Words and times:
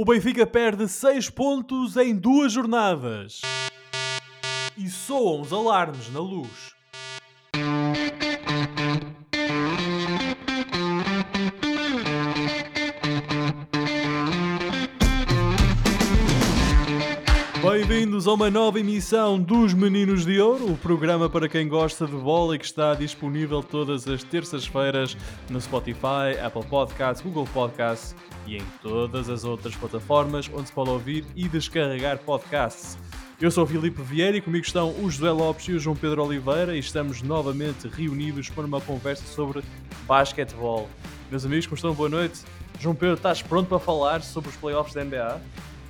O 0.00 0.04
Benfica 0.06 0.46
perde 0.46 0.88
6 0.88 1.28
pontos 1.28 1.94
em 1.98 2.16
duas 2.16 2.54
jornadas. 2.54 3.42
E 4.74 4.88
soam 4.88 5.42
os 5.42 5.52
alarmes 5.52 6.10
na 6.10 6.20
luz. 6.20 6.74
Bem-vindos 18.20 18.28
a 18.28 18.44
uma 18.44 18.50
nova 18.50 18.78
emissão 18.78 19.40
dos 19.40 19.72
Meninos 19.72 20.26
de 20.26 20.38
Ouro, 20.38 20.72
o 20.72 20.76
programa 20.76 21.30
para 21.30 21.48
quem 21.48 21.66
gosta 21.66 22.06
de 22.06 22.16
bola 22.16 22.54
e 22.54 22.58
que 22.58 22.66
está 22.66 22.92
disponível 22.92 23.62
todas 23.62 24.06
as 24.06 24.22
terças-feiras 24.22 25.16
no 25.48 25.58
Spotify, 25.58 26.38
Apple 26.44 26.66
Podcasts, 26.66 27.22
Google 27.22 27.48
Podcasts 27.54 28.14
e 28.46 28.58
em 28.58 28.62
todas 28.82 29.30
as 29.30 29.42
outras 29.44 29.74
plataformas 29.74 30.50
onde 30.52 30.68
se 30.68 30.72
pode 30.74 30.90
ouvir 30.90 31.24
e 31.34 31.48
descarregar 31.48 32.18
podcasts. 32.18 32.98
Eu 33.40 33.50
sou 33.50 33.64
o 33.64 33.66
Filipe 33.66 34.02
Vieira 34.02 34.36
e 34.36 34.42
comigo 34.42 34.66
estão 34.66 34.90
o 35.02 35.10
José 35.10 35.30
Lopes 35.30 35.68
e 35.68 35.72
o 35.72 35.80
João 35.80 35.96
Pedro 35.96 36.22
Oliveira 36.22 36.76
e 36.76 36.78
estamos 36.78 37.22
novamente 37.22 37.88
reunidos 37.88 38.50
para 38.50 38.66
uma 38.66 38.82
conversa 38.82 39.24
sobre 39.34 39.62
basquetebol. 40.06 40.90
Meus 41.30 41.46
amigos, 41.46 41.66
como 41.66 41.76
estão? 41.76 41.94
Boa 41.94 42.10
noite. 42.10 42.42
João 42.78 42.94
Pedro, 42.94 43.14
estás 43.14 43.40
pronto 43.40 43.68
para 43.68 43.78
falar 43.78 44.20
sobre 44.20 44.50
os 44.50 44.56
playoffs 44.56 44.92
da 44.92 45.02
NBA? 45.02 45.40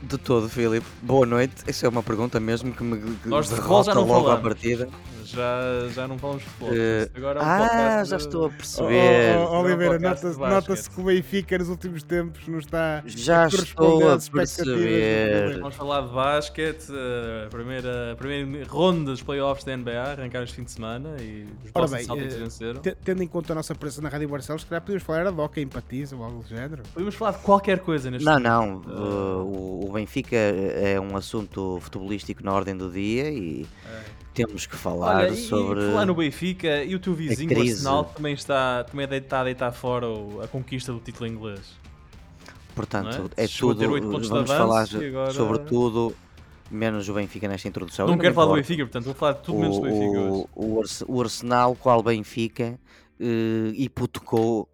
De 0.03 0.17
todo, 0.17 0.49
Filipe. 0.49 0.87
Boa 1.03 1.27
noite. 1.27 1.55
Essa 1.67 1.87
é 1.87 1.89
uma 1.89 2.03
pergunta 2.03 2.41
mesmo 2.41 2.73
que 2.73 2.83
me 2.83 3.19
Nós 3.27 3.51
derrota 3.51 3.93
logo 3.93 4.31
à 4.31 4.37
partida. 4.39 4.89
Já, 5.35 5.89
já 5.95 6.09
não 6.09 6.19
falamos 6.19 6.43
de 6.43 6.49
futebol. 6.49 6.75
Eh, 6.77 7.11
Agora 7.17 7.41
é 7.41 7.43
um 7.43 7.47
ah, 7.47 8.05
já 8.05 8.17
de- 8.17 8.23
estou 8.25 8.47
a 8.47 8.51
perceber. 8.51 9.37
oh, 9.39 9.45
oh, 9.53 9.61
Oliveira, 9.63 9.99
nota-se 9.99 10.35
de 10.35 10.41
nota-se 10.41 10.91
que 10.91 11.01
o 11.01 11.05
Benfica 11.05 11.59
nos 11.59 11.69
últimos 11.69 12.03
tempos 12.03 12.47
não 12.49 12.59
está 12.59 13.03
Já 13.07 13.47
estou 13.47 14.11
a 14.11 14.19
perceber. 14.33 15.59
Vamos 15.61 15.77
falar 15.77 16.03
de 16.03 16.13
basquete, 16.13 16.87
eh, 16.91 17.45
a 17.47 17.49
primeira, 17.51 18.13
a 18.13 18.17
primeira 18.17 18.67
ronda 18.69 19.11
dos 19.13 19.23
playoffs 19.23 19.65
da 19.65 19.77
NBA, 19.77 20.03
arrancaram 20.13 20.45
este 20.45 20.57
fim 20.57 20.65
de 20.65 20.71
semana 20.73 21.17
e 21.21 21.47
os 21.65 21.71
Ora 21.75 21.89
bem, 21.89 22.05
Celtics 22.05 22.35
eh, 22.35 22.39
venceram. 22.39 22.81
Te- 22.81 22.97
Tendo 23.05 23.23
em 23.23 23.29
conta 23.29 23.53
a 23.53 23.57
nossa 23.57 23.75
presença 23.75 24.03
na 24.03 24.09
Rádio 24.09 24.29
Barcelos, 24.29 24.63
se 24.63 24.69
calhar 24.69 24.81
podíamos 24.83 25.03
falar 25.03 25.27
a 25.27 25.31
Doca 25.31 25.61
empatiza 25.61 26.17
ou 26.17 26.25
algo 26.25 26.43
do 26.43 26.49
género. 26.49 26.83
Podemos 26.93 27.15
falar 27.15 27.33
de 27.33 27.39
qualquer 27.39 27.79
coisa 27.81 28.11
neste 28.11 28.25
Não, 28.25 28.35
momento. 28.41 28.89
não. 28.89 29.43
uh, 29.43 29.45
o, 29.45 29.89
o 29.89 29.93
Benfica 29.93 30.37
é 30.37 30.99
um 31.01 31.17
assunto 31.17 31.79
futebolístico 31.81 32.45
na 32.45 32.53
ordem 32.53 32.77
do 32.77 32.91
dia 32.91 33.31
e 33.31 33.67
temos 34.47 34.67
que 34.67 34.77
falar 34.77 35.17
Olha, 35.25 35.35
sobre. 35.37 35.81
e 35.83 35.91
falar 35.91 36.07
no 36.07 36.15
Benfica 36.15 36.83
e 36.85 36.95
o 36.95 36.99
teu 36.99 37.15
vizinho, 37.15 37.49
o. 37.49 37.73
Arsenal, 37.73 38.05
também 38.05 38.35
está, 38.35 38.85
também 38.85 39.07
está 39.17 39.41
a 39.41 39.45
deitar 39.45 39.73
fora 39.73 40.07
o- 40.09 40.41
a 40.43 40.49
conquista 40.49 40.93
do 40.93 41.01
título 41.01 41.29
inglês. 41.29 41.61
Portanto, 42.75 43.31
é? 43.37 43.45
é 43.45 43.49
tudo. 43.49 43.81
Vamos 44.01 44.31
avanço 44.31 44.47
falar 44.55 44.87
agora- 45.07 45.33
sobre 45.33 45.59
tudo, 45.61 46.15
menos 46.71 47.09
o 47.09 47.15
Benfica 47.15 47.49
nesta 47.49 47.69
introdução. 47.69 48.07
não 48.07 48.17
quero 48.19 48.35
falar 48.35 48.49
do. 48.49 48.55
Benfica, 48.55 48.85
portanto, 48.85 49.05
vou 49.05 49.15
falar 49.15 49.33
de 49.33 49.43
tudo 49.43 49.59
menos 49.59 49.77
do 49.77 49.83
Benfica 49.83 50.21
hoje. 50.21 50.47
o, 50.55 50.75
o, 50.77 50.81
Arse- 50.81 51.05
o 51.07 51.21
Arsenal, 51.21 51.75
qual 51.77 52.03
Benfica, 52.03 52.79
eh, 53.19 53.73
hipotecou 53.75 54.69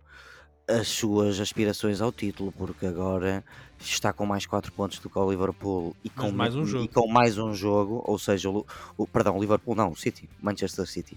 as 0.69 0.89
suas 0.89 1.41
aspirações 1.41 2.01
ao 2.01 2.13
título, 2.13 2.53
porque 2.53 2.87
agora 2.87 3.45
está 3.81 4.13
com 4.13 4.25
mais 4.27 4.47
4 4.47 4.73
pontos 4.73 4.99
do 4.99 5.09
que 5.11 5.19
o 5.19 5.31
Liverpool 5.31 5.95
e 6.05 6.09
com, 6.11 6.31
mais 6.33 6.55
um 6.55 6.63
e 6.63 6.67
jogo. 6.67 6.89
com 6.89 7.09
mais 7.09 7.39
um 7.39 7.55
jogo, 7.55 8.03
ou 8.07 8.19
seja, 8.19 8.51
o, 8.51 8.67
o- 8.97 9.07
perdão, 9.07 9.37
o 9.37 9.41
Liverpool 9.41 9.75
não, 9.75 9.91
o 9.91 9.97
City, 9.97 10.29
Manchester 10.43 10.87
City. 10.87 11.17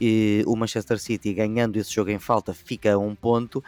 E 0.00 0.44
o 0.46 0.54
Manchester 0.56 0.98
City 0.98 1.32
ganhando 1.32 1.76
esse 1.76 1.92
jogo 1.92 2.10
em 2.10 2.18
falta 2.18 2.52
fica 2.52 2.92
a 2.94 2.98
um 2.98 3.14
ponto 3.14 3.62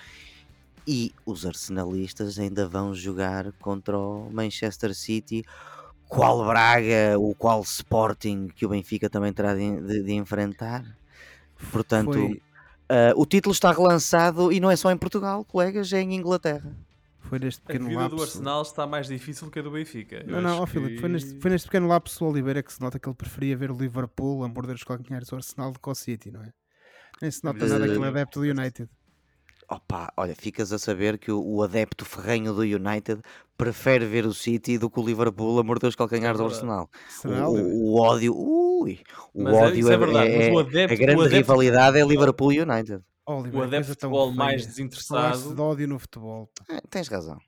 e 0.87 1.13
os 1.27 1.45
arsenalistas 1.47 2.39
ainda 2.39 2.67
vão 2.69 2.95
jogar 2.95 3.53
contra 3.61 3.99
o 3.99 4.31
Manchester 4.33 4.95
City 4.95 5.45
qual 6.07 6.45
Braga, 6.47 7.19
o 7.19 7.35
qual 7.35 7.61
Sporting 7.63 8.49
que 8.55 8.65
o 8.65 8.71
Benfica 8.71 9.11
também 9.11 9.33
terá 9.33 9.55
de, 9.55 9.81
de- 9.81 10.03
de 10.03 10.13
enfrentar. 10.15 10.85
Portanto, 11.73 12.13
Foi, 12.13 12.41
ah, 12.89 13.13
o 13.17 13.27
título 13.27 13.53
está 13.53 13.73
relançado 13.73 14.51
e 14.53 14.61
não 14.61 14.71
é 14.71 14.77
só 14.77 14.91
em 14.91 14.97
Portugal, 14.97 15.45
colegas, 15.45 15.93
é 15.93 16.01
em 16.01 16.15
Inglaterra. 16.15 16.75
Foi 17.21 17.39
neste 17.39 17.61
A 17.63 17.67
pequeno 17.67 17.89
vida 17.89 18.09
do 18.09 18.17
lapso. 18.17 18.23
Arsenal 18.39 18.63
está 18.63 18.87
mais 18.87 19.07
difícil 19.09 19.51
que 19.51 19.59
a 19.59 19.63
do 19.63 19.71
Benfica. 19.71 20.17
Eu 20.27 20.27
Não, 20.33 20.41
não, 20.41 20.53
acho 20.55 20.63
ó, 20.63 20.67
Filipe, 20.67 20.95
que- 20.95 21.01
foi, 21.01 21.09
neste, 21.09 21.41
foi 21.41 21.51
neste 21.51 21.67
pequeno 21.69 21.87
lapso 21.89 22.19
do 22.21 22.27
Oliveira 22.31 22.63
que 22.63 22.73
se 22.73 22.81
nota 22.81 22.99
que 22.99 23.09
ele 23.09 23.17
preferia 23.17 23.57
ver 23.57 23.71
o 23.71 23.77
Liverpool 23.77 24.45
a 24.45 24.49
morder 24.49 24.75
os 24.77 24.85
calcanhares 24.85 25.29
do 25.29 25.37
Arsenal 25.37 25.73
do 25.73 25.79
que 25.79 25.89
o 25.91 25.95
City, 25.95 26.31
não 26.31 26.43
é? 26.43 26.53
Nem 27.21 27.31
se 27.31 27.43
nota 27.45 27.67
nada 27.67 27.85
que 27.87 27.93
ele 27.95 28.05
é 28.05 28.09
adepto 28.09 28.41
do 28.41 28.47
United. 28.47 28.89
Opa, 29.71 30.11
olha, 30.17 30.35
ficas 30.35 30.73
a 30.73 30.79
saber 30.79 31.19
que 31.19 31.31
o, 31.31 31.43
o 31.45 31.63
adepto 31.63 32.03
ferrenho 32.07 32.55
do 32.55 32.63
United 32.63 33.21
prefere 33.57 34.07
ver 34.07 34.25
o 34.25 34.33
City 34.33 34.79
do 34.79 34.89
que 34.89 34.99
o 34.99 35.05
Liverpool 35.05 35.59
a 35.59 35.63
morder 35.63 35.89
os 35.91 35.95
calcanhares 35.97 36.41
É 36.41 36.43
do. 36.43 36.49
Arsenal. 36.49 36.89
Será, 37.11 37.47
O, 37.51 37.93
o 37.93 38.01
ódio, 38.01 38.35
ui, 38.35 39.01
o 39.35 39.43
Mas 39.43 39.55
é- 39.55 39.57
ódio 39.67 39.79
isso 39.81 39.93
é 39.93 39.97
verdade, 39.99 40.31
mas 40.37 40.47
é, 40.47 40.53
o 40.53 40.59
adepto- 40.61 40.95
a 40.95 40.97
grande 40.97 41.17
o 41.17 41.21
adepto- 41.21 41.37
rivalidade 41.37 41.99
é 41.99 42.07
Liverpool 42.07 42.53
e 42.53 42.61
United. 42.63 43.03
Oh, 43.31 43.35
O 43.35 43.41
Oliveira, 43.41 43.67
adepto 43.67 43.87
coisa 43.87 43.95
de 43.95 43.99
tão 44.01 44.11
futebol 44.11 44.33
mais 44.33 44.63
feia. 44.63 44.69
desinteressado. 44.69 45.55
De 45.55 45.61
ódio 45.61 45.87
no 45.89 45.99
futebol. 45.99 46.51
É, 46.69 46.81
tens 46.89 47.09
razão. 47.09 47.39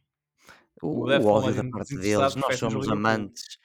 O, 0.82 0.88
O 0.88 1.00
o 1.06 1.26
ódio 1.26 1.42
mais 1.42 1.56
da 1.56 1.70
parte 1.70 1.96
deles, 1.96 2.34
nós 2.36 2.58
somos 2.58 2.88
amantes, 2.88 3.58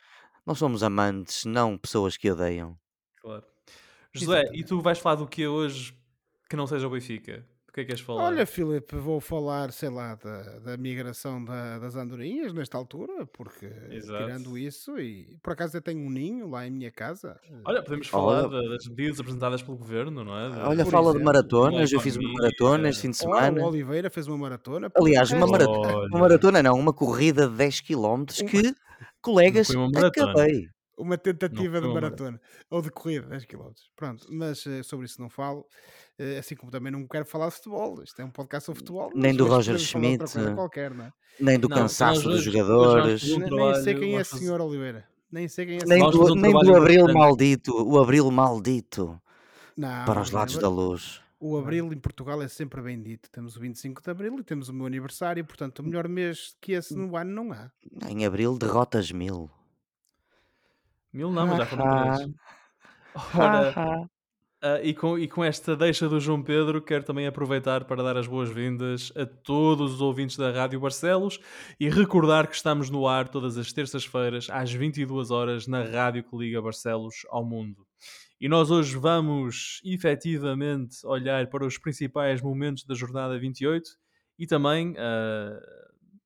nós 0.46 0.58
somos 0.58 0.81
amantes, 0.84 1.44
não 1.46 1.78
pessoas 1.78 2.16
que 2.18 2.31
odeiam. 2.31 2.78
Claro. 3.22 3.44
José, 4.14 4.31
e 4.31 4.40
Exatamente. 4.40 4.66
tu 4.66 4.81
vais 4.81 4.98
falar 5.00 5.16
do 5.16 5.28
que 5.28 5.44
é 5.44 5.50
hoje 5.50 5.94
que 6.50 6.56
não 6.56 6.66
seja 6.68 6.88
o 6.88 6.90
Benfica? 6.90 7.46
Que 7.75 7.81
é 7.81 7.84
que 7.84 7.88
queres 7.90 8.02
falar? 8.02 8.24
Olha, 8.28 8.46
Filipe, 8.46 8.96
vou 8.96 9.19
falar, 9.19 9.69
sei 9.74 9.90
lá, 9.90 10.16
da, 10.16 10.59
da 10.59 10.78
migração 10.78 11.44
da- 11.44 11.78
das 11.78 11.94
andorinhas 11.97 12.53
nesta 12.53 12.78
altura, 12.78 13.25
porque 13.34 13.66
Exato. 13.91 14.24
tirando 14.24 14.58
isso, 14.58 14.97
e 14.97 15.38
por 15.44 15.52
acaso 15.52 15.75
eu 15.75 15.81
tenho 15.81 16.00
um 16.00 16.09
ninho 16.09 16.47
lá 16.50 16.66
em 16.66 16.72
minha 16.72 16.90
casa. 16.90 17.38
Olha, 17.66 17.84
podemos 17.84 18.08
falar 18.08 18.47
Olha- 18.47 18.62
da- 18.64 18.69
das 18.75 18.88
medidas 18.88 19.19
apresentadas 19.19 19.62
pelo 19.62 19.75
governo, 19.75 20.24
não 20.24 20.38
é? 20.40 20.50
De- 20.52 20.59
Olha, 20.62 20.84
por 20.85 20.91
fala 20.91 21.03
de 21.12 21.18
exemplo, 21.18 21.25
maratonas, 21.25 21.91
da 21.91 21.97
eu 21.97 22.00
fiz 22.00 22.16
uma 22.16 22.31
maratona 22.31 22.88
este 22.90 23.02
fim 23.02 23.09
de 23.12 23.18
semana. 23.18 23.62
o 23.62 23.66
Oliveira 23.68 24.09
fez 24.09 24.25
uma 24.25 24.38
maratona. 24.38 24.90
Aliás, 24.96 25.30
uma, 25.31 25.40
Resto- 25.46 25.52
mara- 25.52 25.68
Olha. 25.69 26.08
uma 26.08 26.19
maratona 26.19 26.64
não, 26.64 26.80
uma 26.80 26.94
corrida 26.94 27.50
de 27.50 27.56
10 27.58 27.81
km 27.81 28.24
que, 28.50 28.74
colegas, 29.22 29.69
uma 29.72 29.90
maratona. 29.90 30.31
acabei. 30.31 30.68
uma 30.97 31.18
tentativa 31.18 31.81
Não 31.81 31.90
de 31.90 31.94
maratona 31.94 32.40
ou 32.72 32.81
de 32.81 32.90
corrida, 32.90 33.28
10 33.28 33.44
km. 33.44 33.68
Pronto, 33.97 34.25
mas 34.31 34.66
eh, 34.66 34.81
sobre 34.81 35.06
isso 35.08 35.19
não 35.19 35.30
falo. 35.30 35.66
Eh, 36.18 36.38
assim 36.38 36.56
como 36.56 36.72
também 36.72 36.92
não 36.92 37.06
quero 37.08 37.26
falar 37.26 37.50
de 37.50 37.56
futebol. 37.56 38.02
Isto 38.02 38.22
é 38.22 38.26
um 38.26 38.30
podcast 38.31 38.66
sobre 38.66 38.80
futebol. 38.80 39.12
Nem 39.14 39.36
do 39.36 39.46
Roger 39.48 39.78
Schmidt, 39.78 40.24
qualquer, 40.56 40.92
é? 40.94 41.12
Nem 41.40 41.59
do 41.59 41.68
Não, 41.68 41.76
cansaço 41.78 42.24
dos 42.24 42.42
jogadores, 42.44 43.24
Nem- 43.38 43.50
nem 43.50 43.76
sei 43.84 43.96
quem 43.96 44.16
é 44.18 44.24
fazer- 44.24 44.44
senhor 44.44 44.62
Oliveira. 44.62 45.06
Nem 45.31 45.48
sei 45.50 45.66
quem 45.66 45.76
é 45.78 45.86
nem 45.86 46.00
do, 46.09 46.31
um 46.31 46.36
nem 46.36 46.53
do 46.53 46.76
abril 46.76 47.14
maldito, 47.14 47.74
o 47.86 48.00
abril 48.00 48.31
maldito 48.31 49.20
Não, 49.76 50.06
para 50.06 50.22
os 50.22 50.31
lados 50.31 50.58
da 50.58 50.70
luz. 50.70 51.20
O 51.38 51.58
abril 51.58 51.92
em 51.92 51.98
Portugal 52.00 52.42
é 52.42 52.47
sempre 52.47 52.82
bem 52.82 53.02
dito. 53.02 53.30
Temos 53.30 53.58
o 53.58 53.59
25 53.59 54.02
de 54.02 54.09
abril 54.09 54.40
e 54.40 54.44
temos 54.44 54.70
o 54.70 54.74
meu 54.74 54.86
aniversário. 54.86 55.44
Portanto, 55.44 55.80
o 55.80 55.84
melhor 55.84 56.08
mês 56.08 56.56
que 56.62 56.72
esse 56.72 56.96
no 56.96 57.18
ano 57.18 57.30
não 57.44 57.52
há. 57.52 57.70
Em 58.08 58.26
abril 58.26 58.58
derrotas 58.58 59.12
mil. 59.12 59.52
Mil 61.12 61.30
não, 61.32 61.46
mas 61.47 61.58
já 61.58 61.66
foram 61.66 61.86
Ah, 61.86 62.16
três. 62.16 62.32
Ora, 63.36 64.09
ah, 64.68 64.81
e, 64.81 64.96
com, 64.96 65.16
e 65.16 65.28
com 65.28 65.44
esta 65.44 65.76
deixa 65.76 66.09
do 66.09 66.20
João 66.20 66.42
Pedro, 66.42 66.81
quero 66.81 67.03
também 67.03 67.28
aproveitar 67.28 67.86
para 67.86 68.02
dar 68.02 68.18
as 68.18 68.26
boas-vindas 68.26 69.14
a 69.16 69.24
todos 69.24 69.94
os 69.94 70.02
ouvintes 70.02 70.38
da 70.38 70.50
Rádio 70.50 70.80
Barcelos 70.80 71.40
e 71.80 71.88
recordar 71.88 72.48
que 72.48 72.56
estamos 72.56 72.90
no 72.90 73.08
ar 73.08 73.30
todas 73.30 73.59
as 73.59 73.72
terças-feiras, 73.72 74.50
às 74.50 74.74
22 74.74 75.30
horas, 75.30 75.68
na 75.68 75.84
rádio 75.84 76.24
que 76.24 76.36
liga 76.36 76.59
Barcelos 76.64 77.28
ao 77.30 77.46
mundo. 77.46 77.86
E 78.42 78.50
nós 78.50 78.72
hoje 78.72 78.98
vamos 78.98 79.81
efetivamente 79.86 81.06
olhar 81.06 81.46
para 81.46 81.64
os 81.64 81.78
principais 81.78 82.42
momentos 82.42 82.86
da 82.86 82.96
jornada 82.96 83.38
28 83.38 83.88
e 84.40 84.47
também 84.47 84.96
ah, 84.97 85.59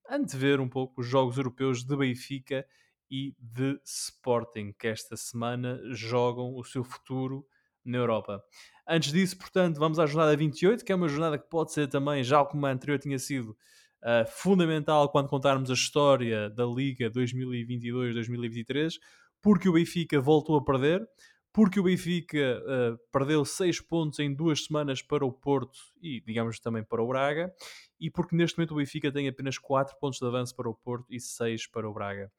antever 0.09 0.61
um 0.61 0.69
pouco 0.69 1.01
os 1.01 1.07
jogos 1.07 1.35
europeus 1.35 1.83
de 1.83 1.93
Benfica 1.93 2.65
e 3.11 3.35
de 3.37 3.77
Sporting, 3.83 4.71
que 4.79 4.87
esta 4.87 5.17
semana 5.17 5.77
jogam 5.93 6.55
o 6.55 6.63
seu 6.63 6.85
futuro 6.85 7.45
na 7.85 7.97
Europa. 7.97 8.43
Antes 8.87 9.11
disso, 9.11 9.37
portanto, 9.37 9.77
vamos 9.77 9.99
à 9.99 10.05
jornada 10.05 10.35
28, 10.35 10.83
que 10.83 10.91
é 10.91 10.95
uma 10.95 11.07
jornada 11.07 11.37
que 11.37 11.47
pode 11.47 11.71
ser 11.71 11.87
também, 11.87 12.23
já 12.23 12.43
como 12.43 12.65
a 12.65 12.71
anterior 12.71 12.97
tinha 12.97 13.19
sido, 13.19 13.55
ah, 14.01 14.25
fundamental 14.25 15.09
quando 15.09 15.27
contarmos 15.27 15.69
a 15.69 15.73
história 15.73 16.49
da 16.49 16.65
Liga 16.65 17.09
2022-2023, 17.11 18.93
porque 19.41 19.69
o 19.69 19.73
Benfica 19.73 20.19
voltou 20.19 20.57
a 20.57 20.63
perder, 20.63 21.07
porque 21.53 21.79
o 21.79 21.83
Benfica 21.83 22.63
ah, 22.65 22.97
perdeu 23.11 23.45
6 23.45 23.81
pontos 23.81 24.19
em 24.19 24.33
duas 24.33 24.65
semanas 24.65 25.01
para 25.01 25.25
o 25.25 25.31
Porto 25.31 25.77
e, 26.01 26.21
digamos, 26.21 26.59
também 26.59 26.83
para 26.83 27.03
o 27.03 27.07
Braga, 27.07 27.53
e 27.99 28.09
porque 28.09 28.35
neste 28.35 28.57
momento 28.57 28.71
o 28.71 28.77
Benfica 28.77 29.11
tem 29.11 29.27
apenas 29.27 29.57
4 29.57 29.97
pontos 29.99 30.19
de 30.19 30.25
avanço 30.25 30.55
para 30.55 30.69
o 30.69 30.73
Porto 30.73 31.05
e 31.09 31.19
6 31.19 31.67
para 31.67 31.87
o 31.87 31.93
Braga. 31.93 32.31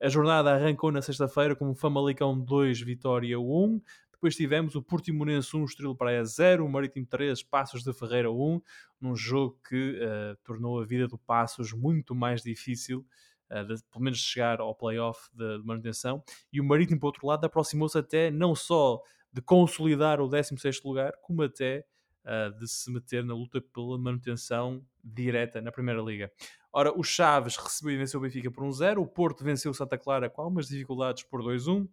A 0.00 0.08
jornada 0.08 0.52
arrancou 0.52 0.92
na 0.92 1.00
sexta-feira 1.00 1.56
com 1.56 1.70
o 1.70 1.74
Famalicão 1.74 2.38
2, 2.38 2.82
Vitória 2.82 3.40
1. 3.40 3.80
Depois 4.16 4.34
tivemos 4.34 4.74
o 4.74 4.82
Portimonense 4.82 5.54
1, 5.54 5.64
Estrela 5.66 5.94
Praia 5.94 6.24
0, 6.24 6.64
o 6.64 6.68
Marítimo 6.68 7.06
3, 7.06 7.42
Passos 7.42 7.84
de 7.84 7.92
Ferreira 7.92 8.32
1, 8.32 8.60
num 8.98 9.14
jogo 9.14 9.60
que 9.68 9.98
eh, 10.00 10.34
tornou 10.42 10.80
a 10.80 10.86
vida 10.86 11.06
do 11.06 11.18
Passos 11.18 11.74
muito 11.74 12.14
mais 12.14 12.42
difícil 12.42 13.06
uh, 13.50 13.62
de, 13.62 13.82
pelo 13.84 14.04
menos 14.04 14.18
chegar 14.18 14.58
ao 14.58 14.74
playoff 14.74 15.28
de, 15.34 15.58
de 15.58 15.66
manutenção. 15.66 16.22
E 16.50 16.60
o 16.60 16.64
Marítimo, 16.64 16.98
por 16.98 17.08
outro 17.08 17.26
lado, 17.26 17.44
aproximou-se 17.44 17.98
até 17.98 18.30
não 18.30 18.54
só 18.54 19.02
de 19.30 19.42
consolidar 19.42 20.18
o 20.18 20.28
16 20.28 20.82
lugar, 20.82 21.12
como 21.20 21.42
até 21.42 21.84
uh, 22.24 22.58
de 22.58 22.66
se 22.66 22.90
meter 22.90 23.22
na 23.22 23.34
luta 23.34 23.60
pela 23.60 23.98
manutenção 23.98 24.82
direta 25.04 25.60
na 25.60 25.70
Primeira 25.70 26.00
Liga. 26.00 26.32
Ora, 26.72 26.90
o 26.98 27.02
Chaves 27.02 27.56
recebeu 27.56 27.94
e 27.94 27.98
venceu 27.98 28.18
o 28.18 28.22
Benfica 28.22 28.50
por 28.50 28.64
1-0, 28.64 28.98
o 28.98 29.06
Porto 29.06 29.44
venceu 29.44 29.70
o 29.70 29.74
Santa 29.74 29.96
Clara 29.96 30.28
com 30.28 30.42
algumas 30.42 30.68
dificuldades 30.68 31.22
por 31.22 31.42
2-1, 31.42 31.88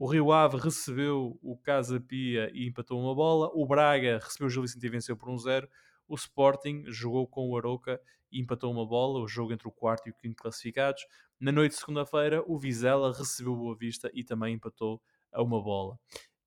o 0.00 0.06
Rio 0.06 0.32
Ave 0.32 0.56
recebeu 0.56 1.38
o 1.42 1.58
Casa 1.58 2.00
Pia 2.00 2.50
e 2.54 2.66
empatou 2.66 2.98
uma 2.98 3.14
bola, 3.14 3.50
o 3.52 3.66
Braga 3.66 4.18
recebeu 4.18 4.46
o 4.46 4.50
Gil 4.50 4.62
Vicente 4.62 4.86
e 4.86 4.88
venceu 4.88 5.14
por 5.14 5.28
1-0, 5.28 5.68
o 6.08 6.14
Sporting 6.14 6.84
jogou 6.86 7.26
com 7.26 7.46
o 7.50 7.54
Aroca 7.54 8.00
e 8.32 8.40
empatou 8.40 8.72
uma 8.72 8.86
bola, 8.86 9.20
o 9.20 9.28
jogo 9.28 9.52
entre 9.52 9.68
o 9.68 9.70
quarto 9.70 10.08
e 10.08 10.10
o 10.10 10.14
quinto 10.14 10.36
classificados. 10.36 11.04
Na 11.38 11.52
noite 11.52 11.72
de 11.72 11.80
segunda-feira, 11.80 12.42
o 12.46 12.58
Vizela 12.58 13.12
recebeu 13.12 13.52
o 13.52 13.56
Boa 13.56 13.76
Vista 13.76 14.10
e 14.14 14.24
também 14.24 14.54
empatou 14.54 15.02
a 15.30 15.42
uma 15.42 15.62
bola. 15.62 15.98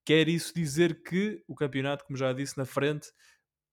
Quer 0.03 0.27
isso 0.27 0.51
dizer 0.55 1.03
que 1.03 1.43
o 1.47 1.53
campeonato, 1.53 2.05
como 2.05 2.17
já 2.17 2.33
disse 2.33 2.57
na 2.57 2.65
frente, 2.65 3.11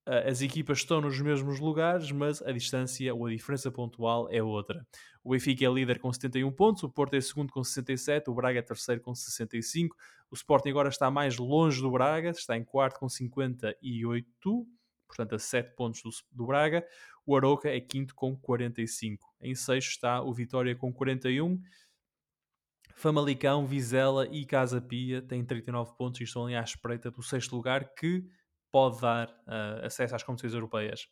as 0.05 0.41
equipas 0.41 0.79
estão 0.79 0.99
nos 0.99 1.19
mesmos 1.19 1.59
lugares, 1.59 2.11
mas 2.11 2.41
a 2.41 2.51
distância 2.51 3.13
ou 3.13 3.27
a 3.27 3.29
diferença 3.29 3.71
pontual 3.71 4.27
é 4.31 4.41
outra. 4.41 4.85
O 5.23 5.31
Benfica 5.31 5.65
é 5.65 5.69
líder 5.69 5.99
com 5.99 6.11
71 6.11 6.51
pontos, 6.51 6.83
o 6.83 6.89
Porto 6.89 7.13
é 7.13 7.21
segundo 7.21 7.53
com 7.53 7.63
67, 7.63 8.29
o 8.29 8.33
Braga 8.33 8.59
é 8.59 8.61
terceiro 8.61 9.01
com 9.01 9.13
65, 9.13 9.95
o 10.31 10.35
Sporting 10.35 10.69
agora 10.69 10.89
está 10.89 11.11
mais 11.11 11.37
longe 11.37 11.81
do 11.81 11.91
Braga, 11.91 12.31
está 12.31 12.57
em 12.57 12.63
quarto 12.63 12.99
com 12.99 13.07
58, 13.07 14.67
portanto 15.07 15.35
a 15.35 15.39
7 15.39 15.75
pontos 15.75 16.01
do, 16.01 16.09
do 16.31 16.47
Braga. 16.47 16.85
O 17.25 17.35
Aroca 17.35 17.69
é 17.69 17.79
quinto 17.79 18.15
com 18.15 18.35
45. 18.35 19.35
Em 19.39 19.53
sexto 19.53 19.89
está 19.91 20.21
o 20.23 20.33
Vitória 20.33 20.75
com 20.75 20.91
41. 20.91 21.61
Famalicão, 22.95 23.65
Vizela 23.65 24.27
e 24.27 24.45
Casa 24.45 24.81
Pia 24.81 25.21
têm 25.21 25.45
39 25.45 25.93
pontos 25.95 26.19
e 26.21 26.23
estão 26.23 26.45
ali 26.45 26.55
à 26.55 26.61
espreita 26.61 27.11
do 27.11 27.21
sexto 27.21 27.55
lugar 27.55 27.93
que 27.93 28.25
pode 28.71 29.01
dar 29.01 29.27
uh, 29.29 29.85
acesso 29.85 30.15
às 30.15 30.23
competições 30.23 30.53
europeias. 30.53 31.07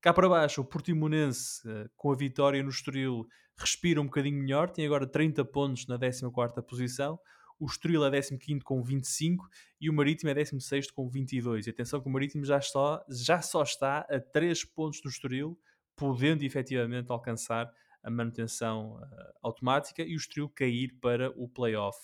Cá 0.00 0.12
para 0.12 0.28
baixo, 0.28 0.60
o 0.60 0.64
Portimonense, 0.64 1.68
uh, 1.68 1.90
com 1.96 2.12
a 2.12 2.16
vitória 2.16 2.62
no 2.62 2.70
Estoril, 2.70 3.26
respira 3.56 4.00
um 4.00 4.06
bocadinho 4.06 4.38
melhor, 4.38 4.70
tem 4.70 4.86
agora 4.86 5.06
30 5.06 5.44
pontos 5.44 5.86
na 5.86 5.98
14ª 5.98 6.62
posição 6.62 7.18
o 7.60 7.66
Estoril 7.66 8.02
é 8.06 8.10
15 8.10 8.60
com 8.60 8.82
25 8.82 9.46
e 9.78 9.90
o 9.90 9.92
Marítimo 9.92 10.30
é 10.30 10.34
16 10.34 10.90
com 10.90 11.06
22. 11.06 11.66
E 11.66 11.70
atenção 11.70 12.00
que 12.00 12.08
o 12.08 12.10
Marítimo 12.10 12.42
já, 12.42 12.56
está, 12.56 13.04
já 13.10 13.42
só 13.42 13.62
está 13.62 13.98
a 14.10 14.18
3 14.18 14.64
pontos 14.64 15.02
do 15.02 15.10
Estoril, 15.10 15.60
podendo 15.94 16.42
efetivamente 16.42 17.12
alcançar 17.12 17.70
a 18.02 18.10
manutenção 18.10 18.94
uh, 18.94 19.04
automática 19.42 20.02
e 20.02 20.14
o 20.14 20.16
Estoril 20.16 20.48
cair 20.48 20.98
para 21.02 21.30
o 21.36 21.46
play-off. 21.46 21.98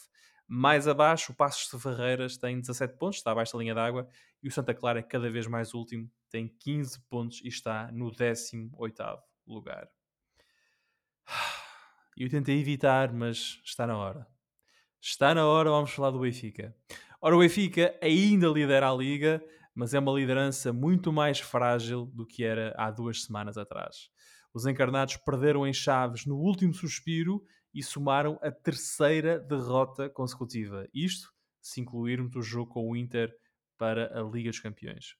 Mais 0.46 0.86
abaixo, 0.86 1.32
o 1.32 1.34
Passos 1.34 1.70
de 1.70 1.82
Ferreiras 1.82 2.36
tem 2.36 2.60
17 2.60 2.98
pontos, 2.98 3.16
está 3.16 3.32
abaixo 3.32 3.54
da 3.54 3.58
linha 3.58 3.74
d'água, 3.74 4.06
e 4.46 4.48
o 4.48 4.52
Santa 4.52 4.72
Clara, 4.72 5.02
cada 5.02 5.28
vez 5.28 5.48
mais 5.48 5.74
último, 5.74 6.08
tem 6.30 6.46
15 6.46 7.00
pontos 7.08 7.40
e 7.42 7.48
está 7.48 7.90
no 7.90 8.12
18º 8.12 9.18
lugar. 9.44 9.88
Eu 12.16 12.30
tentei 12.30 12.60
evitar, 12.60 13.12
mas 13.12 13.60
está 13.64 13.88
na 13.88 13.98
hora. 13.98 14.24
Está 15.02 15.34
na 15.34 15.44
hora, 15.44 15.68
vamos 15.70 15.90
falar 15.90 16.12
do 16.12 16.20
Benfica. 16.20 16.72
Ora, 17.20 17.34
o 17.34 17.40
Benfica 17.40 17.98
ainda 18.00 18.46
lidera 18.46 18.88
a 18.88 18.94
liga, 18.94 19.44
mas 19.74 19.94
é 19.94 19.98
uma 19.98 20.12
liderança 20.12 20.72
muito 20.72 21.12
mais 21.12 21.40
frágil 21.40 22.06
do 22.06 22.24
que 22.24 22.44
era 22.44 22.72
há 22.78 22.88
duas 22.88 23.24
semanas 23.24 23.58
atrás. 23.58 24.10
Os 24.54 24.64
encarnados 24.64 25.16
perderam 25.16 25.66
em 25.66 25.72
Chaves 25.72 26.24
no 26.24 26.36
último 26.36 26.72
suspiro 26.72 27.42
e 27.74 27.82
somaram 27.82 28.38
a 28.40 28.52
terceira 28.52 29.40
derrota 29.40 30.08
consecutiva. 30.08 30.88
Isto 30.94 31.34
se 31.60 31.80
incluirmos 31.80 32.36
o 32.36 32.42
jogo 32.42 32.72
com 32.72 32.88
o 32.88 32.94
Inter 32.94 33.36
para 33.76 34.18
a 34.18 34.22
Liga 34.22 34.50
dos 34.50 34.60
Campeões. 34.60 35.14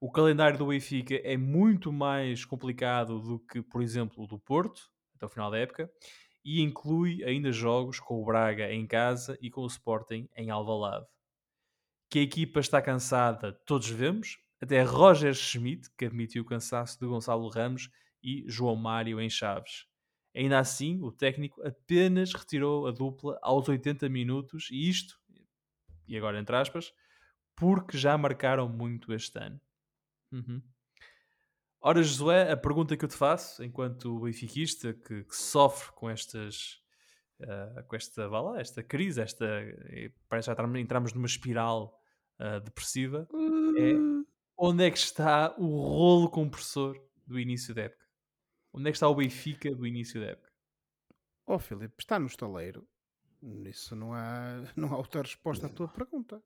O 0.00 0.10
calendário 0.10 0.58
do 0.58 0.66
Benfica 0.66 1.14
é 1.16 1.36
muito 1.36 1.92
mais 1.92 2.44
complicado 2.44 3.20
do 3.20 3.38
que, 3.38 3.62
por 3.62 3.82
exemplo, 3.82 4.24
o 4.24 4.26
do 4.26 4.38
Porto, 4.38 4.90
até 5.16 5.24
o 5.24 5.28
final 5.28 5.50
da 5.50 5.58
época, 5.58 5.90
e 6.44 6.60
inclui 6.60 7.24
ainda 7.24 7.50
jogos 7.50 7.98
com 7.98 8.20
o 8.20 8.24
Braga 8.24 8.70
em 8.70 8.86
casa 8.86 9.38
e 9.40 9.50
com 9.50 9.62
o 9.62 9.66
Sporting 9.66 10.28
em 10.36 10.50
Alvalade. 10.50 11.06
Que 12.10 12.18
a 12.18 12.22
equipa 12.22 12.60
está 12.60 12.82
cansada, 12.82 13.52
todos 13.64 13.88
vemos, 13.88 14.38
até 14.60 14.82
Roger 14.82 15.34
Schmidt, 15.34 15.88
que 15.96 16.04
admitiu 16.04 16.42
o 16.42 16.46
cansaço 16.46 16.98
de 17.00 17.06
Gonçalo 17.06 17.48
Ramos 17.48 17.88
e 18.22 18.44
João 18.46 18.76
Mário 18.76 19.20
em 19.20 19.30
Chaves. 19.30 19.86
Ainda 20.34 20.58
assim, 20.58 21.00
o 21.00 21.12
técnico 21.12 21.62
apenas 21.66 22.32
retirou 22.32 22.86
a 22.86 22.90
dupla 22.90 23.38
aos 23.40 23.68
80 23.68 24.08
minutos, 24.08 24.68
e 24.70 24.88
isto, 24.88 25.18
e 26.06 26.16
agora 26.16 26.38
entre 26.38 26.56
aspas, 26.56 26.92
porque 27.56 27.96
já 27.96 28.16
marcaram 28.16 28.68
muito 28.68 29.12
este 29.12 29.38
ano. 29.38 29.60
Uhum. 30.32 30.62
Ora, 31.80 32.02
Josué, 32.02 32.50
a 32.50 32.56
pergunta 32.56 32.96
que 32.96 33.04
eu 33.04 33.08
te 33.08 33.16
faço, 33.16 33.62
enquanto 33.62 34.20
benfiquista 34.20 34.94
que, 34.94 35.24
que 35.24 35.36
sofre 35.36 35.92
com 35.92 36.08
estas. 36.08 36.82
Uh, 37.40 37.84
com 37.88 37.96
esta, 37.96 38.28
vá 38.28 38.40
lá, 38.40 38.60
esta 38.60 38.82
crise, 38.82 39.20
esta, 39.20 39.44
parece 40.28 40.48
que 40.48 40.56
já 40.56 40.78
entramos 40.78 41.12
numa 41.12 41.26
espiral 41.26 42.00
uh, 42.40 42.60
depressiva, 42.60 43.28
é 43.76 43.92
hum. 43.92 44.24
onde 44.56 44.84
é 44.84 44.90
que 44.90 44.96
está 44.96 45.52
o 45.58 45.66
rolo 45.66 46.30
compressor 46.30 46.96
do 47.26 47.38
início 47.38 47.74
da 47.74 47.82
época? 47.82 48.06
Onde 48.72 48.88
é 48.88 48.92
que 48.92 48.96
está 48.96 49.08
o 49.08 49.14
Benfica 49.14 49.74
do 49.74 49.86
início 49.86 50.20
da 50.20 50.28
época? 50.28 50.52
Oh, 51.46 51.58
Filipe, 51.58 51.94
está 51.98 52.18
no 52.18 52.26
estaleiro. 52.26 52.88
Isso 53.42 53.94
não 53.94 54.14
há, 54.14 54.62
não 54.76 54.94
há 54.94 54.96
outra 54.96 55.22
resposta 55.22 55.66
à 55.66 55.68
tua 55.68 55.88
pergunta. 55.88 56.42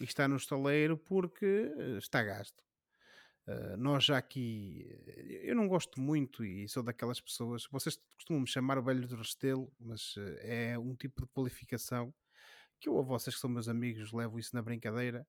E 0.00 0.04
está 0.04 0.28
no 0.28 0.36
estaleiro 0.36 0.96
porque 0.96 1.46
eh, 1.46 1.98
está 1.98 2.22
gasto. 2.22 2.64
Uh, 3.46 3.76
nós 3.76 4.04
já 4.04 4.18
aqui, 4.18 4.84
eu 5.42 5.54
não 5.54 5.68
gosto 5.68 6.00
muito 6.00 6.44
e 6.44 6.68
sou 6.68 6.82
daquelas 6.82 7.20
pessoas, 7.20 7.64
vocês 7.70 7.96
costumam 8.16 8.40
me 8.42 8.48
chamar 8.48 8.76
o 8.76 8.82
velho 8.82 9.06
do 9.06 9.14
Restelo, 9.14 9.72
mas 9.78 10.16
é 10.40 10.76
um 10.76 10.96
tipo 10.96 11.22
de 11.22 11.28
qualificação 11.28 12.12
que 12.80 12.88
eu 12.88 12.98
a 12.98 13.02
vocês 13.02 13.36
que 13.36 13.40
são 13.40 13.48
meus 13.48 13.68
amigos 13.68 14.12
levo 14.12 14.40
isso 14.40 14.52
na 14.52 14.62
brincadeira, 14.62 15.24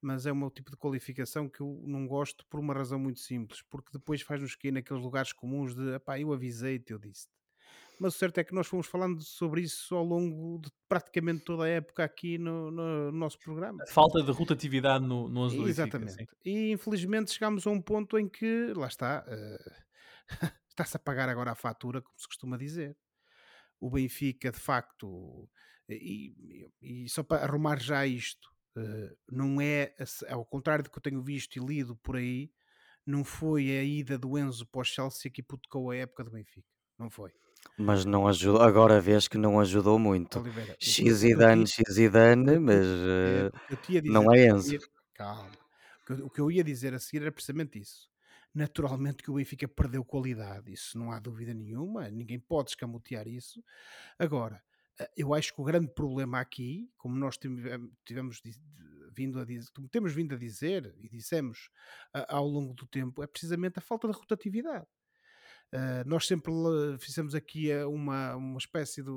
mas 0.00 0.24
é 0.24 0.32
o 0.32 0.36
meu 0.36 0.50
tipo 0.50 0.70
de 0.70 0.78
qualificação 0.78 1.46
que 1.46 1.60
eu 1.60 1.78
não 1.86 2.06
gosto 2.06 2.46
por 2.46 2.58
uma 2.58 2.72
razão 2.72 2.98
muito 2.98 3.20
simples, 3.20 3.60
porque 3.60 3.90
depois 3.92 4.22
faz-nos 4.22 4.56
cair 4.56 4.72
naqueles 4.72 5.02
lugares 5.02 5.34
comuns 5.34 5.74
de, 5.74 5.98
pá, 6.00 6.18
eu 6.18 6.32
avisei-te, 6.32 6.92
eu 6.92 6.98
disse-te 6.98 7.41
mas 8.02 8.16
o 8.16 8.18
certo 8.18 8.38
é 8.38 8.44
que 8.44 8.52
nós 8.52 8.66
fomos 8.66 8.88
falando 8.88 9.22
sobre 9.22 9.60
isso 9.60 9.94
ao 9.94 10.04
longo 10.04 10.58
de 10.58 10.68
praticamente 10.88 11.44
toda 11.44 11.62
a 11.62 11.68
época 11.68 12.02
aqui 12.02 12.36
no, 12.36 12.68
no 12.68 13.12
nosso 13.12 13.38
programa. 13.38 13.84
Falta 13.86 14.20
de 14.20 14.32
rotatividade 14.32 15.06
no, 15.06 15.28
no 15.28 15.42
11 15.42 15.62
Exatamente. 15.62 16.16
Benfica, 16.16 16.36
e 16.44 16.72
infelizmente 16.72 17.32
chegámos 17.32 17.64
a 17.64 17.70
um 17.70 17.80
ponto 17.80 18.18
em 18.18 18.28
que, 18.28 18.72
lá 18.74 18.88
está, 18.88 19.24
uh, 19.24 20.26
está-se 20.68 20.96
a 20.96 21.00
pagar 21.00 21.28
agora 21.28 21.52
a 21.52 21.54
fatura, 21.54 22.02
como 22.02 22.18
se 22.18 22.26
costuma 22.26 22.56
dizer. 22.56 22.96
O 23.80 23.88
Benfica, 23.88 24.50
de 24.50 24.58
facto, 24.58 25.48
e, 25.88 26.68
e 26.80 27.08
só 27.08 27.22
para 27.22 27.44
arrumar 27.44 27.80
já 27.80 28.04
isto, 28.04 28.48
uh, 28.76 29.16
não 29.30 29.60
é, 29.60 29.94
ao 30.28 30.44
contrário 30.44 30.82
do 30.82 30.90
que 30.90 30.98
eu 30.98 31.02
tenho 31.02 31.22
visto 31.22 31.56
e 31.56 31.64
lido 31.64 31.94
por 31.94 32.16
aí, 32.16 32.50
não 33.06 33.22
foi 33.22 33.70
a 33.78 33.84
ida 33.84 34.18
do 34.18 34.36
Enzo 34.36 34.66
para 34.66 34.80
o 34.80 34.84
Chelsea 34.84 35.30
que 35.30 35.40
hipotecou 35.40 35.92
a 35.92 35.96
época 35.96 36.24
do 36.24 36.32
Benfica. 36.32 36.68
Não 36.98 37.08
foi. 37.08 37.32
Mas 37.76 38.04
não 38.04 38.28
ajudou, 38.28 38.60
agora 38.60 39.00
vês 39.00 39.26
que 39.26 39.38
não 39.38 39.58
ajudou 39.58 39.98
muito. 39.98 40.38
Oliveira, 40.38 40.76
X 40.78 41.22
e 41.22 41.34
dane, 41.34 41.66
X 41.66 41.96
e 41.96 42.08
dane, 42.08 42.58
mas 42.58 42.86
uh, 42.86 44.02
não 44.04 44.32
é 44.32 44.46
Enzo. 44.46 44.78
Calma. 45.14 45.50
O 46.22 46.28
que 46.28 46.40
eu 46.40 46.50
ia 46.50 46.62
dizer 46.62 46.94
a 46.94 46.98
seguir 46.98 47.22
era 47.22 47.32
precisamente 47.32 47.78
isso. 47.78 48.10
Naturalmente 48.54 49.22
que 49.22 49.30
o 49.30 49.34
Benfica 49.34 49.66
perdeu 49.66 50.04
qualidade, 50.04 50.72
isso 50.72 50.98
não 50.98 51.10
há 51.10 51.18
dúvida 51.18 51.54
nenhuma, 51.54 52.10
ninguém 52.10 52.38
pode 52.38 52.70
escamotear 52.70 53.26
isso. 53.26 53.64
Agora, 54.18 54.62
eh, 55.00 55.10
eu 55.16 55.32
acho 55.32 55.54
que 55.54 55.60
o 55.60 55.64
grande 55.64 55.88
problema 55.88 56.38
aqui, 56.38 56.90
como 56.98 57.16
nós 57.16 57.38
tivemos 58.04 58.42
vindo 59.14 59.40
a 59.40 59.44
dizer, 59.44 59.70
temos 59.90 60.12
vindo 60.12 60.34
a 60.34 60.38
dizer 60.38 60.94
e 60.98 61.08
dissemos 61.08 61.70
ao 62.28 62.46
longo 62.46 62.74
do 62.74 62.86
tempo, 62.86 63.22
é 63.22 63.26
precisamente 63.26 63.78
a 63.78 63.82
falta 63.82 64.06
de 64.08 64.14
rotatividade. 64.14 64.86
Uh, 65.72 66.06
nós 66.06 66.26
sempre 66.26 66.52
fizemos 66.98 67.34
aqui 67.34 67.70
eh, 67.70 67.86
uma, 67.86 68.36
uma 68.36 68.58
espécie 68.58 69.02
de, 69.02 69.10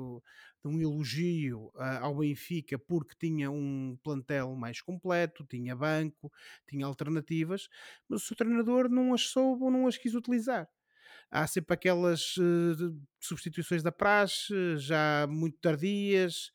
um 0.64 0.80
elogio 0.80 1.70
uh, 1.74 2.00
ao 2.00 2.16
Benfica 2.16 2.78
porque 2.78 3.14
tinha 3.18 3.50
um 3.50 3.98
plantel 4.02 4.54
mais 4.54 4.80
completo, 4.80 5.44
tinha 5.44 5.76
banco, 5.76 6.32
tinha 6.66 6.86
alternativas, 6.86 7.68
mas 8.08 8.28
o 8.30 8.34
treinador 8.34 8.88
não 8.88 9.12
as 9.12 9.20
soube 9.22 9.64
ou 9.64 9.70
não 9.70 9.86
as 9.86 9.98
quis 9.98 10.14
utilizar. 10.14 10.66
Há 11.30 11.46
sempre 11.46 11.74
aquelas 11.74 12.36
uh, 12.38 12.98
substituições 13.20 13.82
da 13.82 13.92
praxe, 13.92 14.78
já 14.78 15.26
muito 15.28 15.58
tardias. 15.58 16.52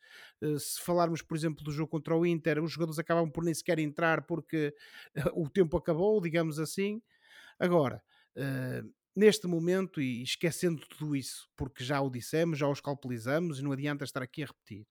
se 0.60 0.82
falarmos, 0.82 1.22
por 1.22 1.38
exemplo, 1.38 1.64
do 1.64 1.72
jogo 1.72 1.92
contra 1.92 2.16
o 2.18 2.26
Inter, 2.26 2.62
os 2.64 2.72
jogadores 2.72 2.98
acabam 2.98 3.30
por 3.30 3.44
nem 3.44 3.54
sequer 3.54 3.78
entrar 3.78 4.26
porque 4.26 4.74
o 5.36 5.48
tempo 5.48 5.78
acabou, 5.78 6.20
digamos 6.20 6.58
assim. 6.58 7.02
Agora, 7.60 8.02
Uh, 8.34 8.90
neste 9.16 9.48
momento, 9.48 10.02
e 10.02 10.22
esquecendo 10.22 10.86
tudo 10.88 11.16
isso, 11.16 11.50
porque 11.56 11.84
já 11.84 12.00
o 12.02 12.10
dissemos, 12.10 12.58
já 12.58 12.68
o 12.68 12.74
escalpelizamos 12.74 13.60
e 13.60 13.64
não 13.64 13.72
adianta 13.72 14.04
estar 14.04 14.22
aqui 14.22 14.44
a 14.44 14.48
repetir. 14.48 14.88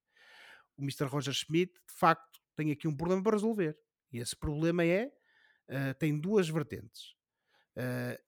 O 0.76 0.82
Mr. 0.82 1.04
Roger 1.04 1.34
Schmidt, 1.34 1.72
de 1.72 1.94
facto, 1.94 2.40
tem 2.56 2.70
aqui 2.70 2.86
um 2.86 2.96
problema 2.96 3.22
para 3.22 3.36
resolver. 3.36 3.78
E 4.12 4.18
esse 4.18 4.36
problema 4.36 4.84
é, 4.84 5.06
uh, 5.06 5.94
tem 5.98 6.18
duas 6.18 6.48
vertentes. 6.48 7.14
Uh, 7.76 8.20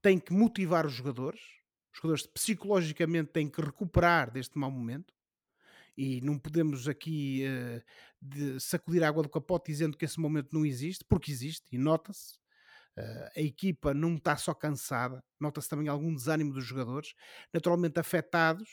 tem 0.00 0.18
que 0.18 0.32
motivar 0.32 0.86
os 0.86 0.92
jogadores, 0.92 1.40
os 1.92 1.98
jogadores 1.98 2.26
psicologicamente 2.26 3.30
têm 3.30 3.48
que 3.48 3.60
recuperar 3.60 4.30
deste 4.30 4.58
mau 4.58 4.70
momento, 4.70 5.14
e 5.96 6.20
não 6.20 6.38
podemos 6.38 6.88
aqui 6.88 7.44
uh, 7.44 8.60
sacudir 8.60 9.02
a 9.02 9.08
água 9.08 9.22
do 9.22 9.28
capote 9.28 9.70
dizendo 9.70 9.96
que 9.96 10.04
esse 10.04 10.18
momento 10.18 10.52
não 10.52 10.64
existe, 10.64 11.04
porque 11.04 11.30
existe 11.30 11.66
e 11.70 11.78
nota-se. 11.78 12.41
Uh, 12.98 13.30
a 13.36 13.40
equipa 13.40 13.94
não 13.94 14.16
está 14.16 14.36
só 14.36 14.52
cansada, 14.52 15.24
nota-se 15.40 15.68
também 15.68 15.88
algum 15.88 16.14
desânimo 16.14 16.52
dos 16.52 16.64
jogadores, 16.64 17.14
naturalmente 17.52 17.98
afetados, 17.98 18.68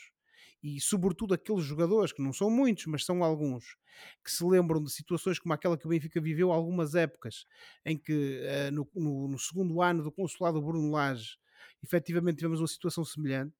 e 0.62 0.78
sobretudo 0.78 1.32
aqueles 1.32 1.64
jogadores, 1.64 2.12
que 2.12 2.22
não 2.22 2.32
são 2.32 2.50
muitos, 2.50 2.84
mas 2.86 3.04
são 3.04 3.24
alguns, 3.24 3.76
que 4.22 4.30
se 4.30 4.44
lembram 4.44 4.82
de 4.82 4.90
situações 4.90 5.38
como 5.38 5.54
aquela 5.54 5.76
que 5.76 5.86
o 5.86 5.88
Benfica 5.88 6.20
viveu 6.20 6.52
algumas 6.52 6.94
épocas, 6.94 7.46
em 7.84 7.96
que 7.96 8.12
uh, 8.12 8.70
no, 8.72 8.88
no, 8.94 9.28
no, 9.28 9.38
segundo 9.38 9.80
ano 9.80 10.02
do 10.02 10.12
consulado 10.12 10.60
Bruno 10.60 10.90
Lage, 10.90 11.38
efetivamente 11.82 12.36
tivemos 12.36 12.60
uma 12.60 12.68
situação 12.68 13.04
semelhante, 13.04 13.54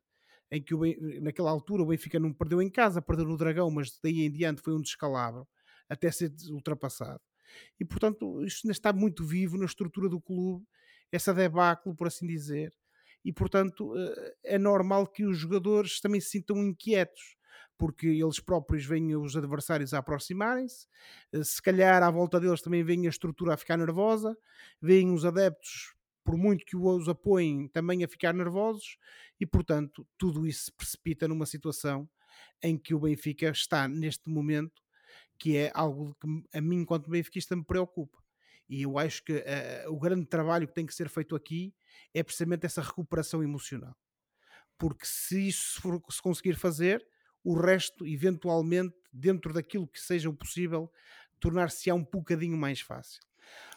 em 0.50 0.62
que 0.62 0.74
o, 0.74 0.80
naquela 1.22 1.50
altura 1.50 1.82
o 1.82 1.86
Benfica 1.86 2.20
não 2.20 2.34
perdeu 2.34 2.60
em 2.60 2.70
casa, 2.70 3.00
perdeu 3.00 3.24
no 3.24 3.36
Dragão, 3.36 3.70
mas 3.70 3.98
daí 4.02 4.22
em 4.26 4.30
diante 4.30 4.60
foi 4.60 4.74
um 4.74 4.82
descalabro 4.82 5.48
até 5.88 6.10
ser 6.10 6.32
ultrapassado. 6.50 7.20
E 7.78 7.84
portanto, 7.84 8.44
isto 8.44 8.66
ainda 8.66 8.72
está 8.72 8.92
muito 8.92 9.24
vivo 9.24 9.56
na 9.58 9.64
estrutura 9.64 10.08
do 10.08 10.20
clube, 10.20 10.66
essa 11.12 11.34
debacle, 11.34 11.94
por 11.94 12.06
assim 12.06 12.26
dizer. 12.26 12.72
E 13.24 13.32
portanto, 13.32 13.94
eh, 13.96 14.34
é 14.54 14.58
normal 14.58 15.06
que 15.06 15.24
os 15.24 15.36
jogadores 15.36 16.00
também 16.00 16.20
se 16.20 16.30
sintam 16.30 16.58
inquietos, 16.58 17.36
porque 17.76 18.06
eles 18.06 18.40
próprios 18.40 18.84
veem 18.84 19.16
os 19.16 19.36
adversários 19.36 19.94
a 19.94 19.98
aproximarem-se, 19.98 20.86
eh, 21.32 21.42
se 21.42 21.60
calhar 21.62 22.02
à 22.02 22.10
volta 22.10 22.38
deles 22.40 22.62
também 22.62 22.84
vem 22.84 23.06
a 23.06 23.10
estrutura 23.10 23.54
a 23.54 23.56
ficar 23.56 23.76
nervosa, 23.76 24.36
veem 24.80 25.12
os 25.12 25.24
adeptos 25.24 25.94
por 26.24 26.36
muito 26.36 26.64
que 26.64 26.76
os 26.76 27.08
apoiem, 27.08 27.68
também 27.68 28.04
a 28.04 28.08
ficar 28.08 28.32
nervosos, 28.34 28.98
e 29.40 29.46
portanto 29.46 30.06
tudo 30.18 30.46
isso 30.46 30.66
se 30.66 30.72
precipita 30.72 31.26
numa 31.26 31.46
situação 31.46 32.08
em 32.62 32.78
que 32.78 32.94
o 32.94 33.00
Benfica 33.00 33.50
está 33.50 33.88
neste 33.88 34.28
momento, 34.28 34.82
que 35.40 35.56
é 35.56 35.72
algo 35.74 36.14
que 36.20 36.28
a 36.56 36.60
mim, 36.60 36.82
enquanto 36.82 37.10
benfiquista, 37.10 37.56
me 37.56 37.64
preocupa. 37.64 38.18
E 38.68 38.82
eu 38.82 38.98
acho 38.98 39.24
que 39.24 39.32
uh, 39.32 39.90
o 39.90 39.98
grande 39.98 40.26
trabalho 40.26 40.68
que 40.68 40.74
tem 40.74 40.86
que 40.86 40.94
ser 40.94 41.08
feito 41.08 41.34
aqui 41.34 41.74
é 42.14 42.22
precisamente 42.22 42.66
essa 42.66 42.82
recuperação 42.82 43.42
emocional. 43.42 43.96
Porque 44.78 45.04
se 45.06 45.48
isso 45.48 45.80
for, 45.80 46.00
se 46.10 46.22
conseguir 46.22 46.54
fazer, 46.54 47.04
o 47.42 47.58
resto, 47.58 48.06
eventualmente, 48.06 48.94
dentro 49.10 49.52
daquilo 49.52 49.88
que 49.88 49.98
seja 49.98 50.28
o 50.28 50.36
possível, 50.36 50.92
tornar-se-á 51.40 51.94
um 51.94 52.04
bocadinho 52.04 52.56
mais 52.56 52.80
fácil. 52.80 53.20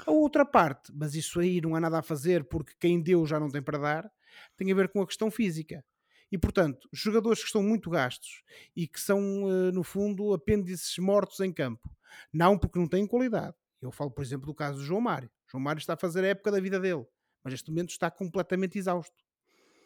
A 0.05 0.12
outra 0.12 0.46
parte, 0.46 0.91
mas 0.93 1.15
isso 1.15 1.39
aí 1.39 1.62
não 1.62 1.75
há 1.75 1.79
nada 1.79 2.00
a 2.00 2.03
fazer 2.03 2.43
porque 2.43 2.74
quem 2.77 3.01
deu 3.01 3.25
já 3.25 3.39
não 3.39 3.50
tem 3.50 3.62
para 3.62 3.77
dar, 3.77 4.12
tem 4.58 4.72
a 4.72 4.75
ver 4.75 4.89
com 4.89 5.01
a 5.01 5.08
questão 5.08 5.32
física. 5.32 5.84
E 6.33 6.37
portanto, 6.39 6.89
jogadores 6.91 7.41
que 7.41 7.45
estão 7.45 7.61
muito 7.61 7.91
gastos 7.91 8.41
e 8.75 8.87
que 8.87 8.99
são, 8.99 9.19
eh, 9.19 9.71
no 9.71 9.83
fundo, 9.83 10.33
apêndices 10.33 10.97
mortos 10.97 11.39
em 11.41 11.53
campo, 11.53 11.87
não 12.33 12.57
porque 12.57 12.79
não 12.79 12.87
têm 12.87 13.05
qualidade. 13.05 13.55
Eu 13.79 13.91
falo, 13.91 14.09
por 14.09 14.23
exemplo, 14.23 14.47
do 14.47 14.55
caso 14.55 14.79
do 14.79 14.83
João 14.83 14.99
Mário. 14.99 15.29
João 15.47 15.61
Mário 15.61 15.77
está 15.77 15.93
a 15.93 15.97
fazer 15.97 16.23
a 16.23 16.29
época 16.29 16.51
da 16.51 16.59
vida 16.59 16.79
dele, 16.79 17.05
mas 17.43 17.53
neste 17.53 17.69
momento 17.69 17.91
está 17.91 18.09
completamente 18.09 18.79
exausto. 18.79 19.13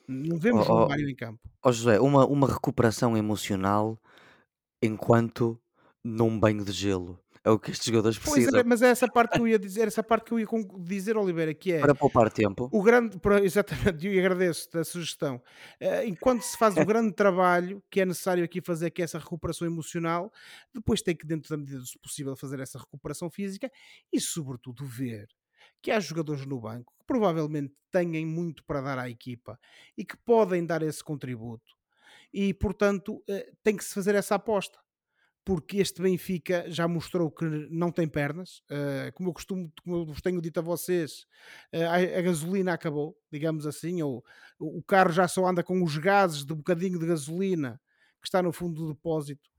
Não 0.08 0.38
vemos 0.40 0.62
oh, 0.62 0.68
João 0.68 0.88
Mário 0.88 1.10
em 1.10 1.16
campo. 1.18 1.42
Ó 1.62 1.68
oh 1.68 1.72
José, 1.74 2.00
uma, 2.00 2.26
uma 2.26 2.48
recuperação 2.48 3.18
emocional 3.18 4.02
enquanto 4.82 5.62
num 6.02 6.40
banho 6.40 6.64
de 6.64 6.72
gelo. 6.72 7.20
É 7.48 7.50
o 7.50 7.58
que 7.58 7.72
estes 7.72 7.86
jogadores 7.86 8.18
precisam. 8.18 8.52
Pois 8.52 8.62
é, 8.62 8.68
mas 8.68 8.82
é 8.82 8.90
essa 8.90 9.08
parte 9.08 9.32
que 9.32 9.40
eu 9.40 9.48
ia 9.48 9.58
dizer, 9.58 9.88
essa 9.88 10.04
parte 10.04 10.26
que 10.26 10.34
eu 10.34 10.40
ia 10.40 10.48
dizer, 10.80 11.16
Oliveira, 11.16 11.54
que 11.54 11.72
é 11.72 11.80
para 11.80 11.96
poupar 11.96 12.30
tempo. 12.30 12.68
O 12.74 12.84
grande, 12.84 13.18
exatamente, 13.42 14.06
e 14.06 14.20
agradeço 14.20 14.68
a 14.78 14.84
sugestão. 14.84 15.42
Eh, 15.80 16.08
enquanto 16.08 16.42
se 16.42 16.58
faz 16.58 16.76
o 16.76 16.86
grande 16.86 17.14
trabalho 17.14 17.82
que 17.90 18.02
é 18.02 18.06
necessário 18.06 18.44
aqui 18.44 18.60
fazer, 18.60 18.92
que 18.92 19.02
é 19.02 19.06
essa 19.06 19.18
recuperação 19.18 19.66
emocional, 19.66 20.30
depois 20.74 21.02
tem 21.02 21.16
que, 21.16 21.26
dentro 21.26 21.50
da 21.50 21.56
medida 21.56 21.80
do 21.80 22.00
possível, 22.02 22.36
fazer 22.36 22.60
essa 22.60 22.78
recuperação 22.78 23.30
física 23.30 23.72
e, 24.12 24.20
sobretudo, 24.20 24.86
ver 24.86 25.30
que 25.82 25.90
há 25.90 26.02
jogadores 26.02 26.46
no 26.46 26.60
banco 26.60 26.94
que 27.00 27.06
provavelmente 27.06 27.74
têm 27.90 28.26
muito 28.26 28.62
para 28.66 28.82
dar 28.82 29.00
à 29.00 29.10
equipa 29.10 29.58
e 29.98 30.04
que 30.04 30.18
podem 30.18 30.66
dar 30.66 30.82
esse 30.82 31.02
contributo. 31.02 31.78
E, 32.34 32.54
portanto, 32.54 33.24
eh, 33.30 33.50
tem 33.64 33.78
que 33.78 33.86
se 33.86 33.94
fazer 33.94 34.16
essa 34.16 34.36
aposta 34.36 34.78
porque 35.48 35.78
este 35.78 36.02
Benfica 36.02 36.66
já 36.68 36.90
mostrou 36.90 37.32
que 37.32 37.46
não 37.70 37.90
tem 37.90 38.06
pernas. 38.06 38.58
Uh, 38.70 39.14
como 39.14 39.30
eu 39.30 39.34
costumo, 39.34 39.72
como 39.82 39.96
eu 39.96 40.06
vos 40.06 40.20
tenho 40.20 40.42
dito 40.42 40.60
a 40.60 40.62
vocês, 40.62 41.26
uh, 41.74 41.84
a, 41.84 42.20
a, 42.20 42.22
gasolina 42.22 42.74
acabou, 42.74 43.18
digamos 43.32 43.66
assim, 43.66 44.02
ou 44.02 44.26
o 44.60 44.84
carro 44.84 45.10
já 45.10 45.26
só 45.26 45.48
anda 45.48 45.64
com 45.64 45.82
os 45.82 45.98
gases 45.98 46.44
de 46.44 46.54
bocadinho 46.54 47.00
de 47.00 47.06
gasolina 47.06 47.80
que 48.20 48.28
está 48.28 48.44
no 48.44 48.52
fundo 48.52 48.76
do 48.76 48.94
depósito. 48.94 49.50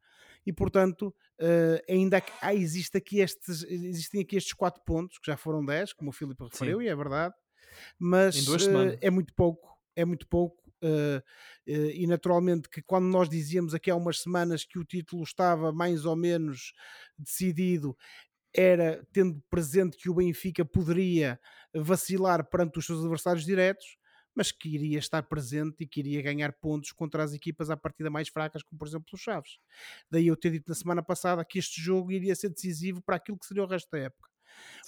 E 0.44 0.52
portanto, 0.52 1.04
uh, 1.40 1.82
ainda 1.90 2.22
há, 2.42 2.54
existe 2.54 2.98
aqui 2.98 3.20
estes, 3.20 3.62
existem 3.62 4.20
aqui 4.20 4.36
estes 4.36 4.52
quatro 4.52 4.82
pontos, 4.84 5.18
que 5.18 5.26
já 5.26 5.38
foram 5.38 5.64
10, 5.64 5.94
como 5.94 6.10
o 6.10 6.12
Filipe 6.12 6.44
referiu, 6.44 6.80
Sim. 6.80 6.84
e 6.84 6.88
é 6.88 6.94
verdade, 6.94 7.34
mas 7.98 8.46
é 9.00 9.08
muito 9.08 9.32
pouco, 9.32 9.74
é 9.96 10.04
muito 10.04 10.28
pouco 10.28 10.67
Uh, 10.82 11.18
uh, 11.18 11.90
e 11.90 12.06
naturalmente 12.06 12.68
que 12.68 12.80
quando 12.80 13.06
nós 13.06 13.28
dizíamos 13.28 13.74
aqui 13.74 13.90
há 13.90 13.96
umas 13.96 14.20
semanas 14.20 14.64
que 14.64 14.78
o 14.78 14.84
título 14.84 15.22
estava 15.22 15.72
mais 15.72 16.04
ou 16.04 16.14
menos 16.14 16.72
decidido, 17.18 17.96
era 18.54 19.04
tendo 19.12 19.42
presente 19.50 19.96
que 19.96 20.08
o 20.08 20.14
Benfica 20.14 20.64
poderia 20.64 21.38
vacilar 21.74 22.48
perante 22.48 22.78
os 22.78 22.86
seus 22.86 23.00
adversários 23.00 23.44
diretos, 23.44 23.98
mas 24.34 24.52
que 24.52 24.68
iria 24.68 24.98
estar 24.98 25.22
presente 25.24 25.82
e 25.82 25.86
que 25.86 26.00
iria 26.00 26.22
ganhar 26.22 26.52
pontos 26.52 26.92
contra 26.92 27.24
as 27.24 27.32
equipas 27.32 27.70
à 27.70 27.76
partida 27.76 28.08
mais 28.08 28.28
fracas, 28.28 28.62
como 28.62 28.78
por 28.78 28.86
exemplo 28.86 29.06
os 29.12 29.20
Chaves. 29.20 29.58
Daí 30.10 30.28
eu 30.28 30.36
ter 30.36 30.52
dito 30.52 30.68
na 30.68 30.74
semana 30.74 31.02
passada 31.02 31.44
que 31.44 31.58
este 31.58 31.80
jogo 31.80 32.12
iria 32.12 32.36
ser 32.36 32.50
decisivo 32.50 33.02
para 33.02 33.16
aquilo 33.16 33.38
que 33.38 33.46
seria 33.46 33.64
o 33.64 33.66
resto 33.66 33.90
da 33.90 33.98
época. 33.98 34.28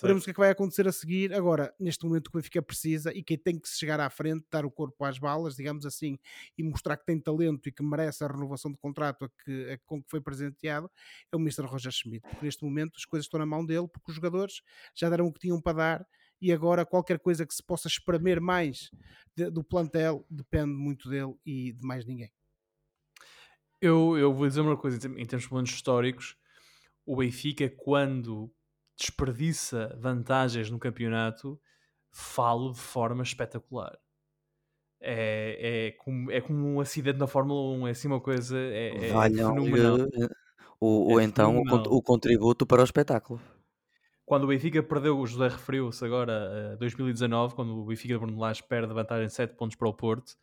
Veremos 0.01 0.23
o 0.23 0.25
que 0.25 0.31
é 0.31 0.35
que 0.35 0.41
vai 0.41 0.51
acontecer 0.51 0.87
a 0.89 0.93
seguir. 0.93 1.33
Agora, 1.35 1.75
neste 1.79 2.05
momento, 2.05 2.29
o 2.29 2.31
Benfica 2.33 2.63
precisa 2.63 3.13
e 3.15 3.23
quem 3.23 3.39
tem 3.39 3.59
que 3.59 3.69
chegar 3.69 4.01
à 4.01 4.09
frente, 4.09 4.47
dar 4.51 4.65
o 4.65 4.71
corpo 4.71 5.05
às 5.05 5.19
balas, 5.19 5.57
digamos 5.57 5.85
assim, 5.85 6.19
e 6.57 6.63
mostrar 6.63 6.97
que 6.97 7.05
tem 7.05 7.21
talento 7.21 7.69
e 7.69 7.73
que 7.73 7.83
merece 7.83 8.25
a 8.25 8.29
renovação 8.29 8.71
de 8.71 8.79
contrato 8.79 9.25
a 9.25 9.29
que, 9.45 9.71
a, 9.73 9.79
com 9.85 10.03
que 10.03 10.11
foi 10.11 10.21
presenteado, 10.21 10.91
é 11.33 11.37
o 11.37 11.41
Mr. 11.41 11.67
Roger 11.67 11.93
Schmidt. 11.93 12.23
Porque 12.29 12.45
neste 12.45 12.65
momento 12.65 12.93
as 12.97 13.05
coisas 13.05 13.27
estão 13.27 13.39
na 13.39 13.47
mão 13.47 13.65
dele, 13.65 13.89
porque 13.89 14.11
os 14.11 14.15
jogadores 14.15 14.63
já 14.95 15.11
deram 15.11 15.27
o 15.27 15.33
que 15.33 15.41
tinham 15.41 15.61
para 15.61 15.77
dar 15.77 16.07
e 16.41 16.53
agora 16.53 16.87
qualquer 16.87 17.19
coisa 17.19 17.47
que 17.47 17.55
se 17.55 17.63
possa 17.63 17.87
espremer 17.87 18.41
mais 18.41 18.91
de, 19.37 19.51
do 19.51 19.63
plantel 19.63 20.27
depende 20.31 20.73
muito 20.73 21.09
dele 21.09 21.35
e 21.45 21.73
de 21.73 21.83
mais 21.83 22.07
ninguém. 22.07 22.33
Eu, 23.81 24.17
eu 24.17 24.33
vou 24.33 24.47
dizer 24.47 24.61
uma 24.61 24.77
coisa 24.77 24.97
em 24.97 25.27
termos 25.27 25.69
de 25.69 25.75
históricos. 25.75 26.37
O 27.05 27.17
Benfica, 27.17 27.69
quando 27.69 28.53
desperdiça 29.01 29.97
vantagens 29.99 30.71
no 30.71 30.79
campeonato, 30.79 31.59
falo 32.11 32.73
de 32.73 32.79
forma 32.79 33.23
espetacular. 33.23 33.99
É, 35.03 35.89
é, 35.89 35.91
como, 35.93 36.31
é 36.31 36.41
como 36.43 36.75
um 36.75 36.81
acidente 36.81 37.19
na 37.19 37.27
Fórmula 37.27 37.79
1, 37.79 37.89
é 37.89 37.91
assim 37.91 38.07
uma 38.07 38.21
coisa 38.21 38.59
é, 38.59 39.07
é 39.07 39.09
fenomenal. 39.09 39.97
O, 40.79 41.15
o 41.15 41.21
é 41.21 41.25
então 41.25 41.63
o, 41.63 41.97
o, 41.97 42.03
contributo 42.03 42.67
para 42.67 42.83
o 42.83 42.85
espetáculo. 42.85 43.41
Quando 44.27 44.45
o 44.45 44.47
Benfica 44.47 44.83
perdeu, 44.83 45.19
o 45.19 45.27
José 45.27 45.49
referiu-se 45.49 46.05
agora 46.05 46.73
a 46.73 46.77
2019, 46.77 47.55
quando 47.55 47.79
o 47.79 47.85
Benfica 47.87 48.15
de 48.15 48.21
Bruno 48.21 48.39
Lage 48.39 48.63
perde 48.63 48.93
a 48.93 48.95
vantagem 48.95 49.27
de 49.27 49.33
7 49.33 49.55
pontos 49.55 49.77
para 49.77 49.89
o 49.89 49.95
Porto, 49.95 50.37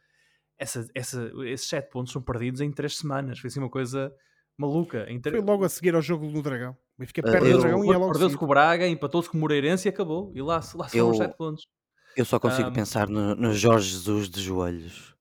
essa, 0.58 0.88
essa, 0.94 1.32
esses 1.46 1.68
7 1.68 1.90
pontos 1.90 2.12
são 2.12 2.22
perdidos 2.22 2.62
em 2.62 2.72
3 2.72 2.98
semanas. 2.98 3.40
Foi 3.40 3.48
assim 3.48 3.60
uma 3.60 3.70
coisa 3.70 4.14
maluca. 4.58 5.08
Foi 5.24 5.42
logo 5.42 5.64
a 5.64 5.70
seguir 5.70 5.96
ao 5.96 6.02
jogo 6.02 6.26
no 6.26 6.42
Dragão. 6.42 6.76
O 6.98 7.02
Benfica 7.02 7.22
perde 7.22 7.54
uh, 7.54 7.58
o 7.58 7.60
Dragão 7.60 7.86
e 7.86 7.90
é 7.90 7.98
logo 7.98 8.12
Perdeu-se 8.12 8.36
com 8.36 8.46
o 8.46 8.48
Braga, 8.48 8.88
empatou-se 8.88 9.30
com 9.30 9.38
o 9.38 9.42
Moreirense 9.42 9.88
e 9.88 9.90
acabou. 9.90 10.32
E 10.34 10.42
lá, 10.42 10.56
lá 10.56 10.90
são 10.90 11.10
os 11.12 11.18
7 11.18 11.38
pontos. 11.38 11.68
Eu 12.16 12.26
só 12.26 12.40
consigo 12.40 12.70
um, 12.70 12.74
pensar 12.74 13.08
no, 13.08 13.36
no, 13.36 13.54
Jorge 13.54 13.92
Jesus 13.92 14.28
de 14.28 14.42
joelhos. 14.42 15.16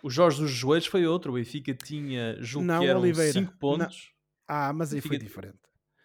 O 0.00 0.08
Jorge 0.08 0.40
dos 0.40 0.50
joelhos 0.50 0.86
foi 0.86 1.04
outro. 1.04 1.32
O 1.32 1.34
Benfica 1.34 1.74
tinha, 1.74 2.36
julgo 2.40 2.68
não, 2.68 2.80
que 2.80 2.86
eram 2.86 3.02
5 3.02 3.52
pontos. 3.58 4.12
Não. 4.48 4.56
Ah, 4.56 4.72
mas 4.72 4.94
aí 4.94 5.00
foi 5.00 5.18
diferente. 5.18 5.58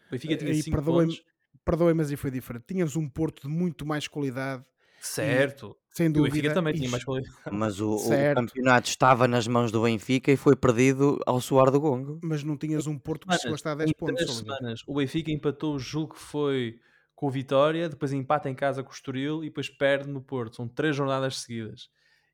O 0.07 0.11
Benfica 0.11 0.35
tinha 0.35 0.55
5 0.55 0.81
pontos. 0.81 1.23
Perdoem, 1.63 1.93
mas 1.93 2.09
aí 2.09 2.17
foi 2.17 2.31
diferente. 2.31 2.65
Tínhamos 2.67 2.95
um 2.95 3.07
Porto 3.07 3.43
de 3.43 3.47
muito 3.47 3.85
mais 3.85 4.07
qualidade. 4.07 4.65
Certo. 5.01 5.75
Sem 5.89 6.11
dúvida. 6.11 6.29
O 6.29 6.31
Benfica 6.31 6.53
também 6.53 6.73
tinha 6.75 6.89
mais 6.89 7.03
qualidade. 7.03 7.35
Mas 7.51 7.81
o, 7.81 7.95
o, 7.95 8.09
campeonato 8.35 8.87
estava 8.87 9.27
nas 9.27 9.47
mãos 9.47 9.71
do 9.71 9.81
Benfica 9.81 10.31
e 10.31 10.37
foi 10.37 10.55
perdido 10.55 11.19
ao 11.25 11.41
suar 11.41 11.71
do 11.71 11.81
gongo. 11.81 12.19
Mas 12.23 12.43
não 12.43 12.55
tinhas 12.55 12.85
um 12.85 12.97
Porto 12.97 13.27
que 13.27 13.35
chegou 13.35 13.53
a 13.53 13.55
estar 13.55 13.71
a 13.71 13.75
10 13.75 13.93
pontos. 13.93 14.37
Semanas, 14.37 14.83
o 14.85 14.93
Benfica 14.93 15.31
empatou, 15.31 15.79
julgo 15.79 16.13
que 16.13 16.19
foi 16.19 16.79
com 17.15 17.27
o 17.27 17.31
Vitória, 17.31 17.89
depois 17.89 18.13
empata 18.13 18.49
em 18.49 18.55
casa 18.55 18.83
com 18.83 18.89
o 18.89 18.93
Estoril 18.93 19.43
e 19.43 19.47
depois 19.47 19.69
perde 19.69 20.07
no 20.07 20.21
Porto. 20.21 20.55
São 20.55 20.67
três 20.67 20.95
jornadas 20.95 21.39
seguidas. 21.39 21.89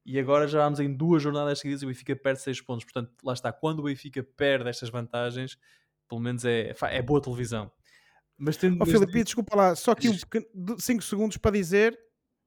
e 0.06 0.20
agora 0.20 0.48
já 0.48 0.64
vamos 0.64 0.80
em 0.80 0.94
duas 0.94 1.24
jornadas 1.24 1.60
seguidas 1.60 1.82
e 1.82 1.86
o 1.86 1.88
Benfica 1.88 2.16
perde 2.18 2.42
6 2.42 2.62
pontos. 2.62 2.84
Portanto, 2.84 3.12
lá 3.24 3.34
está, 3.34 3.52
quando 3.52 3.80
o 3.80 3.84
Benfica 3.84 4.22
perde 4.36 4.70
estas 4.70 4.90
vantagens, 4.90 5.58
pelo 6.08 6.22
menos 6.22 6.44
é, 6.44 6.76
é 6.92 7.02
boa 7.02 7.22
televisão. 7.22 7.72
Mas 8.38 8.56
tendo. 8.56 8.78
Oh, 8.82 8.86
Filipe, 8.86 9.24
desculpa 9.24 9.56
lá, 9.56 9.76
só 9.76 9.92
aqui 9.92 10.10
5 10.78 11.02
segundos 11.02 11.38
para 11.38 11.52
dizer, 11.52 11.98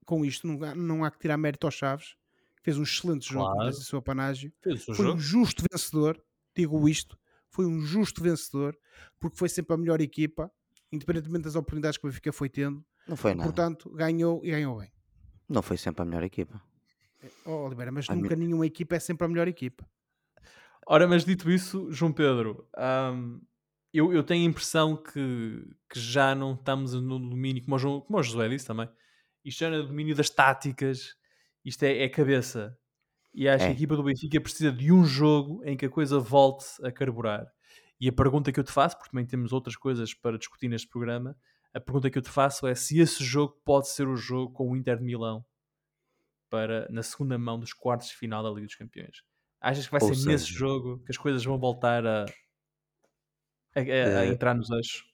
com 0.05 0.25
isto 0.25 0.47
não 0.47 0.63
há, 0.63 0.75
não 0.75 1.03
há 1.03 1.11
que 1.11 1.19
tirar 1.19 1.37
mérito 1.37 1.67
aos 1.67 1.75
Chaves, 1.75 2.15
fez 2.61 2.77
um 2.77 2.83
excelente 2.83 3.27
jogo, 3.27 3.53
claro. 3.53 3.69
esse 3.69 3.83
seu 3.83 4.01
panágio. 4.01 4.51
Fez 4.61 4.83
foi 4.83 4.95
jogo. 4.95 5.13
um 5.13 5.19
justo 5.19 5.63
vencedor, 5.71 6.21
digo 6.55 6.87
isto, 6.87 7.17
foi 7.49 7.65
um 7.65 7.81
justo 7.81 8.21
vencedor, 8.21 8.77
porque 9.19 9.37
foi 9.37 9.49
sempre 9.49 9.73
a 9.73 9.77
melhor 9.77 10.01
equipa, 10.01 10.51
independentemente 10.91 11.45
das 11.45 11.55
oportunidades 11.55 11.97
que 11.97 12.05
o 12.05 12.09
Benfica 12.09 12.31
foi 12.31 12.49
tendo. 12.49 12.83
Não 13.07 13.17
foi 13.17 13.33
nada. 13.33 13.43
Portanto, 13.43 13.89
ganhou 13.91 14.41
e 14.43 14.51
ganhou 14.51 14.79
bem. 14.79 14.91
Não 15.49 15.61
foi 15.61 15.77
sempre 15.77 16.01
a 16.01 16.05
melhor 16.05 16.23
equipa. 16.23 16.61
Oh, 17.45 17.65
Oliveira, 17.65 17.91
mas 17.91 18.09
a 18.09 18.15
nunca 18.15 18.35
minha... 18.35 18.47
nenhuma 18.47 18.65
equipa 18.65 18.95
é 18.95 18.99
sempre 18.99 19.25
a 19.25 19.27
melhor 19.27 19.47
equipa. 19.47 19.87
Ora, 20.87 21.07
mas 21.07 21.23
dito 21.23 21.49
isso, 21.51 21.91
João 21.91 22.11
Pedro, 22.11 22.67
hum, 23.13 23.41
eu, 23.93 24.13
eu 24.13 24.23
tenho 24.23 24.45
a 24.45 24.49
impressão 24.49 24.95
que, 24.95 25.67
que 25.89 25.99
já 25.99 26.33
não 26.33 26.53
estamos 26.53 26.93
no 26.93 27.19
domínio, 27.19 27.63
como 27.63 27.75
o, 27.75 27.79
João, 27.79 28.01
como 28.01 28.17
o 28.17 28.23
José 28.23 28.49
disse 28.49 28.65
também, 28.65 28.89
isto 29.43 29.63
é 29.63 29.69
no 29.69 29.87
domínio 29.87 30.15
das 30.15 30.29
táticas, 30.29 31.15
isto 31.63 31.83
é, 31.83 32.03
é 32.03 32.09
cabeça. 32.09 32.77
E 33.33 33.47
acho 33.47 33.63
é. 33.63 33.67
que 33.67 33.73
a 33.73 33.75
equipa 33.75 33.95
do 33.95 34.03
Benfica 34.03 34.41
precisa 34.41 34.71
de 34.71 34.91
um 34.91 35.05
jogo 35.05 35.63
em 35.63 35.77
que 35.77 35.85
a 35.85 35.89
coisa 35.89 36.19
volte 36.19 36.65
a 36.83 36.91
carburar. 36.91 37.47
E 37.99 38.09
a 38.09 38.11
pergunta 38.11 38.51
que 38.51 38.59
eu 38.59 38.63
te 38.63 38.71
faço, 38.71 38.97
porque 38.97 39.11
também 39.11 39.25
temos 39.25 39.53
outras 39.53 39.75
coisas 39.75 40.13
para 40.13 40.37
discutir 40.37 40.67
neste 40.67 40.87
programa, 40.87 41.37
a 41.73 41.79
pergunta 41.79 42.09
que 42.09 42.17
eu 42.17 42.21
te 42.21 42.29
faço 42.29 42.67
é 42.67 42.75
se 42.75 42.99
esse 42.99 43.23
jogo 43.23 43.61
pode 43.63 43.89
ser 43.89 44.07
o 44.07 44.15
jogo 44.15 44.51
com 44.51 44.69
o 44.69 44.75
Inter 44.75 44.97
de 44.97 45.03
Milão 45.03 45.45
para 46.49 46.85
na 46.89 47.01
segunda 47.01 47.37
mão 47.37 47.57
dos 47.57 47.71
quartos 47.71 48.09
de 48.09 48.15
final 48.15 48.43
da 48.43 48.49
Liga 48.49 48.65
dos 48.65 48.75
Campeões. 48.75 49.23
Achas 49.61 49.85
que 49.85 49.91
vai 49.91 50.01
Ou 50.01 50.09
ser 50.09 50.15
seja... 50.15 50.29
nesse 50.29 50.47
jogo 50.47 50.99
que 51.05 51.11
as 51.11 51.17
coisas 51.17 51.45
vão 51.45 51.57
voltar 51.57 52.05
a, 52.05 52.25
a, 53.75 53.79
a, 53.79 54.19
a 54.19 54.23
uh... 54.23 54.33
entrar 54.33 54.53
nos 54.53 54.69
eixos? 54.69 55.10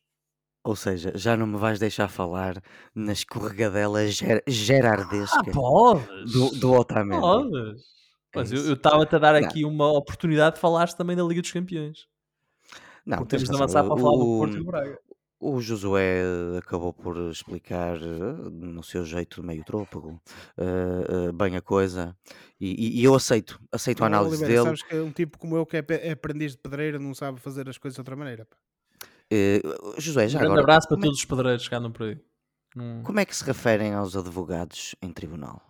Ou 0.68 0.76
seja, 0.76 1.14
já 1.16 1.38
não 1.38 1.48
me 1.48 1.58
vais 1.58 1.80
deixar 1.80 2.10
falar 2.10 2.62
na 2.94 3.14
escorregadela 3.14 4.06
ger 4.08 4.44
gerardesca 4.46 5.40
ah, 5.40 5.52
podes. 5.54 6.34
do, 6.34 6.50
do 6.60 6.74
Otamendi. 6.74 7.22
Podes. 7.22 7.84
Mas 8.36 8.52
é 8.52 8.56
eu 8.58 8.74
estava-te 8.74 9.16
a 9.16 9.18
dar 9.18 9.34
aqui 9.34 9.62
não. 9.62 9.70
uma 9.70 9.90
oportunidade 9.94 10.56
de 10.56 10.62
falares 10.62 10.94
também 10.94 11.16
da 11.16 11.24
Liga 11.24 11.42
dos 11.42 11.54
Campeões. 11.54 12.06
Não, 13.06 13.20
Porque 13.20 13.38
temos 13.38 13.48
de 13.48 13.56
avançar 13.56 13.82
para 13.82 13.96
falar 13.96 14.18
do 14.18 14.26
Porto 14.40 14.58
e 14.58 14.64
Braga. 14.66 15.00
O 15.40 15.62
Josué 15.62 16.22
acabou 16.58 16.92
por 16.92 17.16
explicar, 17.32 17.96
eh, 17.96 18.50
no 18.52 18.84
seu 18.84 19.06
jeito 19.06 19.42
meio 19.42 19.64
trôpego, 19.64 20.20
uh, 20.58 21.30
uh, 21.30 21.32
bem 21.32 21.56
a 21.56 21.62
coisa, 21.62 22.14
e, 22.60 23.00
e, 23.00 23.04
eu 23.04 23.14
aceito, 23.16 23.58
aceito 23.72 24.04
a 24.04 24.08
análise 24.08 24.44
Oliveira, 24.44 24.64
dele. 24.64 24.78
Sabes 24.78 24.84
que 24.84 25.00
um 25.00 25.12
tipo 25.12 25.38
como 25.38 25.56
eu, 25.56 25.66
que 25.66 25.78
é, 25.78 25.86
é 25.90 26.12
aprendiz 26.12 26.54
de 26.54 26.58
pedreiro, 26.58 27.00
não 27.00 27.14
sabe 27.14 27.40
fazer 27.40 27.70
as 27.70 27.78
coisas 27.78 27.96
de 27.96 28.02
outra 28.02 28.16
maneira. 28.16 28.46
Uh, 29.32 30.00
Josué, 30.00 30.28
já 30.28 30.38
um 30.38 30.42
grande 30.42 30.60
agora, 30.60 30.62
abraço 30.62 30.88
para 30.88 30.98
é 30.98 31.02
todos 31.02 31.20
os 31.20 31.26
pedreiros 31.26 31.68
que 31.68 31.76
andam 31.76 31.92
por 31.92 32.08
aí. 32.08 32.22
Como 33.04 33.20
é 33.20 33.26
que 33.26 33.36
se 33.36 33.44
referem 33.44 33.94
aos 33.94 34.16
advogados 34.16 34.96
em 35.02 35.12
tribunal? 35.12 35.62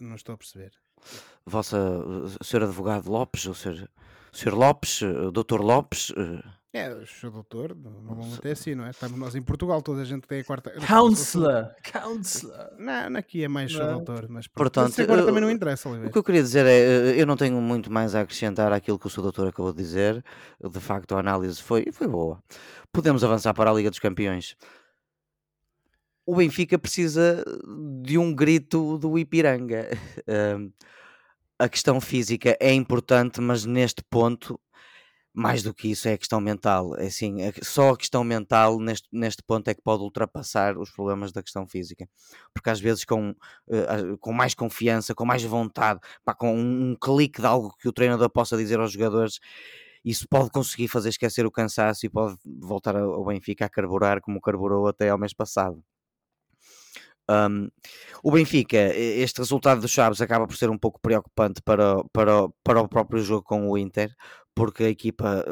Não 0.00 0.14
estou 0.14 0.34
a 0.34 0.38
perceber. 0.38 0.72
Vossa, 1.44 1.76
senhor 2.42 2.64
advogado 2.64 3.10
Lopes, 3.10 3.46
ou 3.46 3.54
senhor, 3.54 3.90
senhor 4.32 4.56
Lopes, 4.56 5.00
doutor 5.32 5.60
Lopes... 5.60 6.12
É, 6.76 6.92
o 6.92 7.06
seu 7.06 7.30
doutor, 7.30 7.74
normalmente 7.74 8.46
é 8.46 8.50
assim, 8.50 8.74
não 8.74 8.84
é? 8.84 8.90
Estamos 8.90 9.18
nós 9.18 9.34
em 9.34 9.40
Portugal, 9.40 9.80
toda 9.80 10.02
a 10.02 10.04
gente 10.04 10.28
tem 10.28 10.40
a 10.40 10.44
quarta. 10.44 10.70
Counselor! 10.86 11.74
Counselor! 11.90 12.68
Não, 12.78 13.16
aqui 13.16 13.42
é 13.42 13.48
mais 13.48 13.72
seu 13.72 13.86
doutor, 13.86 14.26
mas 14.28 14.46
portanto, 14.46 15.00
agora 15.00 15.24
também 15.24 15.40
não 15.40 15.50
interessa, 15.50 15.88
Oliveira. 15.88 16.10
O 16.10 16.12
que 16.12 16.18
eu 16.18 16.22
queria 16.22 16.42
dizer 16.42 16.66
é, 16.66 17.18
eu 17.18 17.24
não 17.24 17.34
tenho 17.34 17.58
muito 17.62 17.90
mais 17.90 18.14
a 18.14 18.20
acrescentar 18.20 18.74
àquilo 18.74 18.98
que 18.98 19.06
o 19.06 19.10
seu 19.10 19.22
doutor 19.22 19.48
acabou 19.48 19.72
de 19.72 19.78
dizer. 19.78 20.22
De 20.62 20.78
facto, 20.78 21.16
a 21.16 21.20
análise 21.20 21.62
foi, 21.62 21.86
foi 21.90 22.06
boa. 22.06 22.42
Podemos 22.92 23.24
avançar 23.24 23.54
para 23.54 23.70
a 23.70 23.72
Liga 23.72 23.88
dos 23.88 23.98
Campeões. 23.98 24.54
O 26.26 26.36
Benfica 26.36 26.78
precisa 26.78 27.42
de 28.02 28.18
um 28.18 28.34
grito 28.34 28.98
do 28.98 29.18
Ipiranga. 29.18 29.88
a 31.58 31.68
questão 31.70 32.02
física 32.02 32.54
é 32.60 32.72
importante, 32.72 33.40
mas 33.40 33.64
neste 33.64 34.02
ponto 34.10 34.60
mais 35.36 35.62
do 35.62 35.74
que 35.74 35.90
isso 35.90 36.08
é 36.08 36.14
a 36.14 36.18
questão 36.18 36.40
mental. 36.40 36.96
É 36.96 37.08
assim, 37.08 37.42
é 37.42 37.52
só 37.62 37.90
a 37.90 37.96
questão 37.96 38.24
mental 38.24 38.80
neste, 38.80 39.06
neste 39.12 39.42
ponto 39.42 39.68
é 39.68 39.74
que 39.74 39.82
pode 39.82 40.02
ultrapassar 40.02 40.78
os 40.78 40.90
problemas 40.90 41.30
da 41.30 41.42
questão 41.42 41.66
física. 41.68 42.08
Porque 42.54 42.70
às 42.70 42.80
vezes 42.80 43.04
com, 43.04 43.30
uh, 43.30 44.18
com 44.18 44.32
mais 44.32 44.54
confiança, 44.54 45.14
com 45.14 45.26
mais 45.26 45.42
vontade, 45.44 46.00
pá, 46.24 46.34
com 46.34 46.58
um, 46.58 46.96
clique 46.96 47.42
de 47.42 47.46
algo 47.46 47.76
que 47.78 47.86
o 47.86 47.92
treinador 47.92 48.30
possa 48.30 48.56
dizer 48.56 48.80
aos 48.80 48.92
jogadores, 48.92 49.38
isso 50.02 50.26
pode 50.26 50.48
conseguir 50.50 50.88
fazer 50.88 51.10
esquecer 51.10 51.44
o 51.44 51.50
cansaço 51.50 52.06
e 52.06 52.08
pode 52.08 52.38
voltar 52.44 52.96
ao 52.96 53.26
Benfica 53.26 53.66
a 53.66 53.68
carburar 53.68 54.22
como 54.22 54.40
carburou 54.40 54.88
até 54.88 55.10
ao 55.10 55.18
mês 55.18 55.34
passado. 55.34 55.84
Um, 57.28 57.68
o 58.22 58.30
Benfica, 58.30 58.78
este 58.94 59.38
resultado 59.38 59.80
dos 59.80 59.90
Chaves 59.90 60.20
acaba 60.20 60.46
por 60.46 60.56
ser 60.56 60.70
um 60.70 60.78
pouco 60.78 61.00
preocupante 61.00 61.60
para, 61.60 62.02
para, 62.12 62.48
para 62.62 62.80
o 62.80 62.88
próprio 62.88 63.20
jogo 63.20 63.42
com 63.42 63.68
o 63.68 63.76
Inter, 63.76 64.14
porque 64.56 64.84
a 64.84 64.88
equipa 64.88 65.44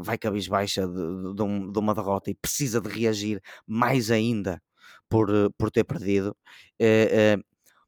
vai 0.00 0.16
cabisbaixa 0.16 0.88
de, 0.88 1.34
de, 1.34 1.72
de 1.72 1.78
uma 1.78 1.94
derrota 1.94 2.30
e 2.30 2.34
precisa 2.34 2.80
de 2.80 2.88
reagir 2.88 3.42
mais 3.66 4.10
ainda 4.10 4.62
por, 5.10 5.28
por 5.58 5.70
ter 5.70 5.84
perdido. 5.84 6.34
É, 6.78 7.36
é, 7.36 7.38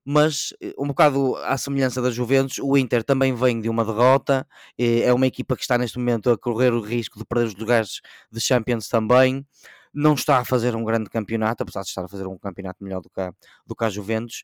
mas 0.04 0.52
um 0.78 0.88
bocado 0.88 1.36
à 1.36 1.56
semelhança 1.56 2.02
da 2.02 2.10
Juventus, 2.10 2.58
o 2.58 2.76
Inter 2.76 3.02
também 3.02 3.34
vem 3.34 3.60
de 3.60 3.68
uma 3.68 3.84
derrota, 3.84 4.46
é 4.76 5.12
uma 5.12 5.26
equipa 5.26 5.56
que 5.56 5.62
está 5.62 5.78
neste 5.78 5.98
momento 5.98 6.28
a 6.28 6.36
correr 6.36 6.72
o 6.74 6.80
risco 6.80 7.18
de 7.18 7.24
perder 7.24 7.46
os 7.46 7.54
lugares 7.54 8.00
de 8.30 8.40
Champions 8.40 8.88
também 8.88 9.46
não 9.94 10.14
está 10.14 10.38
a 10.38 10.44
fazer 10.44 10.74
um 10.74 10.84
grande 10.84 11.08
campeonato, 11.08 11.62
apesar 11.62 11.82
de 11.82 11.88
estar 11.88 12.04
a 12.04 12.08
fazer 12.08 12.26
um 12.26 12.38
campeonato 12.38 12.82
melhor 12.82 13.00
do 13.00 13.08
que 13.08 13.20
a, 13.20 13.32
do 13.66 13.76
que 13.76 13.84
a 13.84 13.90
Juventus. 13.90 14.42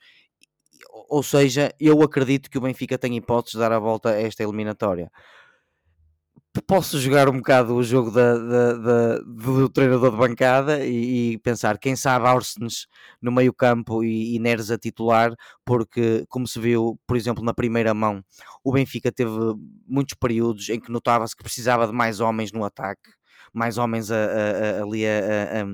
Ou 1.09 1.23
seja, 1.23 1.75
eu 1.81 2.03
acredito 2.03 2.51
que 2.51 2.59
o 2.59 2.61
Benfica 2.61 2.99
tem 2.99 3.17
hipóteses 3.17 3.53
de 3.53 3.59
dar 3.59 3.73
a 3.73 3.79
volta 3.79 4.11
a 4.11 4.21
esta 4.21 4.43
eliminatória. 4.43 5.11
Posso 6.67 6.99
jogar 6.99 7.29
um 7.29 7.37
bocado 7.39 7.75
o 7.75 7.83
jogo 7.83 8.11
da, 8.11 8.37
da, 8.37 8.73
da 8.73 9.19
do 9.19 9.69
treinador 9.69 10.11
de 10.11 10.17
bancada 10.17 10.85
e, 10.85 11.33
e, 11.33 11.39
pensar, 11.39 11.79
quem 11.79 11.95
sabe 11.95 12.27
Arsens 12.27 12.87
no 13.21 13.31
meio 13.31 13.53
campo 13.53 14.03
e, 14.03 14.35
e 14.35 14.39
Neres 14.39 14.71
a 14.71 14.79
titular, 14.79 15.35
porque 15.65 16.25
como 16.29 16.47
se 16.47 16.59
viu, 16.59 16.99
por 17.07 17.17
exemplo, 17.17 17.45
na 17.45 17.53
primeira 17.55 17.93
mão, 17.95 18.25
o 18.65 18.73
Benfica 18.73 19.13
teve 19.13 19.31
muitos 19.87 20.15
períodos 20.15 20.69
em 20.69 20.81
que 20.81 20.91
notava-se 20.91 21.37
que 21.37 21.43
precisava 21.43 21.87
de 21.87 21.93
mais 21.93 22.21
homens 22.21 22.53
no 22.53 22.65
ataque 22.65 23.11
mais 23.53 23.79
homens 23.79 24.11
a, 24.11 24.17
a, 24.17 24.19
a, 24.19 24.83
ali 24.83 25.07
a, 25.07 25.65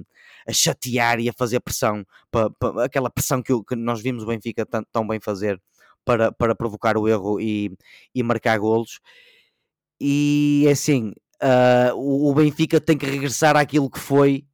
a, 0.49 0.53
chatear 0.53 1.18
e 1.18 1.29
a 1.29 1.33
fazer 1.33 1.61
pressão, 1.61 2.05
para, 2.31 2.51
para 2.51 2.85
aquela 2.85 3.11
pressão 3.11 3.42
que, 3.42 3.53
que, 3.64 3.75
nós 3.75 4.01
vimos 4.01 4.23
o 4.23 4.27
Benfica 4.27 4.64
tão, 4.64 4.85
tão 4.92 5.07
bem 5.07 5.20
fazer 5.20 5.61
para, 6.05 6.31
para 6.31 6.55
provocar 6.55 6.97
o 6.97 7.09
erro 7.09 7.40
e, 7.40 7.77
e 8.14 8.23
marcar 8.23 8.59
golos. 8.59 9.01
E 10.00 10.64
é 10.66 10.72
assim, 10.72 11.12
uh, 11.42 11.94
o, 11.94 12.30
o 12.30 12.35
Benfica 12.35 12.80
tem 12.80 12.96
que 12.98 13.07
regressar 13.07 13.57
àquilo 13.57 13.90
que 13.90 13.98
foi, 13.98 14.44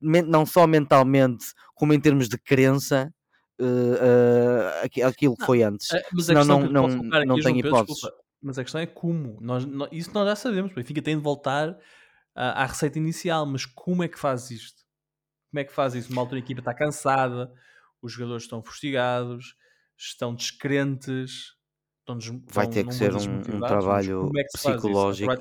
não 0.00 0.46
só 0.46 0.66
mentalmente, 0.66 1.46
como 1.74 1.92
em 1.92 2.00
termos 2.00 2.28
de 2.28 2.38
crença, 2.38 3.12
uh, 3.60 5.04
uh, 5.04 5.06
aquilo 5.06 5.36
que 5.36 5.44
foi 5.44 5.62
antes. 5.62 5.88
Mas 6.12 6.28
não, 6.28 6.60
não, 6.60 6.88
não, 6.88 7.24
não 7.26 7.40
tem 7.40 7.58
hipótese. 7.58 8.08
Mas 8.42 8.58
a 8.58 8.62
questão 8.62 8.80
é 8.80 8.86
como. 8.86 9.38
Nós, 9.40 9.64
nós, 9.64 9.88
isso 9.90 10.10
nós 10.12 10.28
já 10.28 10.36
sabemos. 10.36 10.72
O 10.72 10.74
Benfica 10.74 11.00
tem 11.00 11.16
de 11.16 11.22
voltar 11.22 11.76
à 12.34 12.66
receita 12.66 12.98
inicial, 12.98 13.46
mas 13.46 13.64
como 13.64 14.02
é 14.02 14.08
que 14.08 14.18
faz 14.18 14.50
isto? 14.50 14.82
Como 15.50 15.60
é 15.60 15.64
que 15.64 15.72
faz 15.72 15.94
isso? 15.94 16.12
Uma 16.12 16.20
altura 16.20 16.40
a 16.40 16.44
equipa 16.44 16.60
está 16.60 16.74
cansada, 16.74 17.50
os 18.02 18.12
jogadores 18.12 18.42
estão 18.42 18.62
fustigados, 18.62 19.54
estão 19.96 20.34
descrentes, 20.34 21.53
estão 22.04 22.16
des... 22.18 22.30
vai 22.52 22.68
ter 22.68 22.86
que 22.86 22.94
ser 22.94 23.14
um, 23.14 23.56
um 23.56 23.60
trabalho 23.60 24.30
é 24.36 24.44
psicológico. 24.44 25.32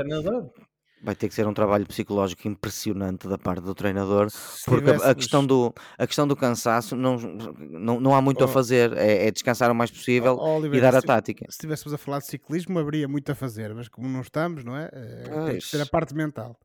Vai 1.06 1.16
ter 1.16 1.28
que 1.28 1.36
ser 1.36 1.46
um 1.46 1.54
trabalho 1.54 1.86
psicológico 1.86 2.48
impressionante 2.48 3.28
da 3.28 3.38
parte 3.38 3.62
do 3.62 3.76
treinador, 3.76 4.30
Se 4.30 4.64
porque 4.64 4.90
a 4.90 5.14
questão 5.14 5.46
do, 5.46 5.74
a 5.98 6.08
questão 6.08 6.26
do 6.26 6.34
cansaço 6.34 6.96
não, 6.96 7.18
não, 7.18 8.00
não 8.00 8.16
há 8.16 8.22
muito 8.22 8.40
oh. 8.40 8.46
a 8.46 8.48
fazer, 8.48 8.94
é, 8.94 9.28
é, 9.28 9.32
descansar 9.32 9.70
o 9.70 9.76
mais 9.76 9.92
possível 9.92 10.38
oh, 10.40 10.66
e 10.66 10.80
dar 10.80 10.96
a 10.96 11.02
tática. 11.02 11.44
Se 11.50 11.56
estivéssemos 11.56 11.94
a 11.94 11.98
falar 11.98 12.20
de 12.20 12.28
ciclismo, 12.28 12.80
haveria 12.80 13.06
muito 13.06 13.30
a 13.30 13.36
fazer, 13.36 13.76
mas 13.76 13.90
como 13.90 14.08
não 14.08 14.22
estamos, 14.22 14.64
não 14.64 14.78
é? 14.78 14.90
é 14.94 15.46
tem 15.48 15.58
que 15.58 15.66
ser 15.66 15.82
a 15.82 15.86
parte 15.86 16.16
mental. 16.16 16.58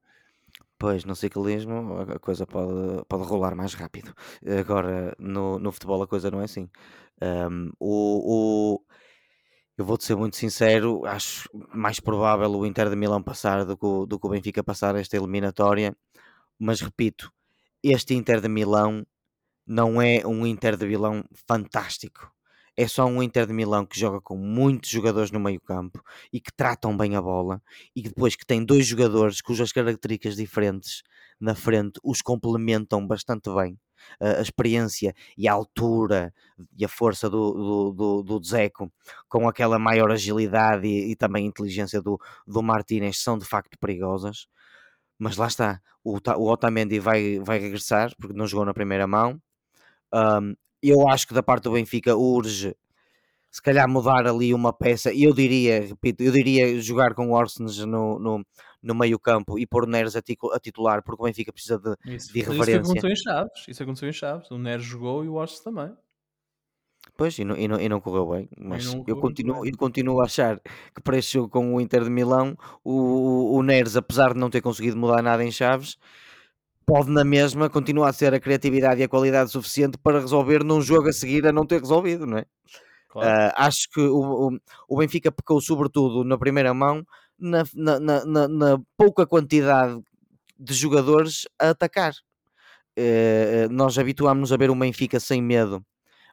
Pois, 0.79 1.05
no 1.05 1.17
ciclismo 1.17 1.99
a 1.99 2.21
coisa 2.21 2.47
pode, 2.47 3.05
pode 3.09 3.25
rolar 3.25 3.57
mais 3.57 3.75
rápido. 3.75 4.15
Agora, 4.61 5.17
no, 5.19 5.59
no 5.59 5.73
futebol 5.73 6.01
a 6.01 6.07
coisa 6.07 6.31
não 6.31 6.41
é 6.41 6.45
assim. 6.45 6.71
Um, 7.21 7.73
o, 7.81 8.77
o, 8.77 8.81
eu 9.79 9.85
vou-te 9.85 10.05
ser 10.05 10.17
muito 10.17 10.37
sincero, 10.37 11.07
acho 11.07 11.49
mais 11.73 12.01
provável 12.01 12.51
o 12.51 12.67
Inter 12.67 12.91
de 12.91 12.97
Milão 12.97 13.23
passar 13.23 13.65
do 13.65 13.77
que 13.77 13.87
o, 13.87 14.07
do 14.07 14.19
que 14.19 14.27
o 14.27 14.31
Benfica 14.31 14.63
passar 14.65 14.97
esta 14.97 15.17
eliminatória. 15.17 15.97
Mas 16.59 16.81
repito, 16.81 17.33
este 17.83 18.15
Inter 18.15 18.41
de 18.41 18.49
Milão 18.49 19.07
não 19.67 20.03
é 20.03 20.27
um 20.27 20.47
Inter 20.47 20.77
de 20.77 20.87
Milão 20.87 21.25
fantástico. 21.47 22.33
é 22.77 22.89
só 22.89 23.07
um 23.07 23.23
Inter 23.23 23.47
de 23.47 23.53
Milão 23.53 23.87
que 23.87 23.99
joga 23.99 24.21
com 24.21 24.37
muitos 24.37 24.91
jogadores 24.91 25.31
no 25.33 25.41
meio 25.41 25.61
campo 25.61 26.03
e 26.33 26.41
que 26.41 26.53
tratam 26.53 26.97
bem 26.97 27.17
a 27.17 27.23
bola 27.23 27.63
e 27.95 28.03
que 28.03 28.09
depois 28.11 28.37
que 28.37 28.47
tem 28.47 28.65
dois 28.65 28.87
jogadores 28.87 29.41
cujas 29.43 29.73
características 29.73 30.37
diferentes 30.37 31.03
na 31.41 31.55
frente 31.55 32.01
os 32.05 32.23
complementam 32.23 33.07
bastante 33.07 33.51
bem. 33.55 33.79
A, 34.21 34.41
experiência 34.41 35.15
e 35.37 35.49
a 35.49 35.53
altura 35.53 36.33
e 36.77 36.85
a 36.85 36.89
força 36.89 37.29
do, 37.29 37.53
do, 37.53 37.93
do, 37.93 38.23
do 38.23 38.41
Dzeko 38.41 38.91
com 39.29 39.49
aquela 39.49 39.79
maior 39.79 40.11
agilidade 40.11 40.87
e, 40.87 41.13
e 41.13 41.17
também 41.17 41.47
inteligência 41.47 42.01
do, 42.03 42.19
do 42.47 42.63
Martínez 42.63 43.23
são 43.23 43.39
de 43.39 43.45
facto 43.45 43.79
perigosas. 43.79 44.47
Mas 45.19 45.37
lá 45.37 45.47
está, 45.47 45.81
o, 46.05 46.19
o 46.37 46.51
Otamendi 46.51 46.99
vai, 46.99 47.39
vai 47.41 47.59
regressar 47.59 48.15
porque 48.19 48.37
não 48.37 48.47
jogou 48.47 48.67
na 48.67 48.75
primeira 48.75 49.07
mão. 49.07 49.41
Um, 50.15 50.55
eu 50.83 51.09
acho 51.09 51.27
que 51.27 51.35
da 51.35 51.43
parte 51.43 51.65
do 51.65 51.73
Benfica 51.73 52.17
urge 52.17 52.75
se 53.51 53.63
calhar 53.63 53.89
mudar 53.89 54.27
ali 54.27 54.53
uma 54.53 54.73
peça, 54.73 55.13
eu 55.13 55.33
diria, 55.33 55.81
repito, 55.81 56.23
eu 56.23 56.31
diria 56.33 56.81
jogar 56.81 57.15
com 57.15 57.29
o 57.31 57.35
Orsens 57.35 57.79
no, 57.79 58.19
no, 58.19 58.47
no 58.83 58.95
meio 58.95 59.19
campo 59.19 59.59
e 59.59 59.67
pôr 59.67 59.85
o 59.85 59.87
Neres 59.87 60.17
a, 60.17 60.23
titular, 60.23 61.03
porque 61.03 61.23
o 61.23 61.25
Benfica 61.27 61.53
precisa 61.53 61.79
de, 61.79 62.15
isso, 62.15 62.33
de 62.33 62.41
referência. 62.41 62.81
Isso 62.81 62.91
aconteceu 62.91 63.11
em 63.11 63.17
Chaves, 63.17 63.69
isso 63.69 63.83
aconteceu 63.83 64.09
em 64.09 64.13
Chaves, 64.13 64.51
o 64.51 64.59
Neres 64.59 64.85
jogou 64.85 65.25
e 65.25 65.29
o 65.29 65.35
Orsens 65.35 65.61
também. 65.61 65.93
Pois, 67.17 67.37
e 67.39 67.45
não, 67.45 67.57
e 67.57 67.67
não, 67.67 67.81
e 67.81 67.89
não 67.89 68.01
correu 68.01 68.31
bem, 68.31 68.49
mas 68.57 68.95
eu, 69.07 69.17
continuo, 69.17 69.67
eu 69.67 69.77
continuo 69.77 70.21
a 70.21 70.25
achar 70.25 70.61
que 70.95 71.03
para 71.03 71.19
este 71.19 71.35
jogo 71.35 71.49
com 71.49 71.75
o 71.75 71.81
Inter 71.81 72.05
de 72.05 72.11
Milão, 72.11 72.57
o, 72.85 73.57
o 73.57 73.63
Neres, 73.63 73.97
apesar 73.97 74.35
de 74.35 74.39
não 74.39 74.49
ter 74.49 74.61
conseguido 74.61 74.97
mudar 74.97 75.21
nada 75.21 75.45
em 75.45 75.51
Chaves, 75.51 75.97
pode 76.87 77.11
na 77.11 77.25
mesma 77.25 77.69
continuar 77.69 78.09
a 78.09 78.13
ser 78.13 78.33
a 78.33 78.41
criatividade 78.41 79.01
e 79.01 79.05
a 79.05 79.09
qualidade 79.09 79.51
suficiente 79.51 79.99
para 79.99 80.21
resolver 80.21 80.63
num 80.63 80.81
jogo 80.81 81.09
a 81.09 81.13
seguir 81.13 81.47
a 81.47 81.53
não 81.53 81.67
ter 81.67 81.81
resolvido, 81.81 82.25
não 82.25 82.39
é? 82.39 82.47
Claro. 83.09 83.29
Uh, 83.29 83.53
acho 83.57 83.91
que 83.93 84.01
o, 84.01 84.49
o, 84.49 84.59
o, 84.89 84.99
Benfica 84.99 85.33
pecou 85.33 85.61
sobretudo 85.61 86.25
na 86.25 86.39
primeira 86.39 86.73
mão 86.73 87.05
na, 87.39 87.65
na, 87.75 88.25
na, 88.25 88.49
na 88.49 88.81
pouca 88.97 89.27
quantidade 89.27 90.01
de 90.59 90.75
jogadores 90.75 91.47
a 91.59 91.71
atacar. 91.71 92.13
Uh, 92.99 93.71
nós 93.71 93.97
habituámos-nos 93.97 94.53
a 94.53 94.57
ver 94.57 94.71
o 94.71 94.75
Benfica 94.75 95.21
sem 95.21 95.41
medo 95.41 95.85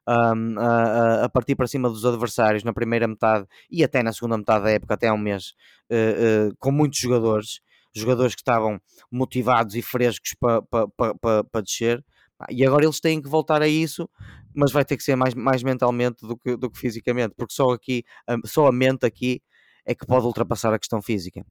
a, 0.07 1.23
a, 1.23 1.29
partir 1.29 1.55
para 1.55 1.67
cima 1.67 1.89
dos 1.89 2.05
adversários 2.05 2.63
na 2.63 2.73
primeira 2.73 3.07
metade 3.07 3.45
e 3.69 3.83
até 3.83 4.03
na 4.03 4.13
segunda 4.13 4.37
metade 4.37 4.63
da 4.63 4.71
época, 4.71 4.93
até 4.93 5.07
há 5.07 5.13
um 5.13 5.17
mês, 5.17 5.53
uh, 5.91 6.49
uh, 6.49 6.55
com 6.59 6.71
muitos 6.71 6.99
jogadores, 6.99 7.59
jogadores 7.93 8.35
que 8.35 8.41
estavam 8.41 8.79
motivados 9.11 9.75
e 9.75 9.81
frescos 9.81 10.35
para 10.39 10.61
pa, 10.61 10.87
pa, 10.87 11.15
pa, 11.15 11.43
pa, 11.43 11.61
descer. 11.61 12.03
E 12.49 12.65
agora 12.65 12.83
eles 12.83 12.99
têm 12.99 13.21
que 13.21 13.29
voltar 13.29 13.61
a 13.61 13.67
isso, 13.67 14.09
mas 14.53 14.71
vai 14.71 14.83
ter 14.85 14.97
que 14.97 15.03
ser 15.03 15.15
mais, 15.15 15.33
mais 15.33 15.63
mentalmente 15.63 16.27
do 16.27 16.37
que, 16.37 16.55
do 16.57 16.69
que 16.69 16.77
fisicamente, 16.77 17.33
porque 17.35 17.53
só 17.53 17.71
aqui, 17.71 18.03
só 18.45 18.67
a 18.67 18.71
mente 18.71 19.05
aqui 19.05 19.41
é 19.85 19.93
que 19.93 20.05
pode 20.05 20.25
ultrapassar 20.25 20.73
a 20.73 20.79
questão 20.79 21.01
física. 21.01 21.45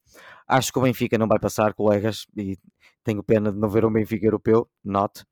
Acho 0.46 0.72
que 0.72 0.78
o 0.78 0.82
Benfica 0.82 1.16
não 1.16 1.28
vai 1.28 1.38
passar, 1.38 1.72
colegas, 1.72 2.26
e 2.36 2.58
tenho 3.04 3.22
pena 3.22 3.52
de 3.52 3.58
não 3.58 3.68
ver 3.68 3.84
um 3.84 3.92
Benfica 3.92 4.26
europeu, 4.26 4.68
not, 4.84 5.22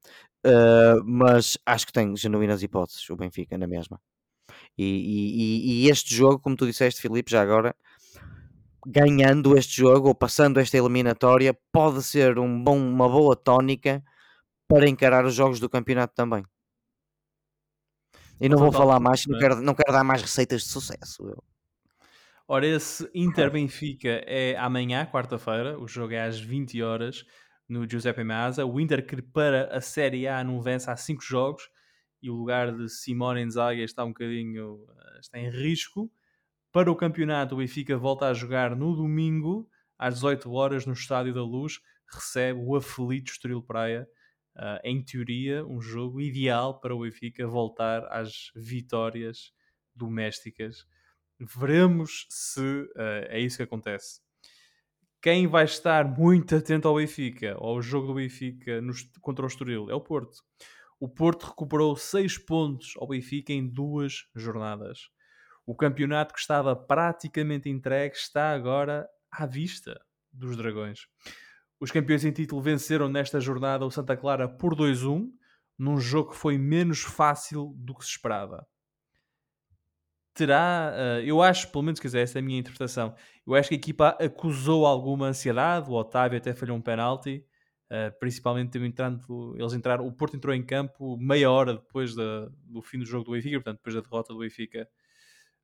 uh, 0.46 1.02
mas 1.04 1.58
acho 1.66 1.86
que 1.86 1.92
tem 1.92 2.16
genuínas 2.16 2.62
hipóteses 2.62 3.08
o 3.10 3.16
Benfica 3.16 3.58
na 3.58 3.66
mesma. 3.66 4.00
E, 4.78 4.84
e, 4.84 5.84
e, 5.84 5.90
este 5.90 6.14
jogo, 6.14 6.38
como 6.38 6.56
tu 6.56 6.66
disseste, 6.66 7.00
Filipe, 7.00 7.30
já 7.30 7.42
agora, 7.42 7.74
ganhando 8.86 9.56
este 9.56 9.76
jogo 9.76 10.08
ou 10.08 10.14
passando 10.14 10.60
esta 10.60 10.76
eliminatória, 10.76 11.56
pode 11.72 12.02
ser 12.02 12.38
um 12.38 12.62
bom, 12.62 12.78
uma 12.78 13.08
boa 13.08 13.36
tónica 13.36 14.02
para 14.68 14.88
encarar 14.88 15.24
os 15.24 15.34
jogos 15.34 15.60
do 15.60 15.68
campeonato 15.68 16.14
também. 16.14 16.44
E 18.40 18.48
não 18.48 18.58
vou 18.58 18.72
falar 18.72 18.98
mais, 18.98 19.26
não 19.26 19.38
quero, 19.38 19.60
não 19.60 19.74
quero 19.74 19.92
dar 19.92 20.02
mais 20.02 20.22
receitas 20.22 20.62
de 20.62 20.68
sucesso. 20.68 21.28
Eu. 21.28 21.51
Ora, 22.54 22.66
esse 22.66 23.10
Inter-Benfica 23.14 24.22
é 24.26 24.54
amanhã, 24.58 25.06
quarta-feira, 25.06 25.80
o 25.80 25.88
jogo 25.88 26.12
é 26.12 26.20
às 26.20 26.38
20 26.38 26.82
horas 26.82 27.24
no 27.66 27.88
Giuseppe 27.88 28.22
Meazza. 28.22 28.66
O 28.66 28.78
Inter 28.78 29.06
que 29.06 29.22
para 29.22 29.74
a 29.74 29.80
Série 29.80 30.28
A 30.28 30.44
não 30.44 30.60
vence 30.60 30.90
há 30.90 30.94
5 30.94 31.22
jogos 31.22 31.62
e 32.20 32.28
o 32.28 32.34
lugar 32.34 32.70
de 32.70 32.90
Simone 32.90 33.40
Inzaghi 33.40 33.80
está 33.80 34.04
um 34.04 34.08
bocadinho 34.08 34.84
eh, 34.86 35.18
está 35.18 35.38
em 35.38 35.48
risco. 35.48 36.12
Para 36.70 36.92
o 36.92 36.94
campeonato, 36.94 37.54
o 37.54 37.58
Benfica 37.58 37.96
volta 37.96 38.26
a 38.26 38.34
jogar 38.34 38.76
no 38.76 38.94
domingo 38.94 39.66
às 39.98 40.16
18 40.16 40.52
horas 40.52 40.84
no 40.84 40.92
Estádio 40.92 41.32
da 41.32 41.42
Luz, 41.42 41.80
recebe 42.06 42.60
o 42.60 42.76
aflito 42.76 43.32
Estoril 43.32 43.62
Praia. 43.62 44.06
Uh, 44.54 44.76
em 44.84 45.02
teoria, 45.02 45.64
um 45.64 45.80
jogo 45.80 46.20
ideal 46.20 46.78
para 46.78 46.94
o 46.94 47.00
Benfica 47.00 47.46
voltar 47.46 48.04
às 48.12 48.52
vitórias 48.54 49.54
domésticas. 49.96 50.84
Veremos 51.44 52.26
se 52.28 52.60
uh, 52.60 53.26
é 53.28 53.40
isso 53.40 53.56
que 53.56 53.62
acontece. 53.64 54.20
Quem 55.20 55.46
vai 55.46 55.64
estar 55.64 56.04
muito 56.04 56.54
atento 56.54 56.86
ao 56.86 56.96
Benfica, 56.96 57.54
ao 57.58 57.80
jogo 57.80 58.08
do 58.08 58.14
Benfica 58.14 58.80
contra 59.20 59.44
o 59.44 59.48
Estoril, 59.48 59.90
é 59.90 59.94
o 59.94 60.00
Porto. 60.00 60.42
O 61.00 61.08
Porto 61.08 61.46
recuperou 61.46 61.96
6 61.96 62.38
pontos 62.38 62.94
ao 62.96 63.08
Benfica 63.08 63.52
em 63.52 63.66
duas 63.66 64.28
jornadas. 64.34 65.10
O 65.66 65.76
campeonato 65.76 66.34
que 66.34 66.40
estava 66.40 66.74
praticamente 66.74 67.68
entregue 67.68 68.16
está 68.16 68.52
agora 68.52 69.08
à 69.30 69.46
vista 69.46 70.00
dos 70.32 70.56
Dragões. 70.56 71.06
Os 71.80 71.90
campeões 71.90 72.24
em 72.24 72.32
título 72.32 72.62
venceram 72.62 73.08
nesta 73.08 73.40
jornada 73.40 73.84
o 73.84 73.90
Santa 73.90 74.16
Clara 74.16 74.48
por 74.48 74.74
2-1, 74.74 75.28
num 75.78 75.98
jogo 75.98 76.30
que 76.30 76.36
foi 76.36 76.58
menos 76.58 77.00
fácil 77.00 77.74
do 77.76 77.94
que 77.94 78.04
se 78.04 78.10
esperava 78.10 78.66
terá, 80.34 80.92
uh, 80.94 81.22
eu 81.22 81.42
acho, 81.42 81.70
pelo 81.70 81.84
menos, 81.84 82.00
quer 82.00 82.08
dizer, 82.08 82.20
essa 82.20 82.38
é 82.38 82.40
a 82.40 82.42
minha 82.42 82.58
interpretação. 82.58 83.14
Eu 83.46 83.54
acho 83.54 83.68
que 83.68 83.74
a 83.74 83.78
equipa 83.78 84.08
acusou 84.20 84.86
alguma 84.86 85.26
ansiedade, 85.26 85.90
o 85.90 85.94
Otávio 85.94 86.38
até 86.38 86.54
falhou 86.54 86.76
um 86.76 86.80
penalti, 86.80 87.44
uh, 87.90 88.18
principalmente 88.18 88.78
entrando, 88.78 89.54
eles 89.58 89.72
entraram, 89.72 90.06
o 90.06 90.12
Porto 90.12 90.36
entrou 90.36 90.54
em 90.54 90.64
campo 90.64 91.16
meia 91.18 91.50
hora 91.50 91.74
depois 91.74 92.14
do 92.14 92.82
fim 92.82 92.98
do 92.98 93.06
jogo 93.06 93.24
do 93.24 93.32
Benfica, 93.32 93.56
portanto, 93.56 93.76
depois 93.78 93.94
da 93.94 94.00
derrota 94.00 94.32
do 94.32 94.38
Benfica. 94.40 94.88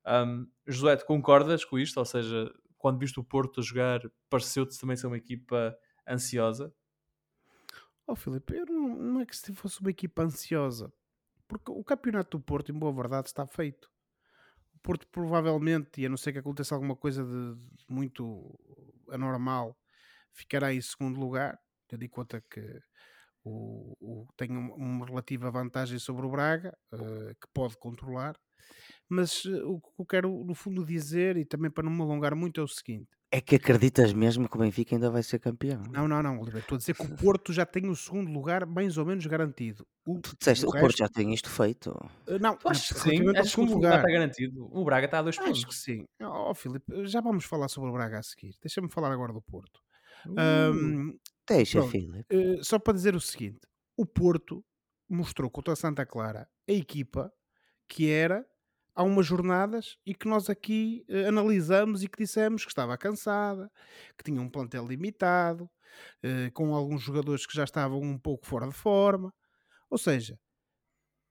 Um, 0.05 0.47
José, 0.65 0.95
tu 0.95 1.05
concordas 1.05 1.65
com 1.65 1.77
isto? 1.77 1.97
Ou 1.97 2.05
seja, 2.05 2.51
quando 2.77 2.99
viste 2.99 3.19
o 3.19 3.23
Porto 3.23 3.59
a 3.59 3.63
jogar, 3.63 4.01
pareceu-te 4.29 4.79
também 4.79 4.95
ser 4.95 5.07
uma 5.07 5.17
equipa 5.17 5.77
ansiosa? 6.07 6.73
Oh, 8.07 8.15
Filipe, 8.15 8.55
eu 8.55 8.65
não, 8.65 8.95
não 8.95 9.21
é 9.21 9.25
que 9.25 9.37
se 9.37 9.53
fosse 9.53 9.79
uma 9.81 9.91
equipa 9.91 10.23
ansiosa, 10.23 10.91
porque 11.47 11.71
o 11.71 11.83
campeonato 11.83 12.37
do 12.37 12.43
Porto, 12.43 12.71
em 12.71 12.77
boa 12.77 12.91
verdade, 12.91 13.27
está 13.27 13.45
feito. 13.45 13.91
Porto 14.81 15.07
provavelmente, 15.11 16.01
e 16.01 16.05
a 16.05 16.09
não 16.09 16.17
ser 16.17 16.31
que 16.31 16.39
aconteça 16.39 16.73
alguma 16.73 16.95
coisa 16.95 17.23
de, 17.23 17.55
muito 17.87 18.57
anormal, 19.09 19.77
ficará 20.33 20.73
em 20.73 20.81
segundo 20.81 21.19
lugar, 21.19 21.59
tendo 21.87 22.03
em 22.03 22.09
conta 22.09 22.41
que 22.49 22.61
o, 23.43 23.95
o, 23.99 24.27
tem 24.37 24.49
uma 24.51 25.05
relativa 25.05 25.51
vantagem 25.51 25.99
sobre 25.99 26.25
o 26.25 26.29
Braga, 26.29 26.77
uh, 26.93 27.35
que 27.35 27.47
pode 27.53 27.77
controlar. 27.77 28.35
Mas 29.07 29.45
uh, 29.45 29.67
o 29.67 29.81
que 29.81 29.89
eu 29.99 30.05
quero, 30.05 30.43
no 30.43 30.53
fundo, 30.53 30.85
dizer, 30.85 31.37
e 31.37 31.45
também 31.45 31.71
para 31.71 31.83
não 31.83 31.91
me 31.91 32.01
alongar 32.01 32.35
muito, 32.35 32.61
é 32.61 32.63
o 32.63 32.67
seguinte: 32.67 33.09
é 33.31 33.39
que 33.39 33.55
acreditas 33.55 34.11
mesmo 34.11 34.49
que 34.49 34.55
o 34.55 34.59
Benfica 34.59 34.95
ainda 34.95 35.09
vai 35.09 35.21
ser 35.21 35.39
campeão? 35.39 35.83
Não, 35.91 36.07
não, 36.07 36.23
não, 36.23 36.39
Oliver. 36.39 36.61
Estou 36.61 36.75
a 36.75 36.79
dizer 36.79 36.95
que 36.95 37.03
o 37.03 37.09
Porto 37.15 37.53
já 37.53 37.65
tem 37.65 37.87
o 37.87 37.95
segundo 37.95 38.31
lugar 38.31 38.65
mais 38.65 38.97
ou 38.97 39.05
menos 39.05 39.25
garantido. 39.27 39.85
O, 40.05 40.19
tu 40.19 40.35
disseste, 40.37 40.65
o, 40.65 40.69
o 40.69 40.71
Porto 40.71 40.97
já 40.97 41.07
tem 41.07 41.31
isto 41.33 41.49
feito. 41.49 41.91
Uh, 42.27 42.39
não, 42.39 42.57
acho 42.65 42.95
que 42.95 43.01
sim. 43.01 43.37
Acho 43.37 43.55
que 43.55 43.61
o 43.61 43.65
lugar 43.65 43.99
está 43.99 44.11
garantido. 44.11 44.67
O 44.71 44.83
Braga 44.83 45.05
está 45.05 45.19
a 45.19 45.21
dois 45.21 45.37
pontos. 45.37 45.59
Acho 45.59 45.67
que 45.67 45.75
sim. 45.75 46.05
Ó, 46.21 46.49
oh, 46.49 46.55
Filipe, 46.55 47.05
já 47.05 47.21
vamos 47.21 47.45
falar 47.45 47.67
sobre 47.67 47.89
o 47.91 47.93
Braga 47.93 48.17
a 48.17 48.23
seguir. 48.23 48.55
Deixa-me 48.61 48.89
falar 48.89 49.11
agora 49.11 49.31
do 49.31 49.41
Porto. 49.41 49.79
Uh, 50.25 50.71
um, 50.73 51.17
deixa, 51.47 51.83
Filipe. 51.83 52.35
Uh, 52.35 52.63
só 52.63 52.79
para 52.79 52.93
dizer 52.93 53.15
o 53.15 53.21
seguinte: 53.21 53.59
o 53.95 54.07
Porto 54.07 54.65
mostrou 55.07 55.51
contra 55.51 55.73
a 55.73 55.75
Santa 55.75 56.05
Clara 56.05 56.47
a 56.67 56.71
equipa 56.71 57.31
que 57.87 58.09
era 58.09 58.45
há 58.99 59.03
umas 59.03 59.25
jornadas 59.25 59.97
e 60.05 60.13
que 60.13 60.27
nós 60.27 60.49
aqui 60.49 61.05
uh, 61.09 61.29
analisamos 61.29 62.03
e 62.03 62.07
que 62.09 62.17
dissemos 62.17 62.65
que 62.65 62.71
estava 62.71 62.97
cansada, 62.97 63.71
que 64.17 64.25
tinha 64.25 64.41
um 64.41 64.49
plantel 64.49 64.85
limitado, 64.85 65.63
uh, 65.63 66.51
com 66.53 66.75
alguns 66.75 67.01
jogadores 67.01 67.45
que 67.45 67.55
já 67.55 67.63
estavam 67.63 68.01
um 68.01 68.19
pouco 68.19 68.45
fora 68.45 68.67
de 68.67 68.73
forma. 68.73 69.33
Ou 69.89 69.97
seja, 69.97 70.37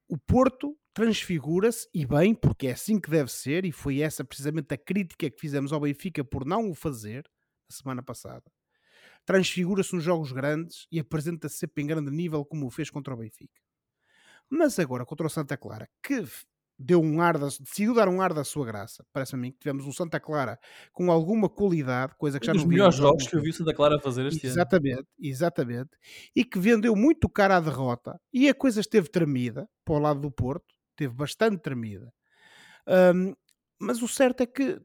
o 0.09 0.17
Porto 0.17 0.79
transfigura-se 0.95 1.87
e 1.93 2.07
bem, 2.07 2.35
porque 2.35 2.69
é 2.69 2.73
assim 2.73 2.99
que 2.99 3.11
deve 3.11 3.31
ser, 3.31 3.67
e 3.67 3.71
foi 3.71 4.01
essa 4.01 4.25
precisamente 4.25 4.73
a 4.73 4.79
crítica 4.79 5.29
que 5.31 5.39
fizemos 5.39 5.71
ao 5.71 5.81
Benfica 5.81 6.25
por 6.25 6.47
não 6.47 6.71
o 6.71 6.75
fazer 6.75 7.31
na 7.71 7.77
semana 7.77 8.03
passada. 8.03 8.51
Transfigura-se 9.27 9.95
nos 9.95 10.03
jogos 10.03 10.33
grandes 10.33 10.87
e 10.91 10.99
apresenta-se 10.99 11.59
sempre 11.59 11.83
em 11.83 11.87
grande 11.87 12.11
nível 12.11 12.47
como 12.47 12.67
o 12.67 12.71
fez 12.71 12.89
contra 12.89 13.13
o 13.13 13.19
Benfica. 13.19 13.61
Mas 14.49 14.79
agora 14.79 15.05
contra 15.05 15.27
o 15.27 15.31
Santa 15.31 15.59
Clara, 15.59 15.87
que 16.03 16.25
deu 16.79 17.03
um 17.03 17.21
ar, 17.21 17.37
da, 17.37 17.47
decidiu 17.47 17.93
dar 17.93 18.09
um 18.09 18.21
ar 18.21 18.33
da 18.33 18.45
sua 18.45 18.65
graça. 18.65 19.05
Parece 19.13 19.35
a 19.35 19.39
mim 19.39 19.51
que 19.51 19.59
tivemos 19.59 19.85
um 19.85 19.93
Santa 19.93 20.21
Clara 20.21 20.59
com 20.93 21.11
alguma 21.11 21.49
qualidade, 21.49 22.15
coisa 22.17 22.39
que 22.39 22.47
já 22.47 22.53
um 22.53 22.57
não 22.57 22.63
dos 22.63 22.71
melhores 22.71 22.95
jogos 22.95 23.27
que 23.27 23.35
eu 23.35 23.43
vi 23.43 23.51
o 23.51 23.53
Santa 23.53 23.75
Clara 23.75 23.99
fazer 23.99 24.27
este 24.27 24.47
exatamente, 24.47 24.93
ano. 24.93 25.07
Exatamente, 25.19 25.89
exatamente. 25.89 25.91
E 26.37 26.45
que 26.45 26.59
vendeu 26.59 26.95
muito 26.95 27.29
cara 27.29 27.57
à 27.57 27.61
derrota 27.61 28.21
e 28.33 28.49
a 28.49 28.55
coisa 28.55 28.81
esteve 28.81 29.09
tremida 29.11 29.69
para 29.85 29.95
o 29.95 29.99
lado 29.99 30.21
do 30.21 30.31
Porto, 30.31 30.67
esteve 30.91 31.15
bastante 31.15 31.61
tremida. 31.61 32.13
Um, 32.87 33.35
mas 33.81 34.01
o 34.01 34.09
certo 34.09 34.43
é 34.43 34.47
que 34.47 34.81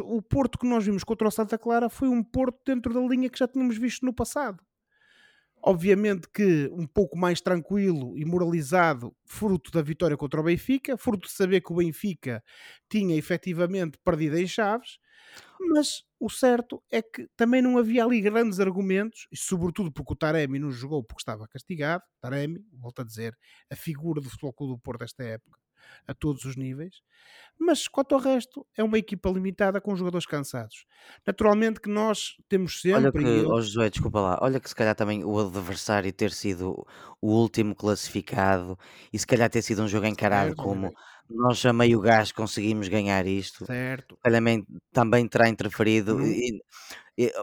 o 0.00 0.20
Porto 0.20 0.58
que 0.58 0.66
nós 0.66 0.84
vimos 0.84 1.02
contra 1.02 1.26
o 1.26 1.30
Santa 1.30 1.56
Clara 1.56 1.88
foi 1.88 2.08
um 2.08 2.22
Porto 2.22 2.60
dentro 2.66 2.92
da 2.92 3.00
linha 3.00 3.30
que 3.30 3.38
já 3.38 3.48
tínhamos 3.48 3.78
visto 3.78 4.04
no 4.04 4.12
passado. 4.12 4.62
Obviamente 5.64 6.28
que 6.28 6.68
um 6.72 6.86
pouco 6.86 7.16
mais 7.16 7.40
tranquilo 7.40 8.18
e 8.18 8.24
moralizado, 8.24 9.14
fruto 9.24 9.70
da 9.70 9.80
vitória 9.80 10.16
contra 10.16 10.40
o 10.40 10.44
Benfica, 10.44 10.96
fruto 10.96 11.28
de 11.28 11.32
saber 11.34 11.60
que 11.60 11.72
o 11.72 11.76
Benfica 11.76 12.42
tinha 12.90 13.16
efetivamente 13.16 13.96
perdido 14.04 14.36
em 14.38 14.46
Chaves, 14.46 14.98
mas 15.60 16.02
o 16.18 16.28
certo 16.28 16.82
é 16.90 17.00
que 17.00 17.28
também 17.36 17.62
não 17.62 17.78
havia 17.78 18.04
ali 18.04 18.20
grandes 18.20 18.58
argumentos, 18.60 19.26
e 19.30 19.36
sobretudo 19.36 19.92
porque 19.92 20.12
o 20.12 20.16
Taremi 20.16 20.58
não 20.58 20.70
jogou 20.72 21.02
porque 21.04 21.20
estava 21.22 21.46
castigado. 21.48 22.02
Taremi, 22.20 22.60
volto 22.72 23.02
a 23.02 23.04
dizer, 23.04 23.36
a 23.70 23.76
figura 23.76 24.20
do 24.20 24.28
Futebol 24.30 24.52
Clube 24.52 24.74
do 24.74 24.80
Porto 24.80 25.00
desta 25.00 25.22
época, 25.24 25.58
a 26.06 26.14
todos 26.14 26.44
os 26.44 26.56
níveis. 26.56 27.02
Mas 27.58 27.86
quanto 27.86 28.14
ao 28.14 28.20
resto, 28.20 28.66
é 28.76 28.82
uma 28.82 28.98
equipa 28.98 29.28
limitada 29.30 29.80
com 29.80 29.94
jogadores 29.94 30.26
cansados. 30.26 30.84
Naturalmente 31.26 31.80
que 31.80 31.88
nós 31.88 32.36
temos 32.48 32.80
sempre. 32.80 32.98
Olha 32.98 33.12
que, 33.12 33.44
eu... 33.44 33.48
oh 33.50 33.60
Josué, 33.60 33.88
desculpa 33.90 34.20
lá, 34.20 34.38
olha 34.42 34.58
que 34.58 34.68
se 34.68 34.74
calhar 34.74 34.94
também 34.94 35.24
o 35.24 35.38
adversário 35.38 36.12
ter 36.12 36.32
sido 36.32 36.86
o 37.20 37.32
último 37.32 37.74
classificado 37.74 38.76
e 39.12 39.18
se 39.18 39.26
calhar 39.26 39.48
ter 39.48 39.62
sido 39.62 39.82
um 39.82 39.88
jogo 39.88 40.06
encarado 40.06 40.48
certo, 40.48 40.62
como 40.62 40.92
nós 41.28 41.64
a 41.64 41.72
meio 41.72 42.00
gás 42.00 42.32
conseguimos 42.32 42.88
ganhar 42.88 43.26
isto. 43.26 43.64
Certo. 43.66 44.18
Também, 44.22 44.66
também 44.92 45.26
terá 45.28 45.48
interferido. 45.48 46.16
Uhum. 46.16 46.24
E, 46.26 46.62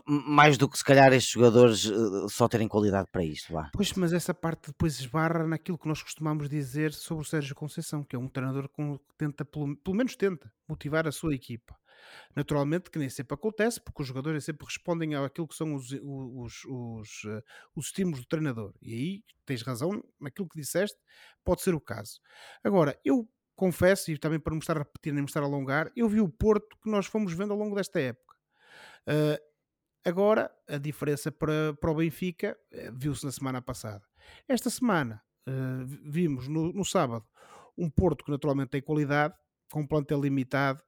mais 0.06 0.58
do 0.58 0.68
que 0.68 0.78
se 0.78 0.84
calhar 0.84 1.14
estes 1.14 1.32
jogadores 1.32 1.86
uh, 1.86 2.28
só 2.28 2.48
terem 2.48 2.68
qualidade 2.68 3.08
para 3.12 3.24
isto. 3.24 3.54
Vá. 3.54 3.70
Pois, 3.74 3.94
mas 3.94 4.14
essa 4.14 4.34
parte 4.34 4.68
depois 4.68 5.00
esbarra 5.00 5.46
naquilo 5.46 5.78
que 5.78 5.88
nós 5.88 6.02
costumamos 6.02 6.50
dizer 6.50 6.92
sobre 6.92 7.24
o 7.24 7.28
Sérgio 7.28 7.56
Conceição, 7.56 8.04
que 8.04 8.16
é 8.16 8.20
um 8.20 8.28
treinador 8.28 8.68
que 8.68 8.82
tenta, 9.18 9.46
pelo, 9.46 9.76
pelo 9.78 9.96
menos 9.96 10.16
tenta, 10.16 10.52
motivar 10.68 11.08
a 11.08 11.12
sua 11.12 11.36
equipa. 11.36 11.78
Naturalmente 12.36 12.90
que 12.90 12.98
nem 12.98 13.10
sempre 13.10 13.36
acontece, 13.36 13.80
porque 13.80 14.02
os 14.02 14.08
jogadores 14.08 14.44
sempre 14.44 14.66
respondem 14.66 15.16
àquilo 15.16 15.48
que 15.48 15.56
são 15.56 15.76
os, 15.76 15.92
os, 15.92 16.66
os, 16.66 17.24
uh, 17.26 17.44
os 17.76 17.88
estímulos 17.88 18.22
do 18.22 18.26
treinador. 18.26 18.74
E 18.82 18.94
aí 18.94 19.24
tens 19.46 19.62
razão 19.62 20.04
naquilo 20.20 20.48
que 20.48 20.60
disseste, 20.60 20.98
pode 21.44 21.62
ser 21.62 21.76
o 21.76 21.82
caso. 21.82 22.20
Agora, 22.64 22.98
eu 23.04 23.28
confesso, 23.60 24.12
e 24.12 24.18
também 24.18 24.40
para 24.40 24.52
não 24.52 24.60
estar 24.60 24.78
a 24.78 24.80
repetir 24.80 25.14
nem 25.14 25.22
me 25.22 25.28
estar 25.28 25.42
a 25.42 25.46
alongar, 25.46 25.92
eu 25.96 26.08
vi 26.08 26.22
o 26.22 26.30
Porto 26.30 26.78
que 26.82 26.90
nós 26.90 27.06
fomos 27.06 27.34
vendo 27.34 27.52
ao 27.52 27.60
longo 27.60 27.76
desta 27.76 28.00
época. 28.00 28.36
Uh, 29.08 29.50
Agora, 30.06 30.50
a 30.68 30.78
diferença 30.78 31.32
para, 31.32 31.74
para 31.74 31.92
o 31.92 31.96
Benfica 31.96 32.58
eh, 32.72 32.90
viu-se 32.92 33.26
na 33.26 33.32
semana 33.32 33.62
passada. 33.62 34.04
Esta 34.48 34.70
semana 34.70 35.22
uh, 35.48 35.86
vimos 35.86 36.48
no, 36.48 36.72
no, 36.72 36.86
sábado 36.86 37.26
um 37.78 37.90
Porto 37.90 38.24
que 38.24 38.32
naturalmente 38.32 38.70
tem 38.70 38.82
qualidade, 38.82 39.36
com 39.72 39.82
um 39.82 39.88
plantel 39.88 40.22
limitado, 40.22 40.82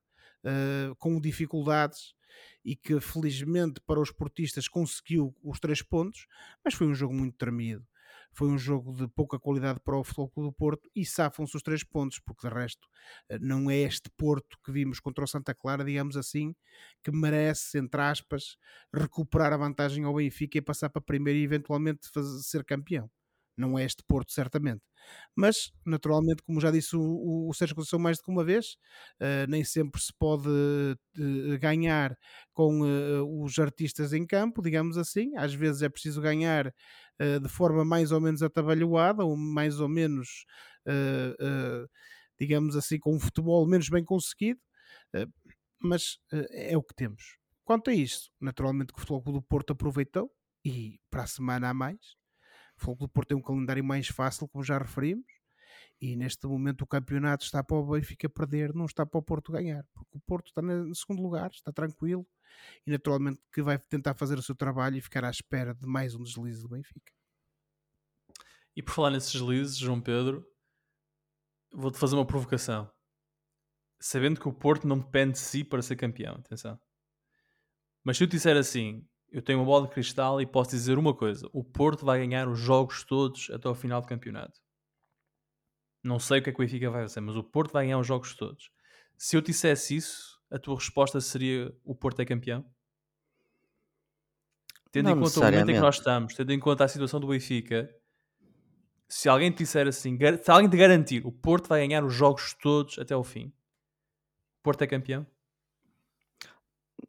uh, 0.46 0.96
com 0.96 1.20
dificuldades 1.20 2.16
e 2.64 2.76
que 2.76 3.00
felizmente 3.02 3.82
para 3.82 4.00
os 4.00 4.12
portistas 4.12 4.68
conseguiu 4.68 5.36
os 5.44 5.60
três 5.60 5.82
pontos, 5.82 6.26
mas 6.64 6.74
foi 6.74 6.88
um 6.88 6.96
jogo 6.96 7.14
muito 7.14 7.38
tremido 7.38 7.86
foi 8.34 8.48
um 8.48 8.58
jogo 8.58 8.94
de 8.94 9.08
pouca 9.08 9.40
qualidade 9.40 9.80
para 9.84 9.98
o 9.98 10.04
Futebol 10.04 10.46
do 10.46 10.54
Porto 10.54 10.90
e 10.96 11.06
safam-se 11.06 11.56
os 11.56 11.62
três 11.64 11.84
pontos, 11.84 12.20
porque 12.20 12.48
de 12.48 12.54
resto 12.54 12.88
eh, 13.30 13.40
não 13.40 13.70
é 13.70 13.78
este 13.78 14.10
Porto 14.18 14.58
que 14.64 14.72
vimos 14.72 15.00
contra 15.00 15.24
o 15.24 15.28
Santa 15.28 15.54
Clara, 15.54 15.84
digamos 15.84 16.18
assim, 16.18 16.56
que 17.04 17.12
merece, 17.12 17.78
entre 17.78 18.02
aspas, 18.02 18.58
recuperar 18.94 19.54
a 19.54 19.58
vantagem 19.58 20.04
ao 20.04 20.16
Benfica 20.16 20.58
e 20.58 20.62
passar 20.62 20.90
para 20.90 21.02
primeiro 21.02 21.40
e 21.40 21.44
eventualmente 21.44 22.10
fazer, 22.10 22.40
ser 22.42 22.64
campeão. 22.66 23.10
Não 23.58 23.78
é 23.78 23.84
este 23.86 24.04
Porto, 24.08 24.32
certamente. 24.32 24.82
Mas, 25.36 25.72
naturalmente, 25.86 26.42
como 26.44 26.60
já 26.60 26.72
disse 26.72 26.96
o, 26.96 27.48
o 27.50 27.54
Sérgio 27.54 27.76
Conceição 27.76 28.00
mais 28.00 28.18
do 28.18 28.24
que 28.24 28.32
uma 28.32 28.44
vez, 28.44 28.78
uh, 29.20 29.50
nem 29.50 29.64
sempre 29.64 30.02
se 30.02 30.14
pode 30.18 30.48
uh, 30.48 31.60
ganhar 31.60 32.18
com 32.54 32.82
uh, 32.82 33.44
os 33.44 33.58
artistas 33.60 34.14
em 34.14 34.26
campo, 34.26 34.62
digamos 34.62 34.98
assim. 34.98 35.36
Às 35.38 35.54
vezes 35.54 35.82
é 35.82 35.90
preciso 35.90 36.22
ganhar 36.22 36.74
de 37.42 37.50
forma 37.50 37.86
mais 37.86 38.12
ou 38.12 38.20
menos 38.20 38.42
atabalhoada, 38.42 39.24
ou 39.24 39.38
mais 39.38 39.80
ou 39.80 39.88
menos, 39.88 40.46
digamos 42.40 42.76
assim, 42.76 43.00
com 43.00 43.16
um 43.16 43.20
futebol 43.20 43.68
menos 43.68 43.90
bem 43.90 44.04
conseguido. 44.04 44.60
mas 45.80 46.18
é 46.32 46.78
o 46.78 46.84
que 46.84 46.94
temos. 46.96 47.38
Quanto 47.64 47.90
a 47.90 47.94
isto, 47.94 48.32
naturalmente 48.40 48.92
que 48.92 49.00
o 49.00 49.02
Futebol 49.02 49.34
do 49.34 49.42
Porto 49.42 49.74
aproveitou 49.74 50.32
e 50.66 51.00
para 51.10 51.24
a 51.24 51.28
semana 51.28 51.70
a 51.70 51.74
mais 51.74 51.98
o 52.78 52.82
Futebol 52.82 53.08
do 53.08 53.10
Porto 53.10 53.30
tem 53.30 53.38
um 53.38 53.42
calendário 53.42 53.84
mais 53.84 54.08
fácil, 54.08 54.48
como 54.48 54.64
já 54.64 54.78
referimos, 54.78 55.26
e 56.02 56.16
neste 56.16 56.48
momento 56.48 56.82
o 56.82 56.88
campeonato 56.88 57.46
está 57.46 57.64
para 57.64 57.78
o 57.78 57.86
Benfica 57.86 58.28
perder, 58.28 58.74
não 58.74 58.86
está 58.86 59.06
para 59.06 59.20
o 59.20 59.22
Porto 59.22 59.52
ganhar, 59.52 59.86
porque 59.94 60.18
o 60.18 60.22
Porto 60.22 60.48
está 60.48 60.60
no 60.60 60.96
segundo 60.96 61.22
lugar, 61.22 61.52
está 61.52 61.72
tranquilo, 61.72 62.28
e 62.88 62.92
naturalmente 62.92 63.40
que 63.54 63.62
vai 63.62 63.78
tentar 63.78 64.16
fazer 64.16 64.40
o 64.40 64.42
seu 64.42 64.56
trabalho 64.56 64.98
e 64.98 65.02
ficar 65.02 65.24
à 65.24 65.30
espera 65.30 65.76
de 65.76 65.86
mais 65.86 66.16
um 66.16 66.24
deslize 66.24 66.62
do 66.64 66.70
Benfica. 66.70 67.14
E 68.76 68.82
por 68.82 68.94
falar 68.94 69.12
nesses 69.12 69.32
deslizes, 69.32 69.78
João 69.78 70.02
Pedro, 70.02 70.44
vou-te 71.72 72.00
fazer 72.00 72.16
uma 72.16 72.26
provocação. 72.26 72.92
Sabendo 74.00 74.40
que 74.40 74.48
o 74.48 74.54
Porto 74.54 74.88
não 74.88 74.98
depende 74.98 75.34
de 75.34 75.40
si 75.40 75.64
para 75.64 75.84
ser 75.84 75.98
campeão, 75.98 76.36
atenção. 76.36 76.80
Mas 78.04 78.18
se 78.18 78.24
eu 78.24 78.28
disser 78.28 78.58
assim, 78.58 79.08
eu 79.30 79.44
tenho 79.44 79.60
uma 79.60 79.66
bola 79.66 79.88
de 79.88 79.94
cristal 79.94 80.42
e 80.42 80.48
posso 80.48 80.72
dizer 80.72 80.98
uma 80.98 81.16
coisa: 81.16 81.48
o 81.54 81.64
Porto 81.64 82.06
vai 82.06 82.20
ganhar 82.20 82.48
os 82.48 82.58
jogos 82.58 83.04
todos 83.04 83.50
até 83.52 83.68
ao 83.68 83.76
final 83.76 84.02
do 84.02 84.08
campeonato. 84.08 84.61
Não 86.04 86.20
sei 86.20 86.40
o 86.40 86.44
que 86.44 86.50
é 86.50 86.54
que 86.54 86.60
o 86.60 86.64
Benfica 86.64 86.90
vai 86.90 87.04
fazer, 87.04 87.22
mas 87.22 87.36
o 87.36 87.44
Porto 87.44 87.72
vai 87.72 87.86
ganhar 87.86 88.00
os 88.00 88.08
jogos 88.08 88.36
todos. 88.36 88.72
Se 89.18 89.36
eu 89.36 89.42
dissesse 89.42 89.96
isso, 89.96 90.42
a 90.50 90.58
tua 90.58 90.76
resposta 90.76 91.22
seria: 91.22 91.72
o 91.84 91.94
Porto 91.96 92.22
é 92.22 92.26
campeão? 92.26 92.66
Tendo 94.92 95.06
não 95.06 95.18
em 95.18 95.22
conta 95.22 95.40
o 95.40 95.44
momento 95.44 95.70
em 95.70 95.74
que 95.76 95.80
nós 95.80 95.98
estamos, 95.98 96.34
tendo 96.34 96.52
em 96.52 96.60
conta 96.60 96.84
a 96.84 96.88
situação 96.88 97.20
do 97.20 97.28
Benfica, 97.28 97.90
se 99.08 99.30
alguém 99.30 99.52
te 99.52 99.60
disser 99.60 99.88
assim, 99.88 100.18
se 100.18 100.52
alguém 100.52 100.70
te 100.70 100.76
garantir 100.76 101.26
o 101.26 101.32
Porto 101.32 101.68
vai 101.68 101.88
ganhar 101.88 102.04
os 102.04 102.14
jogos 102.14 102.54
todos 102.62 103.00
até 103.00 103.14
ao 103.14 103.24
fim, 103.24 103.46
o 103.46 104.64
Porto 104.64 104.82
é 104.82 104.88
campeão? 104.88 105.26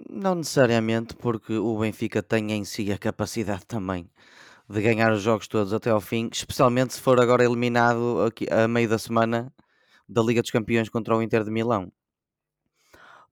Não 0.09 0.35
necessariamente, 0.35 1.15
porque 1.15 1.55
o 1.55 1.79
Benfica 1.79 2.23
tem 2.23 2.53
em 2.53 2.65
si 2.65 2.93
a 2.93 2.99
capacidade 2.99 3.67
também 3.67 4.09
de 4.73 4.81
ganhar 4.81 5.13
os 5.13 5.23
jogos 5.23 5.47
todos 5.47 5.73
até 5.73 5.91
ao 5.91 6.01
fim, 6.01 6.31
especialmente 6.33 6.95
se 6.95 7.01
for 7.01 7.21
agora 7.21 7.45
eliminado 7.45 8.23
aqui, 8.23 8.47
a 8.51 8.67
meio 8.67 8.89
da 8.89 8.99
semana 8.99 9.53
da 10.09 10.23
Liga 10.23 10.41
dos 10.41 10.51
Campeões 10.51 10.89
contra 10.89 11.15
o 11.15 11.23
Inter 11.23 11.45
de 11.45 11.51
Milão. 11.51 11.93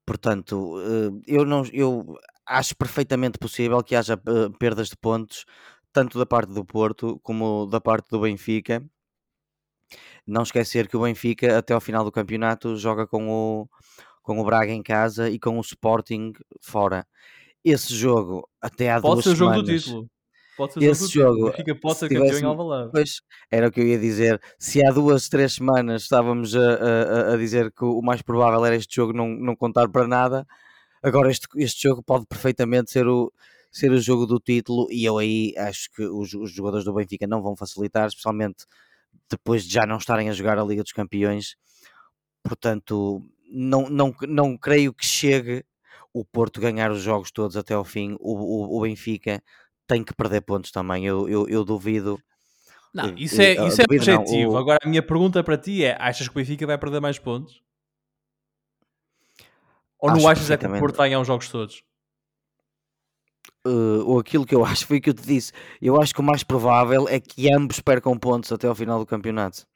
Portanto, 0.05 0.77
eh, 0.83 1.23
eu, 1.27 1.47
não, 1.47 1.65
eu 1.73 2.19
acho 2.47 2.77
perfeitamente 2.77 3.39
possível 3.39 3.83
que 3.83 3.97
haja 3.97 4.15
eh, 4.15 4.51
perdas 4.59 4.89
de 4.89 4.97
pontos, 4.97 5.47
tanto 5.93 6.19
da 6.19 6.27
parte 6.27 6.53
do 6.53 6.65
Porto 6.65 7.19
como 7.23 7.67
da 7.67 7.81
parte 7.81 8.09
do 8.11 8.21
Benfica. 8.21 8.85
Não 10.27 10.43
esquecer 10.43 10.89
que 10.89 10.97
o 10.97 11.03
Benfica, 11.03 11.57
até 11.57 11.73
ao 11.73 11.81
final 11.81 12.05
do 12.05 12.13
campeonato, 12.13 12.77
joga 12.77 13.07
com 13.07 13.29
o, 13.31 13.69
com 14.23 14.39
o 14.39 14.45
Braga 14.45 14.73
em 14.73 14.83
casa 14.83 15.31
e 15.31 15.39
com 15.39 15.57
o 15.57 15.63
Sporting 15.63 16.33
fora. 16.61 17.07
Esse 17.65 17.95
jogo, 17.95 18.47
até 18.61 18.93
há 18.93 19.01
pode 19.01 19.15
duas 19.15 19.25
ser 19.25 19.31
o 19.31 19.37
jogo 19.37 19.63
do 19.63 19.65
título. 19.65 20.11
Pode 20.61 20.75
ser 20.75 20.83
esse 20.83 21.09
jogo, 21.09 21.47
o 21.47 21.51
Benfica 21.51 21.75
pode 21.75 21.99
ser 21.99 22.09
campeão 22.11 22.39
em 22.39 22.45
Alvalade. 22.45 22.91
Pois, 22.93 23.23
era 23.51 23.69
o 23.69 23.73
que 23.73 23.81
eu 23.81 23.87
ia 23.87 23.99
dizer. 23.99 24.39
Se 24.59 24.85
há 24.85 24.93
duas, 24.93 25.27
três 25.27 25.55
semanas 25.55 26.03
estávamos 26.03 26.55
a, 26.55 26.75
a, 26.75 27.33
a 27.33 27.37
dizer 27.39 27.73
que 27.73 27.83
o 27.83 28.03
mais 28.03 28.21
provável 28.21 28.63
era 28.67 28.77
este 28.77 28.95
jogo 28.95 29.15
não, 29.15 29.27
não 29.27 29.57
contar 29.57 29.89
para 29.89 30.07
nada, 30.07 30.47
agora 31.03 31.31
este, 31.31 31.49
este 31.57 31.89
jogo 31.89 32.03
pode 32.03 32.27
perfeitamente 32.27 32.91
ser 32.91 33.09
o, 33.09 33.33
ser 33.73 33.91
o 33.91 33.99
jogo 33.99 34.27
do 34.27 34.39
título 34.39 34.87
e 34.91 35.03
eu 35.03 35.17
aí 35.17 35.55
acho 35.57 35.91
que 35.93 36.03
os, 36.03 36.35
os 36.35 36.53
jogadores 36.53 36.85
do 36.85 36.93
Benfica 36.93 37.27
não 37.27 37.41
vão 37.41 37.57
facilitar, 37.57 38.09
especialmente 38.09 38.67
depois 39.31 39.65
de 39.65 39.73
já 39.73 39.87
não 39.87 39.97
estarem 39.97 40.29
a 40.29 40.35
jogar 40.35 40.59
a 40.59 40.65
Liga 40.65 40.83
dos 40.83 40.93
Campeões. 40.93 41.57
Portanto, 42.43 43.23
não, 43.51 43.89
não, 43.89 44.15
não 44.29 44.59
creio 44.59 44.93
que 44.93 45.07
chegue 45.07 45.65
o 46.13 46.23
Porto 46.23 46.61
ganhar 46.61 46.91
os 46.91 47.01
jogos 47.01 47.31
todos 47.31 47.57
até 47.57 47.73
ao 47.73 47.83
fim. 47.83 48.15
O, 48.21 48.35
o, 48.35 48.79
o 48.79 48.83
Benfica 48.83 49.43
tem 49.91 50.05
que 50.05 50.15
perder 50.15 50.41
pontos 50.43 50.71
também. 50.71 51.05
Eu, 51.05 51.29
eu, 51.29 51.49
eu 51.49 51.65
duvido. 51.65 52.21
Não, 52.95 53.13
isso 53.17 53.41
é, 53.41 53.67
isso 53.67 53.81
é 53.81 53.85
objetivo. 53.85 54.53
O... 54.53 54.57
Agora 54.57 54.79
a 54.83 54.89
minha 54.89 55.03
pergunta 55.03 55.43
para 55.43 55.59
ti 55.59 55.85
é: 55.85 55.97
achas 55.99 56.29
que 56.29 56.35
o 56.35 56.37
Benfica 56.37 56.65
vai 56.65 56.79
perder 56.79 57.01
mais 57.01 57.19
pontos? 57.19 57.61
Ou 59.99 60.11
não 60.13 60.29
achas 60.29 60.51
é 60.51 60.57
que 60.57 60.67
o 60.67 60.79
Porto 60.79 60.97
vai 60.97 61.09
ganhar 61.09 61.21
os 61.21 61.27
jogos 61.27 61.49
todos? 61.49 61.83
Uh, 63.67 64.01
ou 64.07 64.19
aquilo 64.19 64.47
que 64.47 64.55
eu 64.55 64.65
acho 64.65 64.87
foi 64.87 64.99
o 64.99 65.01
que 65.01 65.11
eu 65.11 65.15
te 65.15 65.23
disse. 65.23 65.53
Eu 65.83 66.01
acho 66.01 66.15
que 66.15 66.21
o 66.21 66.25
mais 66.25 66.45
provável 66.45 67.09
é 67.09 67.19
que 67.19 67.53
ambos 67.53 67.81
percam 67.81 68.17
pontos 68.17 68.51
até 68.53 68.69
ao 68.69 68.75
final 68.75 68.99
do 68.99 69.07
campeonato. 69.07 69.67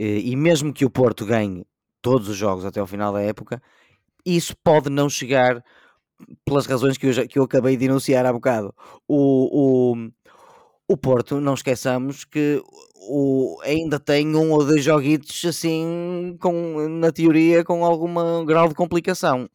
Uh, 0.00 0.18
e 0.18 0.34
mesmo 0.34 0.72
que 0.72 0.84
o 0.84 0.90
Porto 0.90 1.24
ganhe 1.24 1.64
todos 2.02 2.28
os 2.28 2.36
jogos 2.36 2.64
até 2.64 2.80
ao 2.80 2.86
final 2.86 3.12
da 3.12 3.22
época, 3.22 3.62
isso 4.26 4.56
pode 4.56 4.90
não 4.90 5.08
chegar 5.08 5.64
pelas 6.44 6.66
razões 6.66 6.96
que 6.96 7.06
eu, 7.06 7.12
já, 7.12 7.26
que 7.26 7.38
eu 7.38 7.44
acabei 7.44 7.76
de 7.76 7.84
enunciar 7.84 8.26
há 8.26 8.32
bocado. 8.32 8.74
O, 9.08 9.94
o, 9.94 10.10
o 10.88 10.96
Porto, 10.96 11.40
não 11.40 11.54
esqueçamos 11.54 12.24
que 12.24 12.62
o, 13.08 13.60
ainda 13.64 13.98
tem 13.98 14.34
um 14.36 14.52
ou 14.52 14.64
dois 14.64 14.84
joguitos 14.84 15.44
assim, 15.44 16.36
com, 16.40 16.88
na 16.88 17.10
teoria, 17.10 17.64
com 17.64 17.84
algum 17.84 18.44
grau 18.44 18.68
de 18.68 18.74
complicação. 18.74 19.48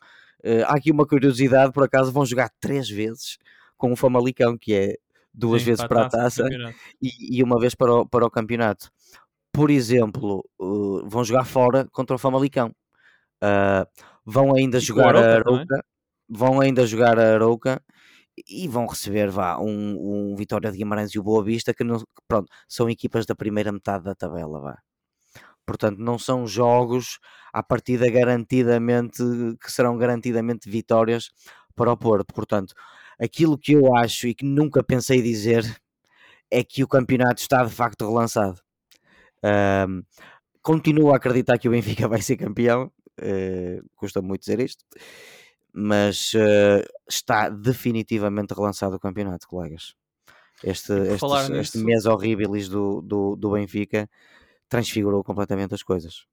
Uh, 0.44 0.64
há 0.66 0.76
aqui 0.76 0.92
uma 0.92 1.06
curiosidade, 1.06 1.74
por 1.74 1.84
acaso 1.84 2.12
vão 2.12 2.26
jogar 2.26 2.52
três 2.60 2.90
vezes 2.90 3.38
com 3.76 3.92
o 3.92 3.96
Famalicão, 3.96 4.58
que 4.58 4.74
é 4.74 4.96
duas 5.34 5.62
Sim, 5.62 5.68
vezes 5.68 5.86
para 5.86 6.06
a 6.06 6.10
taça, 6.10 6.44
para 6.44 6.56
a 6.56 6.66
taça 6.68 6.76
e, 7.02 7.38
e, 7.38 7.44
uma 7.44 7.60
vez 7.60 7.76
para 7.76 7.94
o, 7.94 8.06
para 8.06 8.26
o 8.26 8.32
campeonato. 8.32 8.90
Por 9.52 9.70
exemplo, 9.70 10.44
uh, 10.60 11.08
vão 11.08 11.24
jogar 11.24 11.46
fora 11.46 11.88
contra 11.92 12.16
o 12.16 12.20
Famalicão. 12.20 12.74
Uh, 13.44 13.86
vão 14.26 14.56
ainda 14.56 14.78
e 14.78 14.82
jogar 14.82 15.16
a 15.16 15.36
Arouca, 15.36 15.84
vão 16.30 16.60
ainda 16.60 16.86
jogar 16.86 17.20
a 17.20 17.34
Arouca 17.34 17.82
e 18.48 18.68
vão 18.68 18.86
receber 18.86 19.30
vá, 19.32 19.58
um, 19.60 20.32
um 20.32 20.36
Vitória 20.36 20.72
de 20.72 20.78
Guimarães 20.78 21.12
e 21.12 21.20
o 21.20 21.24
Boa 21.24 21.44
Vista, 21.44 21.74
que 21.74 21.84
não, 21.84 22.04
pronto, 22.28 22.52
são 22.68 22.90
equipas 22.90 23.26
da 23.26 23.36
primeira 23.36 23.72
metade 23.72 24.04
da 24.04 24.16
tabela. 24.16 24.60
Vá. 24.60 24.78
Portanto, 25.66 25.98
não 26.00 26.18
são 26.18 26.48
jogos 26.48 27.20
à 27.52 27.62
partida 27.64 28.10
garantidamente 28.10 29.22
que 29.62 29.72
serão 29.72 29.98
garantidamente 29.98 30.70
vitórias 30.70 31.30
para 31.76 31.92
o 31.92 31.98
Porto. 31.98 32.34
Portanto, 32.34 32.74
aquilo 33.20 33.58
que 33.58 33.74
eu 33.74 33.96
acho 33.96 34.28
e 34.28 34.36
que 34.36 34.46
nunca 34.46 34.84
pensei 34.84 35.22
dizer 35.22 35.64
é 36.52 36.64
que 36.64 36.84
o 36.84 36.88
campeonato 36.88 37.42
está 37.42 37.64
de 37.64 37.72
facto 37.74 38.08
relançado. 38.08 38.62
Um, 39.44 40.04
continuo 40.62 41.14
a 41.14 41.18
acreditar 41.18 41.58
que 41.58 41.68
o 41.68 41.72
Benfica 41.72 42.08
vai 42.10 42.22
ser 42.22 42.38
campeão, 42.38 42.92
uh, 43.20 43.90
custa 43.96 44.22
muito 44.22 44.42
dizer 44.42 44.60
isto, 44.60 44.84
mas 45.80 46.34
uh, 46.34 46.84
está 47.08 47.50
definitivamente 47.50 48.52
relançado 48.52 48.96
o 48.96 49.00
campeonato, 49.00 49.48
colegas. 49.48 49.94
Este, 50.64 50.92
este, 50.92 51.54
este 51.60 51.78
mês 51.78 52.08
horrível 52.08 52.52
do, 52.68 53.02
do, 53.04 53.36
do 53.36 53.52
Benfica 53.52 54.10
transfigurou 54.68 55.24
completamente 55.24 55.76
as 55.76 55.84
coisas. 55.84 56.26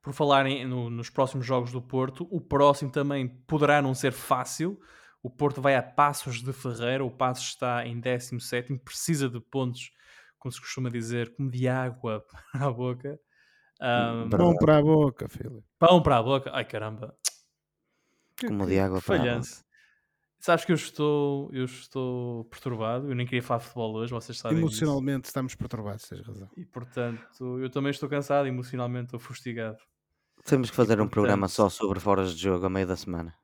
Por 0.00 0.14
falarem 0.14 0.66
no, 0.66 0.88
nos 0.88 1.10
próximos 1.10 1.44
jogos 1.44 1.72
do 1.72 1.82
Porto, 1.82 2.26
o 2.30 2.40
próximo 2.40 2.90
também 2.90 3.28
poderá 3.28 3.82
não 3.82 3.94
ser 3.94 4.12
fácil. 4.12 4.80
O 5.22 5.28
Porto 5.28 5.60
vai 5.60 5.76
a 5.76 5.82
Passos 5.82 6.42
de 6.42 6.52
Ferreira, 6.54 7.04
o 7.04 7.10
Passos 7.10 7.48
está 7.48 7.86
em 7.86 8.00
17, 8.00 8.78
precisa 8.78 9.28
de 9.28 9.40
pontos, 9.40 9.90
como 10.38 10.50
se 10.50 10.58
costuma 10.58 10.88
dizer, 10.88 11.34
como 11.36 11.50
de 11.50 11.68
água 11.68 12.24
para 12.50 12.66
a 12.66 12.70
boca. 12.72 13.20
Um, 13.78 14.30
pão 14.30 14.56
para 14.56 14.78
a 14.78 14.82
boca, 14.82 15.28
filho. 15.28 15.62
Pão 15.78 16.02
para 16.02 16.16
a 16.16 16.22
boca, 16.22 16.50
ai 16.54 16.64
caramba. 16.64 17.14
Como 18.46 18.66
de 18.66 18.78
água 18.78 19.00
para. 19.00 19.40
Sabes 20.40 20.64
que 20.64 20.70
eu 20.70 20.76
estou, 20.76 21.50
eu 21.52 21.64
estou 21.64 22.44
perturbado, 22.44 23.08
eu 23.10 23.14
nem 23.14 23.26
queria 23.26 23.42
falar 23.42 23.58
de 23.58 23.64
futebol 23.64 23.96
hoje, 23.96 24.12
vocês 24.12 24.38
sabem 24.38 24.58
Emocionalmente 24.58 25.22
disso. 25.22 25.30
estamos 25.30 25.54
perturbados, 25.56 26.08
tens 26.08 26.24
razão. 26.24 26.48
E 26.56 26.64
portanto, 26.64 27.58
eu 27.58 27.68
também 27.68 27.90
estou 27.90 28.08
cansado, 28.08 28.46
emocionalmente 28.46 29.06
estou 29.06 29.18
fustigado. 29.18 29.78
Temos 30.44 30.70
que 30.70 30.76
fazer 30.76 30.92
e, 30.92 30.94
um 30.94 30.98
portanto, 30.98 31.12
programa 31.12 31.48
só 31.48 31.68
sobre 31.68 31.98
foras 31.98 32.36
de 32.36 32.42
jogo 32.42 32.64
a 32.66 32.70
meio 32.70 32.86
da 32.86 32.96
semana. 32.96 33.34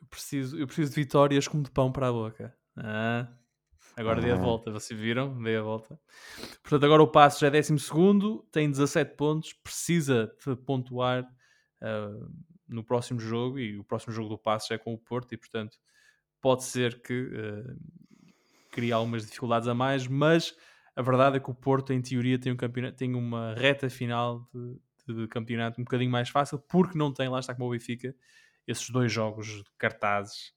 Eu 0.00 0.06
preciso, 0.08 0.58
eu 0.58 0.66
preciso 0.66 0.90
de 0.90 0.96
vitórias 0.96 1.46
como 1.46 1.62
de 1.62 1.70
pão 1.70 1.92
para 1.92 2.08
a 2.08 2.12
boca. 2.12 2.52
Ah, 2.76 3.28
agora 3.96 4.18
ah. 4.18 4.22
dei 4.22 4.32
a 4.32 4.36
volta, 4.36 4.72
vocês 4.72 4.98
viram? 4.98 5.40
Dei 5.40 5.56
a 5.56 5.62
volta. 5.62 5.98
Portanto, 6.60 6.84
agora 6.84 7.02
o 7.04 7.08
passo 7.08 7.40
já 7.40 7.46
é 7.46 7.50
12, 7.52 7.76
tem 8.50 8.68
17 8.68 9.14
pontos, 9.14 9.52
precisa 9.52 10.34
de 10.44 10.56
pontuar 10.56 11.22
uh, 11.22 12.51
no 12.74 12.84
próximo 12.84 13.20
jogo 13.20 13.58
e 13.58 13.78
o 13.78 13.84
próximo 13.84 14.12
jogo 14.12 14.28
do 14.28 14.38
passo 14.38 14.72
é 14.72 14.78
com 14.78 14.92
o 14.92 14.98
Porto 14.98 15.32
e 15.32 15.36
portanto 15.36 15.78
pode 16.40 16.64
ser 16.64 17.00
que 17.00 17.22
uh, 17.22 17.76
crie 18.70 18.90
algumas 18.92 19.24
dificuldades 19.24 19.68
a 19.68 19.74
mais, 19.74 20.06
mas 20.08 20.56
a 20.96 21.02
verdade 21.02 21.36
é 21.36 21.40
que 21.40 21.50
o 21.50 21.54
Porto, 21.54 21.92
em 21.92 22.02
teoria, 22.02 22.38
tem, 22.38 22.52
um 22.52 22.56
campeonato, 22.56 22.96
tem 22.96 23.14
uma 23.14 23.54
reta 23.54 23.88
final 23.88 24.48
de, 24.52 25.14
de, 25.14 25.28
campeonato 25.28 25.80
um 25.80 25.84
bocadinho 25.84 26.10
mais 26.10 26.28
fácil, 26.28 26.58
porque 26.58 26.98
não 26.98 27.12
tem, 27.12 27.28
lá 27.28 27.38
está 27.38 27.54
como 27.54 27.68
o 27.68 27.70
Benfica, 27.70 28.14
esses 28.66 28.90
dois 28.90 29.10
jogos 29.10 29.46
de 29.46 29.64
cartazes, 29.78 30.52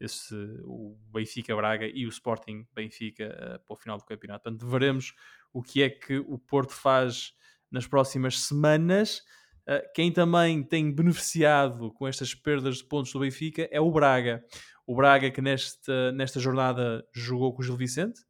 esse, 0.00 0.34
o 0.64 0.96
Benfica-Braga 1.12 1.86
e 1.86 2.06
o 2.06 2.08
Sporting-Benfica 2.08 3.28
uh, 3.28 3.64
para 3.64 3.74
o 3.74 3.76
final 3.76 3.96
do 3.96 4.04
campeonato. 4.04 4.44
Portanto, 4.44 4.68
veremos 4.68 5.14
o 5.52 5.62
que 5.62 5.82
é 5.82 5.90
que 5.90 6.18
o 6.18 6.38
Porto 6.38 6.72
faz 6.72 7.32
nas 7.70 7.86
próximas 7.86 8.40
semanas. 8.40 9.22
Uh, 9.68 9.82
quem 9.94 10.12
também 10.12 10.62
tem 10.62 10.92
beneficiado 10.92 11.92
com 11.92 12.06
estas 12.06 12.34
perdas 12.34 12.78
de 12.78 12.84
pontos 12.84 13.12
do 13.12 13.20
Benfica 13.20 13.68
é 13.70 13.80
o 13.80 13.90
Braga. 13.90 14.44
O 14.86 14.94
Braga 14.94 15.30
que 15.30 15.42
nesta, 15.42 16.12
nesta 16.12 16.38
jornada 16.38 17.04
jogou 17.12 17.52
com 17.52 17.60
o 17.60 17.64
Gil 17.64 17.76
Vicente, 17.76 18.20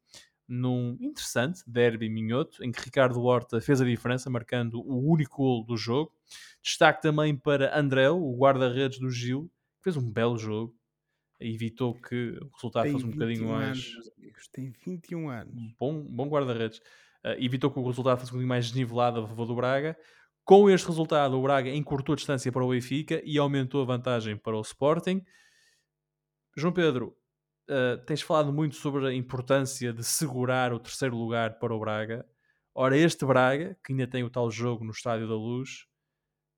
num 0.47 0.97
interessante 1.01 1.61
derby 1.67 2.09
minhoto, 2.09 2.63
em 2.63 2.71
que 2.71 2.81
Ricardo 2.81 3.21
Horta 3.21 3.59
fez 3.59 3.81
a 3.81 3.85
diferença, 3.85 4.29
marcando 4.29 4.79
o 4.79 5.11
único 5.11 5.37
gol 5.37 5.63
do 5.63 5.77
jogo. 5.77 6.11
Destaque 6.63 7.01
também 7.01 7.35
para 7.35 7.77
André, 7.77 8.09
o 8.09 8.35
guarda-redes 8.37 8.97
do 8.97 9.11
Gil, 9.11 9.51
que 9.77 9.83
fez 9.83 9.97
um 9.97 10.09
belo 10.09 10.37
jogo, 10.37 10.73
evitou 11.39 11.93
que 11.93 12.37
o 12.41 12.49
resultado 12.55 12.83
tem 12.83 12.93
fosse 12.93 13.05
um 13.05 13.11
bocadinho 13.11 13.49
mais. 13.49 13.77
Anos, 13.77 14.47
tem 14.51 14.73
21 14.85 15.29
anos. 15.29 15.73
Bom, 15.79 16.03
bom 16.03 16.27
guarda-redes. 16.27 16.79
Uh, 17.23 17.35
evitou 17.39 17.69
que 17.69 17.79
o 17.79 17.85
resultado 17.85 18.19
fosse 18.19 18.31
um 18.31 18.35
bocadinho 18.35 18.49
mais 18.49 18.65
desnivelado 18.65 19.19
a 19.19 19.27
favor 19.27 19.45
do 19.45 19.55
Braga. 19.55 19.97
Com 20.47 20.69
este 20.69 20.87
resultado, 20.87 21.37
o 21.37 21.41
Braga 21.41 21.69
encurtou 21.69 22.13
a 22.13 22.15
distância 22.15 22.49
para 22.53 22.63
o 22.63 22.69
Benfica 22.69 23.21
e 23.25 23.37
aumentou 23.37 23.81
a 23.81 23.85
vantagem 23.85 24.37
para 24.37 24.55
o 24.55 24.61
Sporting. 24.61 25.21
João 26.55 26.71
Pedro, 26.71 27.17
uh, 27.69 27.97
tens 28.05 28.21
falado 28.21 28.53
muito 28.53 28.77
sobre 28.77 29.05
a 29.05 29.13
importância 29.13 29.91
de 29.91 30.05
segurar 30.05 30.71
o 30.71 30.79
terceiro 30.79 31.17
lugar 31.17 31.59
para 31.59 31.75
o 31.75 31.79
Braga. 31.81 32.25
Ora, 32.73 32.95
este 32.95 33.25
Braga, 33.25 33.77
que 33.83 33.91
ainda 33.91 34.07
tem 34.07 34.23
o 34.23 34.29
tal 34.29 34.49
jogo 34.49 34.85
no 34.85 34.91
Estádio 34.91 35.27
da 35.27 35.35
Luz, 35.35 35.85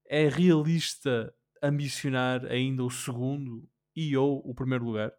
é 0.06 0.30
realista 0.30 1.34
ambicionar 1.60 2.46
ainda 2.46 2.84
o 2.84 2.92
segundo 2.92 3.68
e 3.96 4.16
ou 4.16 4.40
o 4.48 4.54
primeiro 4.54 4.86
lugar, 4.86 5.12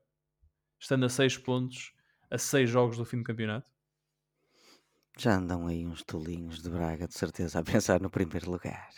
estando 0.78 1.06
a 1.06 1.08
seis 1.08 1.36
pontos, 1.36 1.92
a 2.30 2.38
seis 2.38 2.70
jogos 2.70 2.96
do 2.96 3.04
fim 3.04 3.16
do 3.16 3.24
campeonato? 3.24 3.68
Já 5.18 5.36
andam 5.36 5.66
aí 5.66 5.86
uns 5.86 6.02
tolinhos 6.02 6.62
de 6.62 6.70
Braga, 6.70 7.06
de 7.06 7.14
certeza, 7.14 7.58
a 7.58 7.62
pensar 7.62 8.00
no 8.00 8.10
primeiro 8.10 8.50
lugar. 8.50 8.88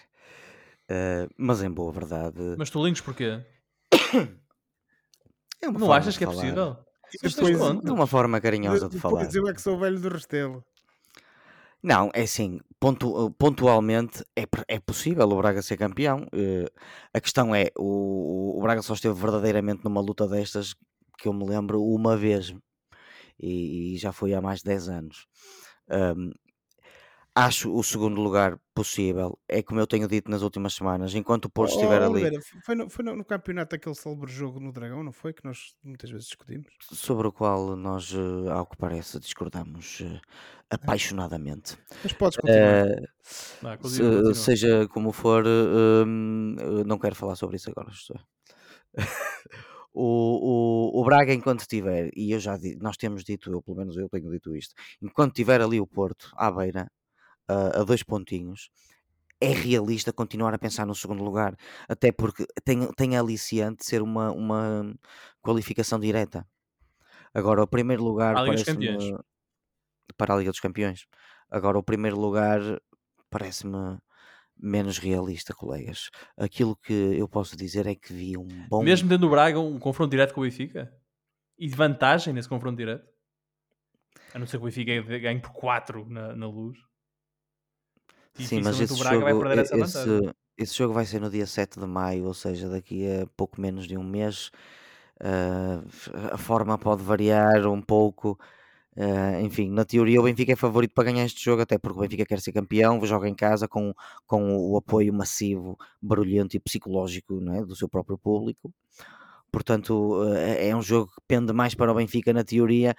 Uh, 0.91 1.29
mas 1.37 1.63
em 1.63 1.71
boa 1.71 1.93
verdade. 1.93 2.55
Mas 2.59 2.71
tolinhos 2.71 3.01
porquê? 3.01 3.41
É 5.63 5.71
não 5.71 5.93
achas 5.93 6.19
que 6.19 6.25
é 6.25 6.27
possível? 6.27 6.77
Depois, 7.23 7.81
de 7.83 7.91
uma 7.91 8.07
forma 8.07 8.41
carinhosa 8.41 8.89
de, 8.89 8.97
de 8.97 9.01
falar. 9.01 9.29
eu 9.33 9.49
é 9.49 9.55
que 9.55 9.61
sou 9.61 9.79
velho 9.79 10.01
do 10.01 10.09
Restelo. 10.09 10.65
Não, 11.83 12.11
é 12.15 12.23
assim, 12.23 12.61
pontu, 12.79 13.31
pontualmente 13.33 14.25
é, 14.37 14.45
é 14.69 14.79
possível 14.79 15.29
o 15.29 15.37
Braga 15.37 15.61
ser 15.63 15.77
campeão. 15.77 16.23
Uh, 16.33 16.71
a 17.13 17.21
questão 17.21 17.55
é, 17.55 17.71
o, 17.77 18.59
o 18.59 18.63
Braga 18.63 18.83
só 18.83 18.95
esteve 18.95 19.15
verdadeiramente 19.15 19.85
numa 19.85 20.01
luta 20.01 20.27
destas, 20.29 20.75
que 21.19 21.27
eu 21.27 21.33
me 21.33 21.45
lembro, 21.45 21.83
uma 21.83 22.17
vez. 22.17 22.55
E, 23.39 23.95
e 23.95 23.99
já 23.99 24.13
foi 24.13 24.33
há 24.33 24.41
mais 24.41 24.61
de 24.61 24.67
10 24.67 24.89
anos. 24.89 25.27
Um, 25.91 26.33
acho 27.35 27.75
o 27.75 27.83
segundo 27.83 28.21
lugar 28.21 28.59
possível. 28.75 29.39
É 29.49 29.63
como 29.63 29.81
eu 29.81 29.87
tenho 29.87 30.07
dito 30.07 30.31
nas 30.31 30.43
últimas 30.43 30.75
semanas. 30.75 31.15
Enquanto 31.15 31.47
o 31.47 31.51
Porto 31.51 31.73
oh, 31.73 31.77
estiver 31.77 32.03
ali. 32.03 32.41
Foi, 32.65 32.75
no, 32.75 32.91
foi 32.91 33.05
no, 33.05 33.25
campeonato 33.25 33.75
aquele 33.75 33.95
célebre 33.95 34.31
jogo 34.31 34.61
no 34.61 34.73
Dragão, 34.73 35.03
não 35.03 35.13
foi? 35.13 35.33
Que 35.33 35.45
nós 35.45 35.75
muitas 35.83 36.11
vezes 36.11 36.27
discutimos. 36.27 36.67
Sobre 36.81 37.27
o 37.27 37.33
qual 37.33 37.77
nós, 37.77 38.13
eh, 38.13 38.51
ao 38.51 38.67
que 38.67 38.77
parece, 38.77 39.19
discordamos 39.19 40.01
uh, 40.01 40.21
apaixonadamente. 40.71 41.77
Mas 42.03 42.13
podes 42.13 42.39
continuar. 42.39 42.87
Uh, 42.87 43.09
não, 43.63 43.77
continua, 43.79 44.35
se, 44.35 44.45
seja 44.45 44.89
como 44.89 45.13
for, 45.13 45.45
uh, 45.47 46.07
não 46.87 46.99
quero 46.99 47.15
falar 47.15 47.37
sobre 47.37 47.57
isso 47.57 47.71
agora. 47.71 47.91
o, 49.93 50.91
o, 50.95 51.01
o 51.01 51.05
Braga, 51.05 51.33
enquanto 51.35 51.67
tiver, 51.67 52.11
e 52.17 52.33
eu 52.33 52.41
já 52.41 52.59
nós 52.81 52.97
temos 52.97 53.25
dito, 53.25 53.53
eu 53.53 53.63
pelo 53.63 53.77
menos 53.77 53.97
eu 53.97 54.09
tenho 54.09 54.31
dito 54.31 54.57
isto, 54.57 54.75
enquanto 55.01 55.35
tiver 55.35 55.61
ali 55.61 55.81
o 55.81 55.87
Porto 55.87 56.31
à 56.37 56.51
beira, 56.51 56.91
a, 57.49 57.81
a 57.81 57.85
dois 57.85 58.03
pontinhos, 58.03 58.71
é 59.41 59.49
realista 59.49 60.13
continuar 60.13 60.55
a 60.55 60.59
pensar 60.59 60.87
no 60.87 60.95
segundo 60.95 61.23
lugar, 61.25 61.57
até 61.89 62.13
porque 62.13 62.47
tem, 62.65 62.87
tem 62.93 63.17
a 63.17 63.21
aliciante 63.21 63.79
de 63.79 63.87
ser 63.87 64.01
uma, 64.01 64.31
uma 64.31 64.95
qualificação 65.43 65.99
direta. 65.99 66.47
Agora, 67.35 67.63
o 67.63 67.67
primeiro 67.67 68.05
lugar 68.05 68.37
para 70.17 70.35
a 70.35 70.37
Liga 70.37 70.51
dos 70.51 70.61
Campeões. 70.61 71.07
Agora, 71.51 71.79
o 71.79 71.83
primeiro 71.83 72.19
lugar 72.19 72.61
parece-me 73.31 73.99
menos 74.59 74.99
realista, 74.99 75.55
colegas. 75.55 76.11
Aquilo 76.37 76.77
que 76.77 76.93
eu 76.93 77.29
posso 77.29 77.57
dizer 77.57 77.87
é 77.87 77.95
que 77.95 78.13
vi 78.13 78.37
um 78.37 78.49
bom. 78.69 78.83
Mesmo 78.83 79.09
dentro 79.09 79.27
do 79.27 79.31
Braga, 79.31 79.59
um 79.59 79.79
confronto 79.79 80.11
direto 80.11 80.35
com 80.35 80.41
o 80.41 80.45
Benfica? 80.45 80.93
E 81.59 81.69
de 81.69 81.75
vantagem 81.75 82.33
nesse 82.33 82.49
confronto 82.49 82.77
direto? 82.77 83.07
A 84.35 84.39
não 84.39 84.47
ser 84.47 84.59
que 84.59 84.63
o 84.63 84.67
Benfica 84.67 85.19
ganhe 85.19 85.41
por 85.41 85.53
4 85.53 86.09
na, 86.09 86.35
na 86.35 86.47
luz. 86.47 86.79
Sim, 88.35 88.63
mas 88.63 88.81
esse 88.81 88.97
jogo, 88.97 89.53
esse, 89.53 90.35
esse 90.57 90.75
jogo 90.75 90.95
vai 90.95 91.05
ser 91.05 91.21
no 91.21 91.29
dia 91.29 91.47
7 91.47 91.79
de 91.79 91.87
maio, 91.87 92.25
ou 92.25 92.35
seja, 92.35 92.69
daqui 92.69 93.07
a 93.07 93.27
pouco 93.37 93.61
menos 93.61 93.87
de 93.87 93.97
um 93.99 94.03
mês. 94.03 94.51
Uh, 95.21 96.33
a 96.33 96.39
forma 96.39 96.79
pode 96.79 97.03
variar 97.03 97.67
um 97.67 97.81
pouco. 97.81 98.39
Uh, 98.95 99.41
enfim, 99.41 99.71
na 99.71 99.87
teoria 99.87 100.21
o 100.21 100.25
Benfica 100.25 100.53
é 100.53 100.57
favorito 100.57 100.93
para 100.93 101.05
ganhar 101.05 101.25
este 101.25 101.43
jogo, 101.43 101.63
até 101.63 101.79
porque 101.79 101.99
o 101.99 102.03
Benfica 102.03 102.27
quer 102.27 102.41
ser 102.41 102.53
campeão, 102.53 103.03
joga 103.07 103.27
em 103.27 103.35
casa 103.35 103.67
com, 103.67 103.95
com 104.27 104.55
o 104.55 104.77
apoio 104.77 105.13
massivo, 105.15 105.79
barulhento 106.01 106.57
e 106.57 106.61
psicológico 106.61 107.41
não 107.41 107.55
é? 107.55 107.65
do 107.65 107.75
seu 107.75 107.89
próprio 107.89 108.19
público. 108.19 108.73
Portanto, 109.51 110.23
uh, 110.23 110.35
é 110.35 110.75
um 110.77 110.83
jogo 110.83 111.11
que 111.11 111.21
pende 111.27 111.53
mais 111.53 111.75
para 111.75 111.91
o 111.91 111.95
Benfica 111.95 112.33
na 112.33 112.45
teoria, 112.45 112.95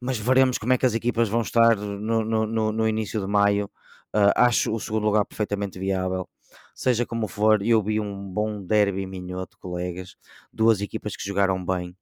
mas 0.00 0.18
veremos 0.18 0.58
como 0.58 0.72
é 0.72 0.78
que 0.78 0.86
as 0.86 0.94
equipas 0.94 1.28
vão 1.28 1.42
estar 1.42 1.76
no, 1.76 2.24
no, 2.24 2.72
no 2.72 2.88
início 2.88 3.20
de 3.20 3.26
maio. 3.26 3.70
Uh, 4.14 4.32
acho 4.36 4.72
o 4.74 4.80
segundo 4.80 5.04
lugar 5.04 5.24
perfeitamente 5.24 5.78
viável. 5.78 6.28
Seja 6.74 7.06
como 7.06 7.28
for, 7.28 7.62
eu 7.62 7.82
vi 7.82 8.00
um 8.00 8.28
bom 8.32 8.62
derby 8.64 9.06
minhoto, 9.06 9.58
colegas, 9.58 10.16
duas 10.52 10.80
equipas 10.80 11.16
que 11.16 11.24
jogaram 11.24 11.64
bem 11.64 11.96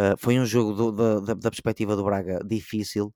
Uh, 0.00 0.16
foi 0.16 0.38
um 0.38 0.46
jogo 0.46 0.72
do, 0.72 0.92
do, 0.92 1.20
da, 1.20 1.34
da, 1.34 1.50
perspectiva 1.50 1.94
do 1.94 2.02
Braga 2.02 2.40
difícil, 2.42 3.12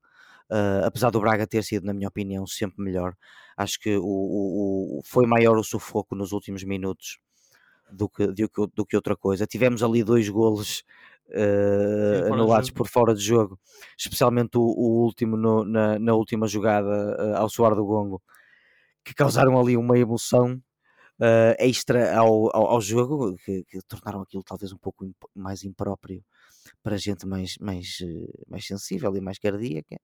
uh, 0.50 0.84
apesar 0.84 1.08
do 1.08 1.18
Braga 1.18 1.46
ter 1.46 1.64
sido, 1.64 1.86
na 1.86 1.94
minha 1.94 2.08
opinião, 2.08 2.46
sempre 2.46 2.84
melhor. 2.84 3.14
Acho 3.56 3.80
que 3.80 3.96
o, 3.96 4.04
o, 4.04 4.98
o 4.98 5.02
foi 5.02 5.24
maior 5.24 5.56
o 5.56 5.64
sufoco 5.64 6.14
nos 6.14 6.32
últimos 6.32 6.62
minutos 6.62 7.18
do 7.90 8.06
que, 8.06 8.26
do 8.26 8.66
do 8.74 8.84
que 8.84 8.96
outra 8.96 9.16
coisa. 9.16 9.46
Tivemos 9.46 9.82
ali 9.82 10.04
dois 10.04 10.28
golos 10.28 10.84
uh, 11.30 12.34
anulados 12.34 12.68
por 12.68 12.86
fora 12.86 13.14
de 13.14 13.22
jogo, 13.22 13.58
especialmente 13.96 14.58
o, 14.58 14.62
o 14.62 15.04
último 15.04 15.38
no, 15.38 15.64
na, 15.64 15.98
na, 15.98 16.12
última 16.14 16.46
jogada 16.46 17.36
ao 17.38 17.48
soar 17.48 17.74
do 17.74 17.86
gongo, 17.86 18.20
que 19.02 19.14
causaram 19.14 19.58
ali 19.58 19.76
uma 19.76 19.98
emoção. 19.98 20.60
Extra 21.58 22.18
ao, 22.18 22.54
ao, 22.54 22.66
ao 22.72 22.80
jogo 22.80 23.36
que, 23.44 23.64
que, 23.64 23.80
tornaram 23.86 24.20
aquilo 24.22 24.42
talvez 24.42 24.72
um 24.72 24.76
pouco 24.76 25.04
imp 25.04 25.16
mais 25.32 25.62
impróprio 25.62 26.20
para 26.82 26.96
gente 26.96 27.26
mais, 27.26 27.56
mais, 27.60 27.98
eh, 28.02 28.44
mais 28.48 28.66
sensível 28.66 29.14
e 29.16 29.20
mais 29.20 29.38
cardíaca. 29.38 29.96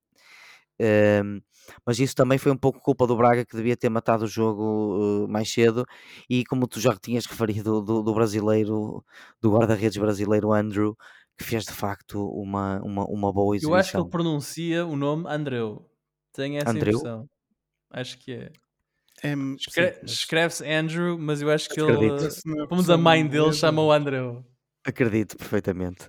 Um, 0.80 1.42
mas 1.84 1.98
isso 1.98 2.14
também 2.14 2.38
foi 2.38 2.50
um 2.50 2.56
pouco 2.56 2.80
culpa 2.80 3.06
do 3.06 3.14
Braga 3.14 3.44
que 3.44 3.54
devia 3.54 3.76
ter 3.76 3.90
matado 3.90 4.24
o 4.24 4.28
jogo 4.28 5.24
uh, 5.24 5.28
mais 5.28 5.52
cedo 5.52 5.84
e 6.28 6.42
como 6.46 6.66
tu 6.66 6.80
já 6.80 6.96
tinhas 6.96 7.26
referido 7.26 7.82
do, 7.82 8.02
do 8.02 8.14
brasileiro, 8.14 9.04
do 9.42 9.52
guarda-redes 9.52 9.98
brasileiro 9.98 10.54
Andrew, 10.54 10.96
que 11.36 11.44
fez 11.44 11.64
de 11.64 11.72
facto 11.72 12.26
uma, 12.30 12.80
uma, 12.82 13.04
uma 13.04 13.32
boa 13.32 13.54
exibição. 13.54 13.74
Eu 13.74 13.80
acho 13.80 13.90
que 13.90 13.96
ele 13.98 14.08
pronuncia 14.08 14.86
o 14.86 14.96
nome 14.96 15.24
Andreu. 15.28 15.86
Tenho 16.32 16.56
essa 16.56 16.70
Andreu? 16.70 16.96
impressão. 16.96 17.28
Acho 17.90 18.18
que 18.18 18.32
é. 18.32 18.52
é 19.22 19.34
Escre 19.58 19.98
mas... 20.00 20.12
Escreve-se 20.12 20.66
Andrew, 20.66 21.18
mas 21.18 21.42
eu 21.42 21.50
acho 21.50 21.68
que 21.68 21.80
Acredito. 21.80 22.24
ele. 22.24 22.66
Como 22.66 22.90
a 22.90 22.96
mãe 22.96 23.26
dele 23.26 23.52
chama 23.52 23.82
o 23.82 23.92
Andreu. 23.92 24.44
Acredito 24.82 25.36
perfeitamente. 25.36 26.08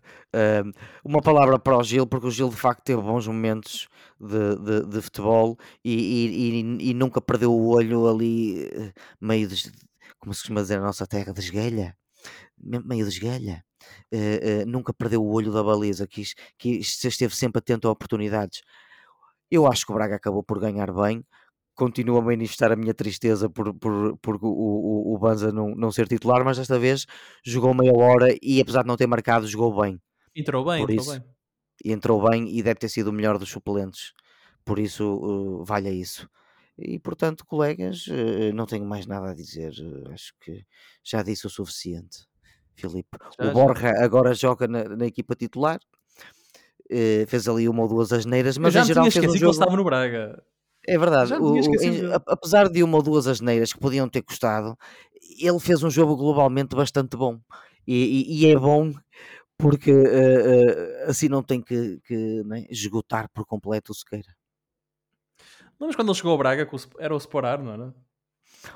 Uma 1.04 1.22
palavra 1.22 1.60
para 1.60 1.78
o 1.78 1.84
Gil, 1.84 2.08
porque 2.08 2.28
o 2.28 2.32
Gil 2.32 2.50
de 2.50 2.56
facto 2.56 2.84
teve 2.86 3.02
bons 3.02 3.28
momentos 3.28 3.90
de, 4.20 4.56
de, 4.56 4.86
de 4.88 5.02
futebol 5.02 5.58
e, 5.84 5.94
e, 5.94 6.62
e, 6.62 6.90
e, 6.90 6.94
nunca 6.94 7.20
perdeu 7.20 7.52
o 7.52 7.68
olho 7.68 8.08
ali, 8.08 8.64
eh, 8.66 8.94
meio 9.20 9.48
de, 9.48 9.72
como 10.20 10.34
se 10.34 10.42
costuma 10.42 10.62
dizer 10.62 10.78
na 10.80 10.86
nossa 10.86 11.06
terra, 11.06 11.34
de 11.34 11.42
esguelha, 11.42 11.98
meio 12.58 13.06
de 13.06 13.12
esguelha. 13.12 13.64
Uh, 14.14 14.64
uh, 14.64 14.66
nunca 14.68 14.94
perdeu 14.94 15.24
o 15.24 15.32
olho 15.34 15.52
da 15.52 15.64
baliza, 15.64 16.08
que, 16.08 16.24
que 16.58 16.80
esteve 16.80 17.36
sempre 17.36 17.60
atento 17.60 17.88
a 17.88 17.92
oportunidades. 17.92 18.62
Eu 19.50 19.68
acho 19.68 19.86
que 19.86 19.92
o 19.92 19.96
Braga 19.96 20.16
acabou 20.16 20.44
por 20.44 20.60
ganhar 20.60 20.94
bem 20.94 21.26
continuo 21.76 22.18
a 22.18 22.22
manifestar 22.22 22.72
a 22.72 22.76
minha 22.76 22.94
tristeza 22.94 23.50
por, 23.50 23.74
por, 23.74 24.18
por 24.18 24.36
o, 24.42 24.48
o, 24.48 25.16
o 25.16 25.18
Banza 25.18 25.52
não, 25.52 25.70
não 25.76 25.92
ser 25.92 26.08
titular, 26.08 26.44
mas 26.44 26.58
desta 26.58 26.78
vez 26.78 27.06
jogou 27.44 27.74
meia 27.74 27.94
hora 27.94 28.36
e 28.42 28.62
apesar 28.62 28.82
de 28.82 28.88
não 28.88 28.98
ter 28.98 29.08
marcado, 29.08 29.48
jogou 29.48 29.82
bem. 29.82 30.00
Entrou 30.36 30.64
bem, 30.64 30.82
por 30.82 30.92
entrou 30.92 31.06
isso, 31.06 31.20
bem. 31.20 31.94
Entrou 31.94 32.30
bem 32.30 32.58
e 32.58 32.62
deve 32.62 32.80
ter 32.80 32.90
sido 32.90 33.08
o 33.08 33.14
melhor 33.14 33.38
dos 33.38 33.50
suplentes, 33.50 34.14
por 34.64 34.80
isso 34.80 35.04
uh, 35.04 35.66
vale 35.66 35.90
isso. 35.90 36.30
E 36.78 36.98
portanto, 37.00 37.46
colegas, 37.46 38.08
uh, 38.08 38.54
não 38.54 38.66
tenho 38.66 38.86
mais 38.86 39.06
nada 39.06 39.32
a 39.32 39.34
dizer, 39.34 39.74
uh, 39.82 40.12
acho 40.12 40.34
que 40.40 40.66
já 41.04 41.22
disse 41.22 41.48
o 41.48 41.50
suficiente. 41.50 42.30
Filipe, 42.74 43.18
já, 43.40 43.50
o 43.50 43.54
Borja 43.54 43.90
já. 43.90 44.04
agora 44.04 44.34
joga 44.34 44.68
na, 44.68 44.84
na 44.84 45.06
equipa 45.06 45.36
titular, 45.36 45.80
fez 47.28 47.48
ali 47.48 47.68
uma 47.68 47.84
ou 47.84 47.88
duas 47.88 48.12
asneiras, 48.12 48.58
mas 48.58 48.74
Eu 48.74 48.80
já 48.80 48.84
em 48.84 48.88
geral 48.88 49.04
fez 49.12 49.18
um 49.18 49.22
jogo... 49.22 49.38
que 49.38 49.44
ele 49.44 49.52
estava 49.52 49.76
no 49.76 49.84
Braga. 49.84 50.44
É 50.88 50.98
verdade, 50.98 51.34
o, 51.34 51.58
em, 51.58 52.12
apesar 52.26 52.68
de 52.68 52.84
uma 52.84 52.98
ou 52.98 53.04
duas 53.04 53.28
asneiras 53.28 53.72
que 53.72 53.80
podiam 53.80 54.10
ter 54.10 54.24
custado, 54.24 54.76
ele 55.40 55.60
fez 55.60 55.84
um 55.84 55.90
jogo 55.90 56.16
globalmente 56.16 56.76
bastante 56.76 57.16
bom. 57.16 57.40
E, 57.86 57.96
e, 57.96 58.42
e 58.42 58.52
é 58.52 58.58
bom 58.58 58.92
porque 59.58 59.92
uh, 59.92 59.96
uh, 59.96 61.10
assim 61.10 61.30
não 61.30 61.44
tem 61.44 61.62
que, 61.62 62.00
que 62.04 62.44
né, 62.46 62.66
esgotar 62.70 63.30
por 63.32 63.46
completo 63.46 63.92
o 63.92 63.96
Sequeira. 63.96 64.36
Não, 65.80 65.88
mas 65.88 65.96
quando 65.96 66.10
ele 66.10 66.18
chegou 66.18 66.32
ao 66.32 66.38
Braga, 66.38 66.68
era 67.00 67.14
o 67.14 67.18
Sporar, 67.18 67.62
não 67.62 67.74
era? 67.74 67.94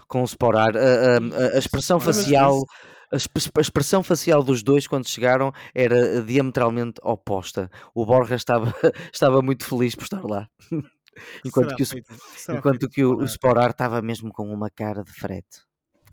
Com 0.07 0.21
o 0.21 0.25
Sporar, 0.25 0.75
a, 0.75 0.79
a, 0.79 1.55
a 1.55 1.57
expressão 1.57 1.99
facial. 1.99 2.63
A 3.11 3.61
expressão 3.61 4.01
facial 4.01 4.43
dos 4.43 4.63
dois 4.63 4.87
quando 4.87 5.07
chegaram 5.07 5.53
era 5.75 6.23
diametralmente 6.23 6.99
oposta. 7.03 7.69
O 7.93 8.03
Borja 8.03 8.35
estava, 8.35 8.73
estava 9.13 9.43
muito 9.43 9.63
feliz 9.63 9.93
por 9.93 10.03
estar 10.03 10.25
lá. 10.25 10.49
enquanto 11.43 11.75
que, 11.75 11.83
o, 11.83 12.55
enquanto 12.55 12.89
que 12.89 13.03
o, 13.03 13.17
o 13.17 13.25
Sporar 13.25 13.71
estava 13.71 14.01
mesmo 14.01 14.31
com 14.31 14.51
uma 14.51 14.69
cara 14.69 15.03
de 15.03 15.11
frete. 15.11 15.61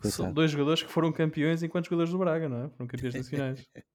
São 0.02 0.32
dois 0.32 0.50
jogadores 0.50 0.82
que 0.82 0.90
foram 0.90 1.12
campeões 1.12 1.62
enquanto 1.62 1.84
jogadores 1.84 2.10
do 2.10 2.18
Braga, 2.18 2.48
não 2.48 2.64
é? 2.64 2.68
Foram 2.70 2.86
campeões 2.88 3.14
nacionais. 3.14 3.66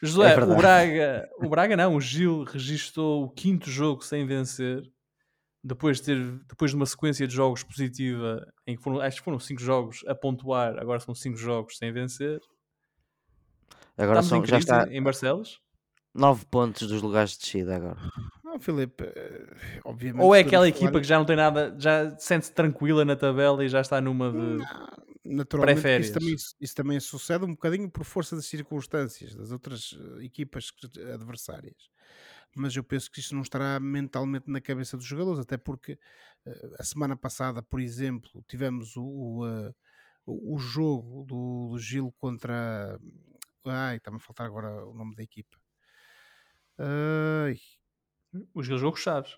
Josué, 0.00 0.32
é 0.32 0.44
o 0.44 0.56
Braga, 0.56 1.28
o 1.38 1.48
Braga 1.48 1.76
não, 1.76 1.96
o 1.96 2.00
Gil 2.00 2.44
registou 2.44 3.24
o 3.24 3.30
quinto 3.30 3.68
jogo 3.68 4.04
sem 4.04 4.24
vencer, 4.24 4.88
depois 5.64 5.98
de, 5.98 6.04
ter, 6.04 6.38
depois 6.46 6.70
de 6.70 6.76
uma 6.76 6.86
sequência 6.86 7.26
de 7.26 7.34
jogos 7.34 7.64
positiva, 7.64 8.46
em 8.64 8.76
que 8.76 8.82
foram, 8.82 9.00
acho 9.00 9.18
que 9.18 9.24
foram 9.24 9.40
cinco 9.40 9.60
jogos 9.60 10.04
a 10.06 10.14
pontuar, 10.14 10.78
agora 10.78 11.00
são 11.00 11.14
cinco 11.14 11.36
jogos 11.36 11.78
sem 11.78 11.92
vencer. 11.92 12.40
Agora 13.96 14.22
são, 14.22 14.44
já 14.46 14.58
está 14.58 14.86
em 14.88 15.02
Barcelos? 15.02 15.60
nove 16.14 16.44
pontos 16.46 16.88
dos 16.88 17.02
lugares 17.02 17.32
de 17.32 17.38
descida 17.38 17.76
agora. 17.76 17.98
Não, 18.58 18.60
Filipe, 18.60 19.04
eh, 19.04 19.80
obviamente. 19.84 20.22
Ou 20.22 20.34
é 20.34 20.40
aquela 20.40 20.68
equipa 20.68 20.88
falar... 20.88 21.00
que 21.00 21.06
já 21.06 21.18
não 21.18 21.24
tem 21.24 21.36
nada, 21.36 21.74
já 21.78 22.16
sente-se 22.18 22.52
tranquila 22.52 23.04
na 23.04 23.14
tabela 23.14 23.64
e 23.64 23.68
já 23.68 23.80
está 23.80 24.00
numa 24.00 24.32
de. 24.32 24.58
Naturalmente, 25.24 26.00
isso 26.00 26.12
também, 26.14 26.36
isso 26.60 26.74
também 26.74 27.00
sucede 27.00 27.44
um 27.44 27.50
bocadinho 27.50 27.90
por 27.90 28.02
força 28.02 28.34
das 28.34 28.46
circunstâncias 28.46 29.34
das 29.34 29.50
outras 29.50 29.96
eh, 30.18 30.24
equipas 30.24 30.72
adversárias. 31.14 31.90
Mas 32.56 32.74
eu 32.74 32.82
penso 32.82 33.10
que 33.10 33.20
isso 33.20 33.34
não 33.34 33.42
estará 33.42 33.78
mentalmente 33.78 34.50
na 34.50 34.60
cabeça 34.60 34.96
dos 34.96 35.04
jogadores, 35.04 35.38
até 35.38 35.58
porque 35.58 35.92
uh, 36.46 36.74
a 36.78 36.82
semana 36.82 37.14
passada, 37.14 37.62
por 37.62 37.78
exemplo, 37.78 38.42
tivemos 38.48 38.96
o, 38.96 39.44
o, 40.24 40.54
o 40.54 40.58
jogo 40.58 41.24
do, 41.24 41.68
do 41.72 41.78
Gil 41.78 42.12
contra. 42.18 42.98
Ai, 43.66 43.98
está-me 43.98 44.16
a 44.16 44.20
faltar 44.20 44.46
agora 44.46 44.86
o 44.86 44.94
nome 44.94 45.14
da 45.14 45.22
equipa. 45.22 45.58
Ai, 46.78 47.58
o 48.54 48.62
jogo 48.62 48.92
com 48.92 48.96
Chaves. 48.96 49.36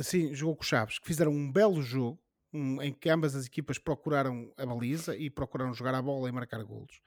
Sim, 0.00 0.34
jogou 0.34 0.56
com 0.56 0.62
Chaves, 0.62 0.98
que 0.98 1.06
fizeram 1.06 1.32
um 1.32 1.50
belo 1.50 1.82
jogo 1.82 2.20
um, 2.52 2.80
em 2.82 2.92
que 2.92 3.08
ambas 3.08 3.34
as 3.34 3.46
equipas 3.46 3.78
procuraram 3.78 4.52
a 4.56 4.64
baliza 4.64 5.16
e 5.16 5.28
procuraram 5.30 5.74
jogar 5.74 5.94
a 5.94 6.02
bola 6.02 6.28
e 6.28 6.32
marcar 6.32 6.62
golos. 6.64 7.00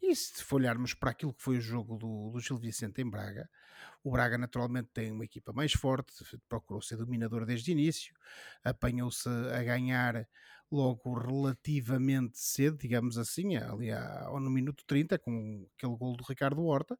E 0.00 0.14
se 0.14 0.42
olharmos 0.54 0.94
para 0.94 1.10
aquilo 1.10 1.34
que 1.34 1.42
foi 1.42 1.58
o 1.58 1.60
jogo 1.60 1.96
do, 1.96 2.30
do 2.30 2.40
Gil 2.40 2.58
Vicente 2.58 3.00
em 3.00 3.08
Braga, 3.08 3.48
o 4.04 4.10
Braga 4.10 4.38
naturalmente 4.38 4.90
tem 4.92 5.10
uma 5.10 5.24
equipa 5.24 5.52
mais 5.52 5.72
forte, 5.72 6.12
procurou 6.48 6.80
ser 6.80 6.96
dominador 6.96 7.44
desde 7.44 7.70
o 7.70 7.72
início, 7.72 8.14
apanhou-se 8.64 9.28
a 9.28 9.62
ganhar 9.62 10.26
logo 10.72 11.12
relativamente 11.12 12.38
cedo, 12.38 12.78
digamos 12.78 13.18
assim, 13.18 13.56
ali 13.56 13.90
no 14.40 14.50
minuto 14.50 14.82
30, 14.86 15.18
com 15.18 15.66
aquele 15.76 15.96
gol 15.96 16.16
do 16.16 16.24
Ricardo 16.26 16.64
Horta, 16.64 16.98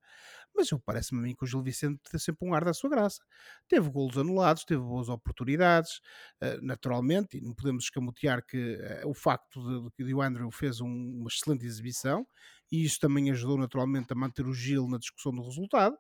mas 0.55 0.69
parece-me 0.85 1.21
a 1.21 1.23
mim 1.23 1.35
que 1.35 1.45
o 1.45 1.47
Gil 1.47 1.63
Vicente 1.63 1.99
tem 2.11 2.21
sempre 2.21 2.47
um 2.47 2.53
ar 2.53 2.65
da 2.65 2.75
sua 2.75 2.91
graça. 2.91 3.23
Teve 3.67 3.89
golos 3.89 4.19
anulados, 4.19 4.65
teve 4.65 4.83
boas 4.83 5.09
oportunidades, 5.09 6.01
uh, 6.43 6.61
naturalmente, 6.61 7.39
e 7.39 7.41
não 7.41 7.55
podemos 7.55 7.85
escamotear 7.85 8.45
que 8.45 8.77
uh, 8.77 9.09
o 9.09 9.15
facto 9.15 9.61
de, 9.61 9.91
que 9.93 10.15
o 10.15 10.21
Andrew 10.21 10.51
fez 10.51 10.81
um, 10.83 10.87
uma 10.87 11.29
excelente 11.29 11.65
exibição, 11.65 12.27
e 12.71 12.85
isso 12.85 12.99
também 13.01 13.31
ajudou 13.31 13.57
naturalmente 13.57 14.13
a 14.13 14.15
manter 14.15 14.47
o 14.47 14.53
Gil 14.53 14.87
na 14.87 14.99
discussão 14.99 15.33
do 15.33 15.43
resultado, 15.43 15.97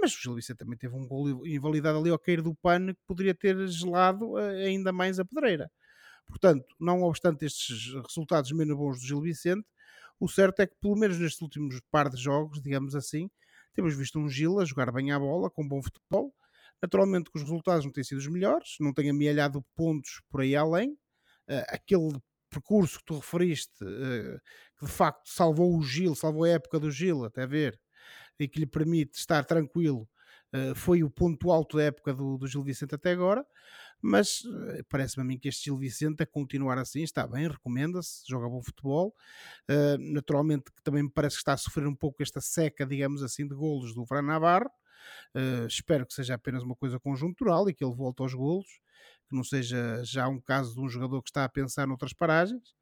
mas 0.00 0.14
o 0.14 0.20
Gil 0.20 0.36
Vicente 0.36 0.58
também 0.58 0.78
teve 0.78 0.94
um 0.94 1.06
gol 1.06 1.44
invalidado 1.44 1.98
ali 1.98 2.10
ao 2.10 2.18
cair 2.18 2.40
do 2.40 2.54
pano 2.54 2.94
que 2.94 3.00
poderia 3.04 3.34
ter 3.34 3.66
gelado 3.66 4.32
uh, 4.32 4.36
ainda 4.36 4.92
mais 4.92 5.18
a 5.18 5.24
pedreira. 5.24 5.68
Portanto, 6.30 6.64
não 6.78 7.02
obstante 7.02 7.44
estes 7.44 7.92
resultados 8.06 8.50
menos 8.52 8.76
bons 8.76 9.00
do 9.00 9.06
Gil 9.06 9.20
Vicente, 9.20 9.66
o 10.18 10.28
certo 10.28 10.60
é 10.60 10.66
que, 10.66 10.74
pelo 10.80 10.96
menos 10.96 11.18
nestes 11.18 11.42
últimos 11.42 11.80
par 11.90 12.08
de 12.08 12.16
jogos, 12.16 12.62
digamos 12.62 12.94
assim, 12.94 13.28
temos 13.74 13.94
visto 13.94 14.18
um 14.18 14.28
Gil 14.28 14.60
a 14.60 14.64
jogar 14.64 14.90
bem 14.92 15.12
a 15.12 15.18
bola, 15.18 15.50
com 15.50 15.66
bom 15.66 15.82
futebol. 15.82 16.34
Naturalmente 16.82 17.30
que 17.30 17.36
os 17.36 17.42
resultados 17.42 17.84
não 17.84 17.92
têm 17.92 18.04
sido 18.04 18.18
os 18.18 18.26
melhores, 18.26 18.76
não 18.80 18.92
tem 18.92 19.10
amealhado 19.10 19.64
pontos 19.74 20.22
por 20.30 20.40
aí 20.40 20.56
além. 20.56 20.92
Uh, 21.48 21.64
aquele 21.68 22.20
percurso 22.50 22.98
que 22.98 23.04
tu 23.04 23.16
referiste, 23.16 23.72
uh, 23.82 24.40
que 24.78 24.86
de 24.86 24.92
facto 24.92 25.28
salvou 25.28 25.76
o 25.76 25.82
Gil, 25.82 26.14
salvou 26.14 26.44
a 26.44 26.50
época 26.50 26.78
do 26.78 26.90
Gil, 26.90 27.24
até 27.24 27.46
ver, 27.46 27.78
e 28.38 28.48
que 28.48 28.60
lhe 28.60 28.66
permite 28.66 29.18
estar 29.18 29.44
tranquilo, 29.44 30.08
uh, 30.54 30.74
foi 30.74 31.02
o 31.02 31.10
ponto 31.10 31.50
alto 31.50 31.76
da 31.76 31.84
época 31.84 32.12
do, 32.14 32.38
do 32.38 32.46
Gil 32.46 32.62
Vicente 32.62 32.94
até 32.94 33.12
agora, 33.12 33.44
mas 34.00 34.42
uh, 34.42 34.84
parece-me 34.88 35.22
a 35.22 35.26
mim 35.26 35.38
que 35.38 35.48
este 35.48 35.64
Gil 35.64 35.76
Vicente 35.76 36.22
a 36.22 36.26
continuar 36.26 36.78
assim 36.78 37.02
está 37.02 37.26
bem, 37.26 37.48
recomenda-se, 37.48 38.22
joga 38.28 38.48
bom 38.48 38.62
futebol, 38.62 39.14
uh, 39.70 40.12
naturalmente 40.12 40.72
que 40.72 40.82
também 40.82 41.02
me 41.02 41.10
parece 41.10 41.36
que 41.36 41.40
está 41.40 41.52
a 41.52 41.56
sofrer 41.56 41.86
um 41.86 41.94
pouco 41.94 42.22
esta 42.22 42.40
seca, 42.40 42.86
digamos 42.86 43.22
assim, 43.22 43.46
de 43.46 43.54
golos 43.54 43.94
do 43.94 44.04
Fran 44.06 44.22
Navarro, 44.22 44.70
espero 45.66 46.04
que 46.06 46.12
seja 46.12 46.34
apenas 46.34 46.62
uma 46.62 46.76
coisa 46.76 47.00
conjuntural 47.00 47.68
e 47.68 47.74
que 47.74 47.82
ele 47.82 47.94
volte 47.94 48.20
aos 48.20 48.34
golos, 48.34 48.80
que 49.28 49.34
não 49.34 49.42
seja 49.42 50.02
já 50.04 50.28
um 50.28 50.38
caso 50.38 50.74
de 50.74 50.80
um 50.80 50.88
jogador 50.88 51.22
que 51.22 51.30
está 51.30 51.44
a 51.44 51.48
pensar 51.48 51.86
noutras 51.86 52.12
paragens, 52.12 52.74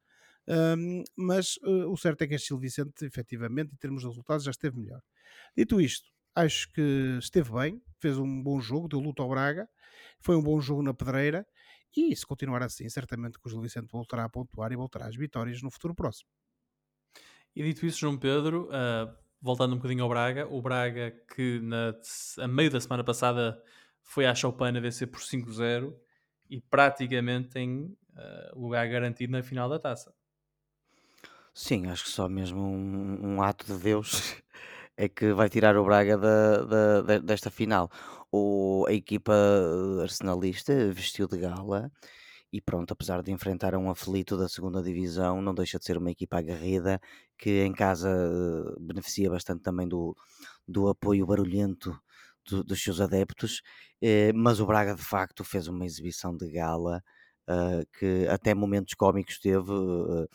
um, 0.49 1.03
mas 1.15 1.57
uh, 1.57 1.91
o 1.91 1.95
certo 1.95 2.23
é 2.23 2.27
que 2.27 2.33
este 2.33 2.47
Gil 2.47 2.57
Vicente, 2.57 3.05
efetivamente, 3.05 3.71
em 3.71 3.77
termos 3.77 4.01
de 4.01 4.07
resultados, 4.07 4.43
já 4.43 4.51
esteve 4.51 4.79
melhor. 4.79 5.01
Dito 5.55 5.79
isto, 5.79 6.09
acho 6.33 6.71
que 6.71 7.17
esteve 7.19 7.51
bem, 7.51 7.81
fez 7.99 8.17
um 8.17 8.41
bom 8.41 8.59
jogo, 8.59 8.87
deu 8.87 8.99
luta 8.99 9.21
ao 9.21 9.29
Braga, 9.29 9.69
foi 10.21 10.35
um 10.35 10.43
bom 10.43 10.59
jogo 10.61 10.81
na 10.83 10.93
pedreira, 10.93 11.45
e 11.95 12.15
se 12.15 12.25
continuar 12.25 12.63
assim, 12.63 12.87
certamente 12.89 13.39
que 13.39 13.47
o 13.47 13.49
Gil 13.49 13.61
Vicente 13.61 13.87
voltará 13.91 14.25
a 14.25 14.29
pontuar 14.29 14.71
e 14.71 14.75
voltará 14.75 15.07
às 15.07 15.15
vitórias 15.15 15.61
no 15.61 15.71
futuro 15.71 15.95
próximo. 15.95 16.29
E 17.55 17.63
dito 17.63 17.85
isso, 17.85 17.99
João 17.99 18.17
Pedro, 18.17 18.67
uh, 18.69 19.15
voltando 19.41 19.73
um 19.73 19.77
bocadinho 19.77 20.03
ao 20.03 20.09
Braga, 20.09 20.47
o 20.47 20.61
Braga 20.61 21.11
que 21.35 21.59
na, 21.59 21.93
a 22.43 22.47
meio 22.47 22.69
da 22.71 22.79
semana 22.79 23.03
passada 23.03 23.61
foi 24.01 24.25
à 24.25 24.33
Choupana 24.35 24.79
vencer 24.79 25.07
por 25.09 25.21
5-0 25.21 25.95
e 26.49 26.59
praticamente 26.61 27.49
tem 27.49 27.85
uh, 27.85 28.59
lugar 28.59 28.87
garantido 28.87 29.31
na 29.33 29.43
final 29.43 29.69
da 29.69 29.79
taça. 29.79 30.13
Sim, 31.53 31.87
acho 31.87 32.03
que 32.05 32.09
só 32.09 32.29
mesmo 32.29 32.61
um, 32.61 33.35
um 33.35 33.41
ato 33.41 33.65
de 33.65 33.77
Deus 33.79 34.35
é 34.97 35.09
que 35.09 35.33
vai 35.33 35.49
tirar 35.49 35.75
o 35.77 35.83
Braga 35.83 36.17
da, 36.17 37.01
da- 37.01 37.19
desta 37.19 37.49
final. 37.51 37.89
O, 38.31 38.85
a 38.87 38.93
equipa 38.93 39.33
arsenalista 40.01 40.73
vestiu 40.93 41.27
de 41.27 41.37
gala 41.39 41.91
e 42.53 42.61
pronto, 42.61 42.91
apesar 42.93 43.21
de 43.23 43.31
enfrentar 43.31 43.75
um 43.75 43.89
aflito 43.89 44.37
da 44.37 44.49
segunda 44.49 44.81
divisão, 44.83 45.41
não 45.41 45.53
deixa 45.53 45.79
de 45.79 45.85
ser 45.85 45.97
uma 45.97 46.11
equipa 46.11 46.37
aguerrida 46.39 46.99
que 47.37 47.63
em 47.63 47.73
casa 47.73 48.09
eh, 48.09 48.75
beneficia 48.79 49.29
bastante 49.29 49.61
também 49.63 49.87
do, 49.87 50.15
do 50.67 50.87
apoio 50.89 51.25
barulhento 51.27 51.99
do- 52.49 52.63
dos 52.63 52.81
seus 52.83 53.01
adeptos, 53.01 53.61
eh, 54.01 54.33
mas 54.33 54.59
o 54.59 54.65
Braga 54.65 54.95
de 54.95 55.03
facto 55.03 55.43
fez 55.43 55.67
uma 55.67 55.85
exibição 55.85 56.35
de 56.35 56.49
gala 56.51 57.03
eh, 57.49 57.85
que 57.99 58.27
até 58.29 58.53
momentos 58.55 58.93
cómicos 58.95 59.39
teve. 59.39 59.71
eh, 59.73 60.27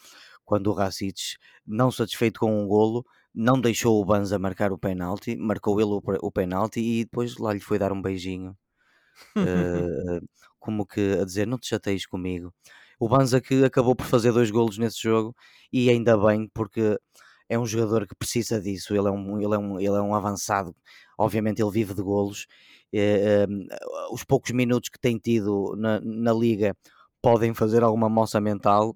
quando 0.44 0.68
o 0.68 0.74
Racic, 0.74 1.36
não 1.66 1.90
satisfeito 1.90 2.40
com 2.40 2.62
um 2.62 2.66
golo, 2.68 3.04
não 3.34 3.60
deixou 3.60 4.00
o 4.00 4.04
Banza 4.04 4.38
marcar 4.38 4.72
o 4.72 4.78
penalti, 4.78 5.36
marcou 5.36 5.80
ele 5.80 5.90
o, 5.90 6.02
o 6.22 6.32
penalti 6.32 6.80
e 6.80 7.04
depois 7.04 7.36
lá 7.38 7.52
lhe 7.52 7.60
foi 7.60 7.78
dar 7.78 7.92
um 7.92 8.00
beijinho. 8.02 8.56
uh, 9.36 10.20
como 10.60 10.86
que 10.86 11.18
a 11.20 11.24
dizer, 11.24 11.46
não 11.46 11.58
te 11.58 11.68
chateies 11.68 12.06
comigo. 12.06 12.52
O 12.98 13.08
Banza 13.08 13.40
que 13.40 13.64
acabou 13.64 13.94
por 13.96 14.06
fazer 14.06 14.32
dois 14.32 14.50
golos 14.50 14.78
nesse 14.78 15.02
jogo 15.02 15.34
e 15.72 15.90
ainda 15.90 16.16
bem 16.18 16.48
porque 16.54 16.98
é 17.48 17.58
um 17.58 17.66
jogador 17.66 18.06
que 18.06 18.14
precisa 18.16 18.60
disso, 18.60 18.94
ele 18.96 19.08
é 19.08 19.10
um, 19.10 19.40
ele 19.40 19.54
é 19.54 19.58
um, 19.58 19.78
ele 19.78 19.96
é 19.96 20.00
um 20.02 20.14
avançado, 20.14 20.74
obviamente 21.18 21.62
ele 21.62 21.70
vive 21.70 21.94
de 21.94 22.02
golos, 22.02 22.46
uh, 22.94 24.14
os 24.14 24.24
poucos 24.24 24.52
minutos 24.52 24.88
que 24.90 24.98
tem 24.98 25.18
tido 25.18 25.74
na, 25.76 26.00
na 26.00 26.32
liga 26.32 26.76
podem 27.22 27.54
fazer 27.54 27.82
alguma 27.82 28.08
moça 28.08 28.40
mental 28.40 28.94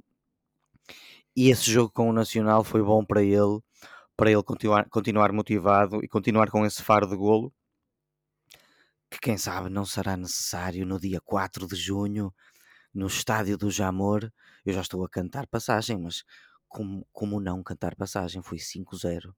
e 1.36 1.50
esse 1.50 1.70
jogo 1.70 1.90
com 1.92 2.10
o 2.10 2.12
Nacional 2.12 2.64
foi 2.64 2.82
bom 2.82 3.04
para 3.04 3.22
ele, 3.22 3.60
para 4.18 4.32
ele 4.32 4.42
continuar, 4.42 4.88
continuar 4.88 5.32
motivado 5.32 6.04
e 6.04 6.08
continuar 6.08 6.50
com 6.50 6.66
esse 6.66 6.82
faro 6.82 7.06
de 7.06 7.14
golo, 7.14 7.54
que 9.08 9.20
quem 9.20 9.38
sabe 9.38 9.70
não 9.70 9.84
será 9.86 10.16
necessário 10.16 10.84
no 10.84 10.98
dia 10.98 11.20
4 11.20 11.68
de 11.68 11.76
junho, 11.76 12.34
no 12.92 13.06
estádio 13.06 13.56
do 13.56 13.70
Jamor. 13.70 14.28
Eu 14.66 14.74
já 14.74 14.80
estou 14.80 15.04
a 15.04 15.08
cantar 15.08 15.46
passagem, 15.46 15.96
mas 15.96 16.24
como, 16.66 17.06
como 17.12 17.38
não 17.38 17.62
cantar 17.62 17.94
passagem? 17.94 18.42
Foi 18.42 18.58
5-0. 18.58 19.32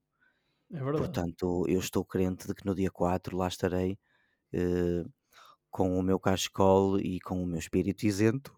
É 0.73 0.77
verdade. 0.77 0.97
Portanto, 0.97 1.63
eu 1.67 1.79
estou 1.79 2.03
crente 2.03 2.47
de 2.47 2.55
que 2.55 2.65
no 2.65 2.73
dia 2.73 2.89
4 2.89 3.37
lá 3.37 3.47
estarei 3.47 3.99
eh, 4.51 5.05
com 5.69 5.95
o 5.95 6.01
meu 6.01 6.19
cachecol 6.19 6.99
e 6.99 7.19
com 7.19 7.43
o 7.43 7.45
meu 7.45 7.59
espírito 7.59 8.03
isento 8.07 8.51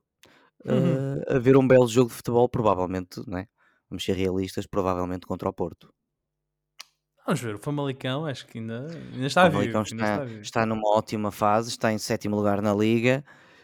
uhum. 0.66 1.18
uh, 1.18 1.36
a 1.36 1.40
ver 1.40 1.58
um 1.58 1.68
belo 1.68 1.88
jogo 1.88 2.10
de 2.10 2.16
futebol, 2.16 2.48
provavelmente, 2.48 3.22
né? 3.28 3.48
vamos 3.90 4.06
ser 4.06 4.16
realistas, 4.16 4.66
provavelmente 4.66 5.26
contra 5.28 5.50
o 5.50 5.54
Porto. 5.54 5.94
Vamos 7.26 7.42
ver, 7.42 7.56
o 7.56 7.60
Famalicão 7.60 8.26
acho 8.26 8.46
que 8.48 8.60
ainda, 8.60 8.86
ainda 9.14 9.26
está 9.26 9.48
o 9.48 9.52
Famalicão 9.52 9.84
vivo, 9.84 9.96
está, 9.96 10.26
está, 10.26 10.42
está, 10.42 10.66
numa 10.66 10.90
ótima 10.90 11.32
fase, 11.32 11.70
está 11.70 11.92
em 11.92 11.98
sétimo 11.98 12.36
lugar 12.36 12.62
na 12.62 12.74
Liga, 12.74 13.24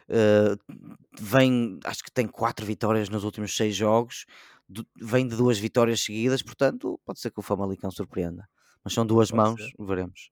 uh, 0.10 0.76
vem, 1.20 1.80
acho 1.84 2.04
que 2.04 2.12
tem 2.12 2.26
quatro 2.26 2.66
vitórias 2.66 3.10
nos 3.10 3.24
últimos 3.24 3.56
seis 3.56 3.76
jogos, 3.76 4.26
do, 4.68 4.86
vem 5.02 5.28
de 5.28 5.36
duas 5.36 5.58
vitórias 5.60 6.02
seguidas, 6.02 6.42
portanto 6.42 7.00
pode 7.06 7.20
ser 7.20 7.32
que 7.32 7.40
o 7.40 7.44
Famalicão 7.44 7.92
surpreenda. 7.92 8.48
Mas 8.84 8.94
são 8.94 9.06
duas 9.06 9.30
pode 9.30 9.44
mãos, 9.44 9.62
ser. 9.62 9.86
veremos. 9.86 10.32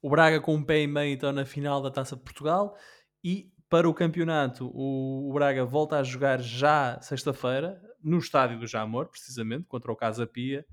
O 0.00 0.08
Braga 0.08 0.40
com 0.40 0.54
um 0.54 0.64
pé 0.64 0.82
e 0.82 0.86
meio 0.86 1.12
então 1.12 1.32
na 1.32 1.44
final 1.44 1.82
da 1.82 1.90
Taça 1.90 2.16
de 2.16 2.22
Portugal 2.22 2.74
e 3.22 3.50
para 3.68 3.88
o 3.88 3.94
campeonato, 3.94 4.70
o, 4.72 5.28
o 5.28 5.32
Braga 5.32 5.64
volta 5.64 5.98
a 5.98 6.02
jogar 6.02 6.40
já 6.40 7.00
sexta-feira, 7.00 7.80
no 8.02 8.18
estádio 8.18 8.58
do 8.60 8.66
Jamor, 8.66 9.08
precisamente, 9.08 9.64
contra 9.66 9.90
o 9.90 9.96
Casa 9.96 10.26
Pia. 10.26 10.64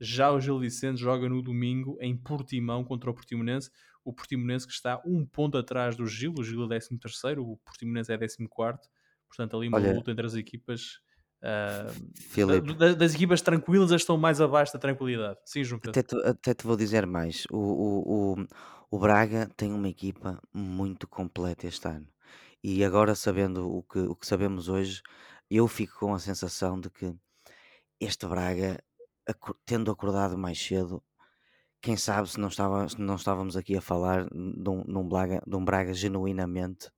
Já 0.00 0.30
o 0.30 0.40
Gil 0.40 0.58
Vicente 0.58 1.00
joga 1.00 1.28
no 1.28 1.42
domingo 1.42 1.96
em 2.00 2.16
Portimão 2.16 2.84
contra 2.84 3.10
o 3.10 3.14
Portimonense. 3.14 3.70
O 4.04 4.12
Portimonense 4.12 4.66
que 4.66 4.72
está 4.72 5.02
um 5.04 5.24
ponto 5.24 5.58
atrás 5.58 5.96
do 5.96 6.06
Gil, 6.06 6.34
o 6.38 6.44
Gil 6.44 6.64
é 6.64 6.78
13, 6.78 6.98
o 7.38 7.56
Portimonense 7.58 8.12
é 8.12 8.18
14. 8.18 8.48
Portanto, 9.28 9.56
ali 9.56 9.68
uma 9.68 9.78
Olha, 9.78 9.94
luta 9.94 10.10
entre 10.10 10.26
as 10.26 10.34
equipas. 10.34 11.00
Uh, 11.42 12.74
da, 12.76 12.94
das 12.94 13.14
equipas 13.14 13.42
tranquilas 13.42 13.90
estão 13.90 14.16
mais 14.16 14.40
abaixo 14.40 14.72
da 14.72 14.78
tranquilidade. 14.78 15.38
Sim, 15.44 15.64
João 15.64 15.80
até 15.86 16.02
te, 16.02 16.16
até 16.24 16.54
te 16.54 16.66
vou 16.66 16.76
dizer 16.76 17.06
mais. 17.06 17.44
O, 17.50 17.58
o, 17.58 18.34
o, 18.34 18.46
o 18.90 18.98
Braga 18.98 19.48
tem 19.56 19.72
uma 19.72 19.88
equipa 19.88 20.40
muito 20.52 21.06
completa 21.06 21.66
este 21.66 21.88
ano. 21.88 22.06
E 22.62 22.84
agora, 22.84 23.14
sabendo 23.14 23.70
o 23.70 23.82
que, 23.82 23.98
o 23.98 24.16
que 24.16 24.26
sabemos 24.26 24.68
hoje, 24.68 25.02
eu 25.50 25.68
fico 25.68 25.98
com 26.00 26.14
a 26.14 26.18
sensação 26.18 26.80
de 26.80 26.90
que 26.90 27.14
este 28.00 28.26
Braga, 28.26 28.82
tendo 29.64 29.90
acordado 29.90 30.36
mais 30.38 30.58
cedo, 30.58 31.02
quem 31.80 31.96
sabe 31.96 32.28
se 32.28 32.40
não, 32.40 32.48
estava, 32.48 32.88
se 32.88 33.00
não 33.00 33.16
estávamos 33.16 33.56
aqui 33.56 33.76
a 33.76 33.80
falar 33.80 34.24
de 34.28 34.70
um, 34.70 34.82
de 34.84 34.98
um, 34.98 35.08
Braga, 35.08 35.42
de 35.46 35.56
um 35.56 35.64
Braga 35.64 35.94
genuinamente 35.94 36.90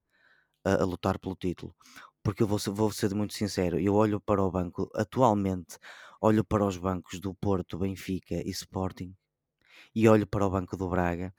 a, 0.65 0.83
a 0.83 0.85
lutar 0.85 1.19
pelo 1.19 1.37
título. 1.37 1.75
Porque 2.23 2.43
eu 2.43 2.47
vou 2.47 2.59
vou 2.75 2.93
ser 2.93 3.15
muito 3.15 3.35
sincero, 3.35 3.79
eu 3.79 3.95
olho 3.95 4.21
para 4.21 4.43
o 4.43 4.51
banco, 4.51 4.91
atualmente, 4.95 5.79
olho 6.21 6.45
para 6.45 6.65
os 6.65 6.77
bancos 6.77 7.21
do 7.21 7.35
Porto, 7.35 7.79
Benfica 7.79 8.35
e 8.35 8.51
Sporting, 8.51 9.15
e 9.95 10.09
olho 10.09 10.27
para 10.27 10.47
o 10.47 10.51
banco 10.51 10.77
do 10.77 10.89
Braga, 10.89 11.35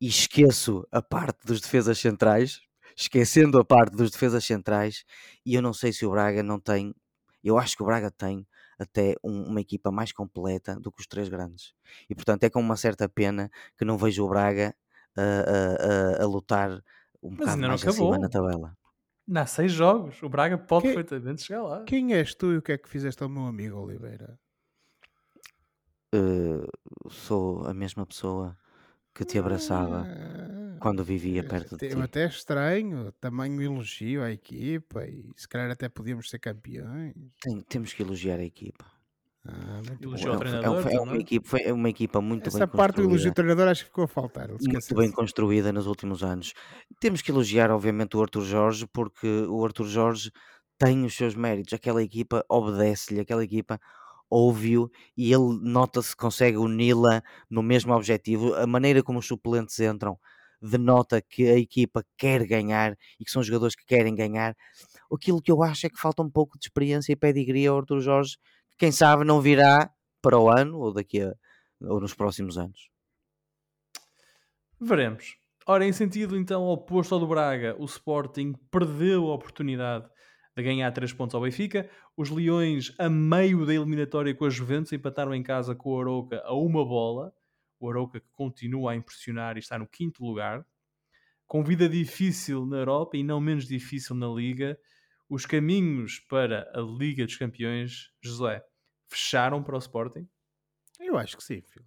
e 0.00 0.06
esqueço 0.06 0.86
a 0.90 1.02
parte 1.02 1.46
dos 1.46 1.60
defesas 1.60 1.98
centrais, 1.98 2.60
esquecendo 2.96 3.58
a 3.58 3.64
parte 3.64 3.96
dos 3.96 4.10
defesas 4.10 4.44
centrais, 4.44 5.04
e 5.44 5.54
eu 5.54 5.62
não 5.62 5.72
sei 5.72 5.92
se 5.92 6.06
o 6.06 6.10
Braga 6.10 6.42
não 6.42 6.60
tem, 6.60 6.94
eu 7.42 7.58
acho 7.58 7.76
que 7.76 7.82
o 7.82 7.86
Braga 7.86 8.10
tem 8.10 8.46
até 8.82 9.14
um, 9.22 9.44
uma 9.44 9.60
equipa 9.60 9.90
mais 9.90 10.12
completa 10.12 10.78
do 10.78 10.92
que 10.92 11.00
os 11.00 11.06
três 11.06 11.28
grandes. 11.28 11.74
E 12.08 12.14
portanto 12.14 12.44
é 12.44 12.50
com 12.50 12.60
uma 12.60 12.76
certa 12.76 13.08
pena 13.08 13.50
que 13.76 13.84
não 13.84 13.96
vejo 13.96 14.24
o 14.24 14.28
Braga 14.28 14.74
a, 15.16 15.22
a, 15.22 16.20
a, 16.20 16.24
a 16.24 16.26
lutar 16.26 16.82
um 17.22 17.30
Mas 17.30 17.38
bocado 17.38 17.62
mais 17.62 17.86
acima 17.86 18.18
na 18.18 18.28
tabela. 18.28 18.76
Há 19.34 19.46
seis 19.46 19.72
jogos, 19.72 20.22
o 20.22 20.28
Braga 20.28 20.58
pode 20.58 20.82
quem, 20.82 20.94
perfeitamente 20.94 21.42
chegar 21.42 21.62
lá. 21.62 21.84
Quem 21.84 22.12
és 22.12 22.34
tu 22.34 22.52
e 22.52 22.56
o 22.58 22.62
que 22.62 22.72
é 22.72 22.78
que 22.78 22.88
fizeste 22.88 23.22
ao 23.22 23.28
meu 23.28 23.46
amigo 23.46 23.78
Oliveira? 23.78 24.38
Uh, 26.14 26.68
sou 27.10 27.64
a 27.66 27.72
mesma 27.72 28.04
pessoa 28.04 28.56
que 29.14 29.24
te 29.24 29.38
abraçava. 29.38 30.06
Quando 30.82 31.04
vivia 31.04 31.44
perto 31.44 31.76
de 31.76 31.88
ti. 31.88 32.00
Até 32.00 32.26
estranho, 32.26 33.12
tamanho 33.20 33.62
elogio 33.62 34.22
à 34.22 34.32
equipa 34.32 35.04
e 35.06 35.30
se 35.36 35.46
calhar 35.48 35.70
até 35.70 35.88
podíamos 35.88 36.28
ser 36.28 36.40
campeões. 36.40 37.14
Tem, 37.40 37.60
temos 37.60 37.92
que 37.92 38.02
elogiar 38.02 38.40
a 38.40 38.44
equipa. 38.44 38.84
Ah, 39.44 39.80
treinador. 40.38 40.88
É, 40.88 40.94
é, 40.94 41.00
uma 41.00 41.16
equipa, 41.16 41.48
foi 41.48 41.72
uma 41.72 41.88
equipa 41.88 42.20
muito 42.20 42.48
Essa 42.48 42.66
bem 42.66 42.76
parte 42.76 42.96
do 42.96 43.02
elogio 43.02 43.28
ao 43.28 43.34
treinador 43.34 43.68
acho 43.68 43.82
que 43.82 43.90
ficou 43.90 44.04
a 44.04 44.08
faltar. 44.08 44.48
Muito 44.48 44.94
bem 44.94 45.10
construída 45.10 45.72
nos 45.72 45.86
últimos 45.86 46.22
anos. 46.22 46.52
Temos 47.00 47.22
que 47.22 47.30
elogiar, 47.30 47.70
obviamente, 47.70 48.16
o 48.16 48.22
Arthur 48.22 48.42
Jorge, 48.42 48.86
porque 48.92 49.26
o 49.48 49.64
Arthur 49.64 49.86
Jorge 49.86 50.32
tem 50.78 51.04
os 51.04 51.14
seus 51.14 51.34
méritos. 51.34 51.72
Aquela 51.72 52.02
equipa 52.02 52.44
obedece-lhe, 52.48 53.20
aquela 53.20 53.42
equipa 53.42 53.80
ouve-o 54.30 54.90
e 55.16 55.32
ele 55.32 55.58
nota-se 55.60 56.12
que 56.12 56.22
consegue 56.22 56.56
uni-la 56.56 57.22
no 57.50 57.62
mesmo 57.62 57.92
objetivo. 57.92 58.54
A 58.54 58.66
maneira 58.66 59.02
como 59.02 59.18
os 59.18 59.26
suplentes 59.26 59.78
entram 59.78 60.18
denota 60.68 61.20
que 61.20 61.48
a 61.48 61.58
equipa 61.58 62.04
quer 62.16 62.46
ganhar 62.46 62.96
e 63.18 63.24
que 63.24 63.30
são 63.30 63.42
jogadores 63.42 63.74
que 63.74 63.84
querem 63.84 64.14
ganhar. 64.14 64.54
Aquilo 65.12 65.42
que 65.42 65.52
eu 65.52 65.62
acho 65.62 65.86
é 65.86 65.90
que 65.90 66.00
falta 66.00 66.22
um 66.22 66.30
pouco 66.30 66.58
de 66.58 66.66
experiência 66.66 67.12
e 67.12 67.16
pedigree 67.16 67.66
ao 67.66 67.78
Arthur 67.78 68.00
Jorge, 68.00 68.36
que 68.70 68.76
quem 68.78 68.92
sabe 68.92 69.24
não 69.24 69.40
virá 69.40 69.90
para 70.22 70.38
o 70.38 70.48
ano 70.48 70.78
ou 70.78 70.92
daqui 70.92 71.20
a 71.20 71.34
ou 71.88 72.00
nos 72.00 72.14
próximos 72.14 72.56
anos. 72.56 72.90
Veremos. 74.80 75.36
Ora, 75.66 75.86
em 75.86 75.92
sentido 75.92 76.36
então 76.36 76.64
oposto 76.64 77.14
ao 77.14 77.20
do 77.20 77.26
Braga, 77.26 77.76
o 77.78 77.84
Sporting 77.84 78.52
perdeu 78.70 79.30
a 79.30 79.34
oportunidade 79.34 80.08
de 80.56 80.62
ganhar 80.62 80.90
3 80.90 81.12
pontos 81.12 81.34
ao 81.34 81.40
Benfica. 81.40 81.88
Os 82.16 82.30
Leões, 82.30 82.92
a 82.98 83.08
meio 83.08 83.64
da 83.64 83.74
eliminatória 83.74 84.34
com 84.34 84.44
a 84.44 84.50
Juventus, 84.50 84.92
empataram 84.92 85.34
em 85.34 85.42
casa 85.42 85.74
com 85.74 85.90
o 85.90 86.00
Arouca 86.00 86.42
a 86.44 86.54
uma 86.54 86.84
bola. 86.84 87.32
O 87.82 87.90
Arouca 87.90 88.20
que 88.20 88.30
continua 88.30 88.92
a 88.92 88.94
impressionar 88.94 89.56
e 89.56 89.58
está 89.58 89.76
no 89.76 89.88
quinto 89.88 90.24
lugar. 90.24 90.64
Com 91.48 91.64
vida 91.64 91.88
difícil 91.88 92.64
na 92.64 92.76
Europa 92.76 93.16
e 93.16 93.24
não 93.24 93.40
menos 93.40 93.66
difícil 93.66 94.14
na 94.14 94.28
Liga, 94.28 94.78
os 95.28 95.44
caminhos 95.44 96.20
para 96.20 96.70
a 96.74 96.80
Liga 96.80 97.26
dos 97.26 97.36
Campeões, 97.36 98.12
José, 98.22 98.62
fecharam 99.08 99.64
para 99.64 99.74
o 99.74 99.78
Sporting? 99.80 100.28
Eu 101.00 101.18
acho 101.18 101.36
que 101.36 101.42
sim, 101.42 101.60
filho. 101.60 101.86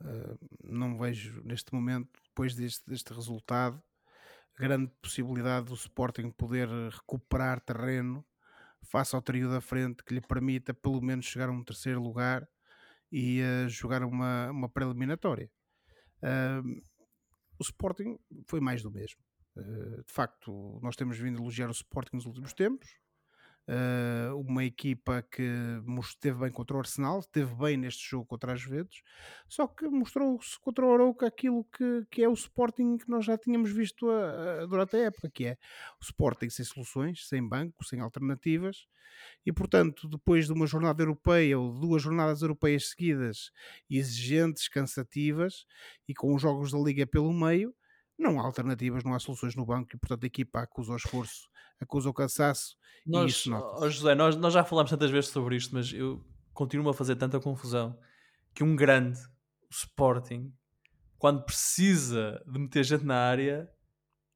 Uh, 0.00 0.38
não 0.62 0.96
vejo 0.96 1.42
neste 1.44 1.74
momento, 1.74 2.08
depois 2.28 2.54
deste, 2.54 2.88
deste 2.88 3.12
resultado, 3.12 3.82
grande 4.56 4.92
possibilidade 5.02 5.66
do 5.66 5.74
Sporting 5.74 6.30
poder 6.30 6.68
recuperar 6.90 7.60
terreno 7.60 8.24
face 8.84 9.16
ao 9.16 9.22
trio 9.22 9.50
da 9.50 9.60
frente 9.60 10.04
que 10.04 10.14
lhe 10.14 10.20
permita 10.20 10.72
pelo 10.72 11.00
menos 11.02 11.26
chegar 11.26 11.48
a 11.48 11.52
um 11.52 11.64
terceiro 11.64 12.00
lugar 12.00 12.48
e 13.12 13.42
jogar 13.68 14.02
uma, 14.02 14.50
uma 14.50 14.68
pré-eliminatória. 14.68 15.50
Uh, 16.22 16.82
o 17.58 17.62
Sporting 17.62 18.18
foi 18.46 18.60
mais 18.60 18.82
do 18.82 18.90
mesmo. 18.90 19.20
Uh, 19.56 20.02
de 20.02 20.12
facto, 20.12 20.80
nós 20.82 20.96
temos 20.96 21.18
vindo 21.18 21.38
elogiar 21.38 21.68
o 21.68 21.72
Sporting 21.72 22.16
nos 22.16 22.26
últimos 22.26 22.54
tempos, 22.54 22.88
Uh, 23.68 24.36
uma 24.40 24.64
equipa 24.64 25.22
que 25.22 25.80
esteve 26.00 26.40
bem 26.40 26.50
contra 26.50 26.76
o 26.76 26.80
Arsenal, 26.80 27.20
esteve 27.20 27.54
bem 27.54 27.76
neste 27.76 28.10
jogo 28.10 28.26
contra 28.26 28.52
as 28.52 28.60
Juventus, 28.60 29.02
só 29.48 29.68
que 29.68 29.86
mostrou-se 29.86 30.58
contra 30.58 30.84
o 30.84 30.92
Arouca 30.92 31.28
aquilo 31.28 31.64
que, 31.66 32.04
que 32.10 32.24
é 32.24 32.28
o 32.28 32.32
Sporting 32.32 32.98
que 32.98 33.08
nós 33.08 33.24
já 33.24 33.38
tínhamos 33.38 33.70
visto 33.70 34.10
a, 34.10 34.62
a, 34.62 34.66
durante 34.66 34.96
a 34.96 35.04
época, 35.04 35.30
que 35.30 35.46
é 35.46 35.56
o 36.00 36.04
Sporting 36.04 36.50
sem 36.50 36.64
soluções, 36.64 37.28
sem 37.28 37.46
banco, 37.46 37.84
sem 37.84 38.00
alternativas, 38.00 38.88
e 39.46 39.52
portanto, 39.52 40.08
depois 40.08 40.46
de 40.46 40.52
uma 40.52 40.66
jornada 40.66 41.00
europeia 41.00 41.56
ou 41.56 41.72
duas 41.72 42.02
jornadas 42.02 42.42
europeias 42.42 42.90
seguidas, 42.90 43.52
exigentes, 43.88 44.68
cansativas, 44.68 45.66
e 46.08 46.14
com 46.14 46.34
os 46.34 46.42
jogos 46.42 46.72
da 46.72 46.78
Liga 46.78 47.06
pelo 47.06 47.32
meio, 47.32 47.72
não 48.18 48.40
há 48.40 48.44
alternativas, 48.44 49.04
não 49.04 49.14
há 49.14 49.18
soluções 49.18 49.54
no 49.54 49.66
banco 49.66 49.94
e, 49.94 49.98
portanto, 49.98 50.24
a 50.24 50.26
equipa 50.26 50.62
acusa 50.62 50.92
o 50.92 50.96
esforço, 50.96 51.48
acusa 51.82 52.08
o 52.08 52.14
cansaço 52.14 52.76
nós, 53.06 53.24
e 53.24 53.34
isso 53.34 53.50
nota. 53.50 53.90
José, 53.90 54.14
nós, 54.14 54.36
nós 54.36 54.54
já 54.54 54.64
falámos 54.64 54.90
tantas 54.90 55.10
vezes 55.10 55.30
sobre 55.30 55.56
isto, 55.56 55.74
mas 55.74 55.92
eu 55.92 56.24
continuo 56.52 56.88
a 56.88 56.94
fazer 56.94 57.16
tanta 57.16 57.40
confusão 57.40 57.98
que 58.54 58.62
um 58.62 58.76
grande, 58.76 59.18
o 59.18 59.72
Sporting, 59.72 60.52
quando 61.18 61.44
precisa 61.44 62.42
de 62.46 62.58
meter 62.58 62.84
gente 62.84 63.04
na 63.04 63.16
área, 63.16 63.68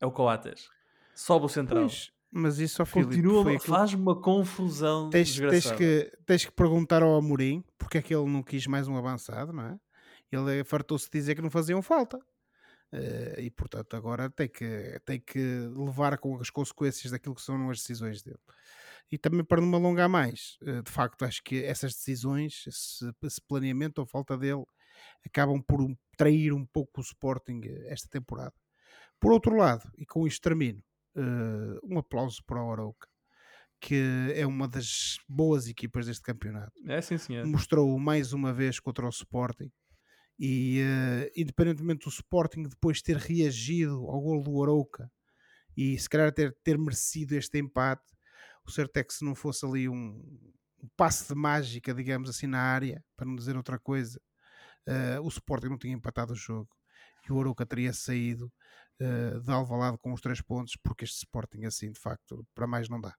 é 0.01 0.07
o 0.07 0.11
Coates. 0.11 0.69
Sobe 1.15 1.47
o 1.47 1.49
central. 1.49 1.83
Pois, 1.83 2.11
mas 2.31 2.59
isso 2.59 2.85
Continua, 2.85 3.45
Filipe, 3.45 3.67
faz-me 3.67 4.03
uma 4.03 4.21
confusão 4.21 5.09
tens, 5.11 5.39
tens, 5.39 5.71
que, 5.71 6.13
tens 6.27 6.45
que 6.45 6.53
perguntar 6.53 7.03
ao 7.03 7.17
Amorim 7.17 7.65
porque 7.79 7.99
é 7.99 8.03
que 8.03 8.15
ele 8.15 8.29
não 8.29 8.43
quis 8.43 8.67
mais 8.67 8.89
um 8.89 8.97
avançado, 8.97 9.53
não 9.53 9.65
é? 9.65 9.79
Ele 10.31 10.65
fartou-se 10.65 11.07
de 11.07 11.19
dizer 11.19 11.35
que 11.35 11.41
não 11.41 11.51
faziam 11.51 11.81
falta. 11.81 12.19
Uh, 12.93 13.41
e 13.41 13.51
portanto 13.51 13.97
agora 13.97 14.31
tem 14.31 14.49
que, 14.49 15.01
tem 15.05 15.21
que 15.21 15.39
levar 15.77 16.17
com 16.19 16.39
as 16.41 16.51
consequências 16.51 17.11
daquilo 17.11 17.35
que 17.35 17.43
são 17.43 17.69
as 17.69 17.79
decisões 17.79 18.23
dele. 18.23 18.39
E 19.11 19.19
também 19.19 19.45
para 19.45 19.61
não 19.61 19.69
me 19.69 19.75
alongar 19.77 20.09
mais, 20.09 20.57
uh, 20.63 20.83
de 20.83 20.91
facto, 20.91 21.25
acho 21.25 21.43
que 21.43 21.65
essas 21.65 21.93
decisões, 21.95 22.65
esse, 22.67 23.11
esse, 23.25 23.41
planeamento 23.41 24.01
ou 24.01 24.07
falta 24.07 24.37
dele, 24.37 24.65
acabam 25.25 25.63
por 25.63 25.81
um, 25.81 25.97
trair 26.17 26.53
um 26.53 26.65
pouco 26.65 27.01
o 27.01 27.05
Sporting 27.05 27.61
eh, 27.65 27.93
esta 27.93 28.09
temporada. 28.09 28.55
Por 29.21 29.33
outro 29.33 29.55
lado, 29.57 29.91
e 29.99 30.07
com 30.07 30.27
isto 30.27 30.43
termino, 30.43 30.83
uh, 31.17 31.79
um 31.85 31.99
aplauso 31.99 32.43
para 32.45 32.63
o 32.63 32.73
Arauca, 32.73 33.09
que 33.81 34.33
é 34.35 34.47
uma 34.47 34.67
das 34.67 35.19
boas 35.29 35.69
equipas 35.69 36.07
deste 36.07 36.23
campeonato. 36.23 36.73
É, 36.89 37.01
sim, 37.01 37.19
senhor. 37.19 37.47
Mostrou 37.47 37.99
mais 37.99 38.33
uma 38.33 38.53
vez 38.53 38.81
contra 38.81 39.07
o 39.07 39.11
Sporting 39.11 39.71
e 40.39 40.83
uh, 40.83 41.31
independentemente 41.37 42.05
do 42.05 42.11
Sporting 42.11 42.65
depois 42.65 43.01
ter 43.01 43.17
reagido 43.17 44.07
ao 44.09 44.21
gol 44.21 44.43
do 44.43 44.63
Arouca 44.63 45.11
e 45.77 45.99
se 45.99 46.09
calhar 46.09 46.33
ter, 46.33 46.57
ter 46.65 46.79
merecido 46.79 47.35
este 47.35 47.59
empate, 47.59 48.15
o 48.67 48.71
certo 48.71 48.97
é 48.97 49.05
que 49.05 49.13
se 49.13 49.25
não 49.25 49.35
fosse 49.35 49.65
ali 49.65 49.89
um, 49.89 49.95
um 50.83 50.89
de 51.29 51.35
mágica, 51.35 51.95
digamos 51.95 52.31
assim, 52.31 52.47
na 52.47 52.61
área, 52.61 53.05
para 53.17 53.27
não 53.27 53.37
dizer 53.37 53.57
outra 53.57 53.79
coisa, 53.79 54.21
uh, 54.89 55.21
o 55.23 55.29
Sporting 55.29 55.69
não 55.69 55.79
tinha 55.79 55.95
empatado 55.95 56.33
o 56.33 56.37
jogo 56.37 56.71
e 57.29 57.33
o 57.33 57.41
Arouca 57.41 57.67
teria 57.67 57.93
saído 57.93 58.53
uh, 59.01 59.41
de 59.41 59.51
Alvalade 59.51 59.99
com 59.99 60.13
os 60.13 60.21
três 60.21 60.41
pontos, 60.41 60.77
porque 60.83 61.05
este 61.05 61.19
Sporting 61.19 61.65
assim, 61.65 61.91
de 61.91 62.01
facto, 62.01 62.47
para 62.55 62.67
mais 62.67 62.89
não 62.89 63.01
dá. 63.01 63.15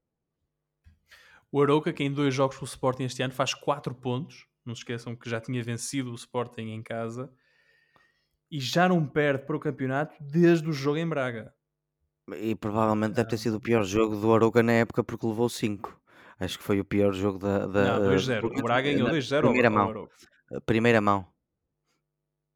O 1.51 1.61
Arouca, 1.61 1.93
que 1.93 2.03
em 2.03 2.11
dois 2.11 2.33
jogos 2.33 2.57
com 2.57 2.65
o 2.65 2.67
Sporting 2.67 3.03
este 3.03 3.21
ano 3.21 3.33
faz 3.33 3.53
quatro 3.53 3.95
pontos, 3.95 4.45
não 4.67 4.75
se 4.75 4.81
esqueçam 4.81 5.15
que 5.15 5.29
já 5.29 5.39
tinha 5.39 5.63
vencido 5.63 6.11
o 6.11 6.15
Sporting 6.15 6.69
em 6.69 6.83
casa 6.83 7.31
e 8.51 8.59
já 8.59 8.87
não 8.87 9.05
perde 9.05 9.45
para 9.45 9.55
o 9.55 9.59
campeonato 9.59 10.15
desde 10.21 10.69
o 10.69 10.73
jogo 10.73 10.97
em 10.97 11.07
Braga. 11.07 11.53
E 12.39 12.55
provavelmente 12.55 13.13
deve 13.13 13.29
ter 13.29 13.37
sido 13.37 13.57
o 13.57 13.61
pior 13.61 13.83
jogo 13.83 14.15
do 14.15 14.33
Arouca 14.33 14.61
na 14.61 14.73
época 14.73 15.03
porque 15.03 15.25
levou 15.25 15.47
5. 15.47 15.97
Acho 16.39 16.57
que 16.57 16.63
foi 16.63 16.79
o 16.79 16.85
pior 16.85 17.13
jogo 17.13 17.39
da. 17.39 17.65
da 17.65 17.99
não, 17.99 18.11
2-0. 18.11 18.59
O 18.59 18.63
Braga 18.63 18.91
ganhou 18.91 19.09
2-0 19.09 19.41
primeira 19.41 19.69
mão. 19.69 20.09
Primeira 20.65 21.01
mão. 21.01 21.25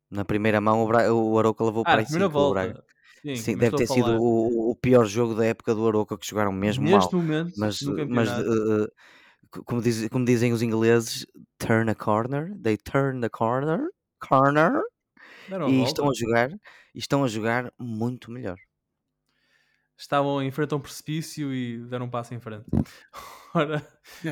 Na 0.09 0.25
primeira 0.25 0.59
mão 0.59 0.83
o, 0.83 0.87
Bra... 0.87 1.13
o 1.13 1.39
Arouca 1.39 1.63
levou 1.63 1.81
ah, 1.81 1.91
para 1.91 2.01
aí 2.01 2.05
5 2.05 2.25
o 2.25 2.51
Braga. 2.51 2.83
Sim, 3.23 3.35
Sim 3.35 3.57
deve 3.57 3.77
ter 3.77 3.87
sido 3.87 4.21
o, 4.21 4.71
o, 4.71 4.75
pior 4.75 5.05
jogo 5.05 5.35
da 5.35 5.45
época 5.45 5.73
do 5.73 5.87
Arouca 5.87 6.17
que 6.17 6.27
jogaram 6.27 6.51
mesmo 6.51 6.83
Neste 6.83 7.13
mal. 7.13 7.23
momento, 7.23 7.53
mas, 7.55 7.79
mas 8.09 8.29
uh, 8.29 8.91
como, 9.65 9.81
diz, 9.81 10.07
como 10.09 10.25
dizem 10.25 10.53
os 10.53 10.61
ingleses, 10.61 11.25
turn 11.57 11.89
a 11.89 11.95
corner, 11.95 12.55
they 12.61 12.77
turn 12.77 13.21
the 13.21 13.29
corner, 13.29 13.89
corner, 14.19 14.81
e 15.69 15.83
estão 15.83 16.09
a 16.09 16.13
jogar, 16.13 16.49
estão 16.95 17.23
a 17.23 17.27
jogar 17.27 17.71
muito 17.77 18.31
melhor. 18.31 18.57
Estavam 19.97 20.41
em 20.41 20.49
frente 20.49 20.73
a 20.73 20.77
um 20.77 20.81
precipício 20.81 21.53
e 21.53 21.77
deram 21.85 22.07
um 22.07 22.09
passo 22.09 22.33
em 22.33 22.39
frente. 22.39 22.65
Ora, 23.53 23.85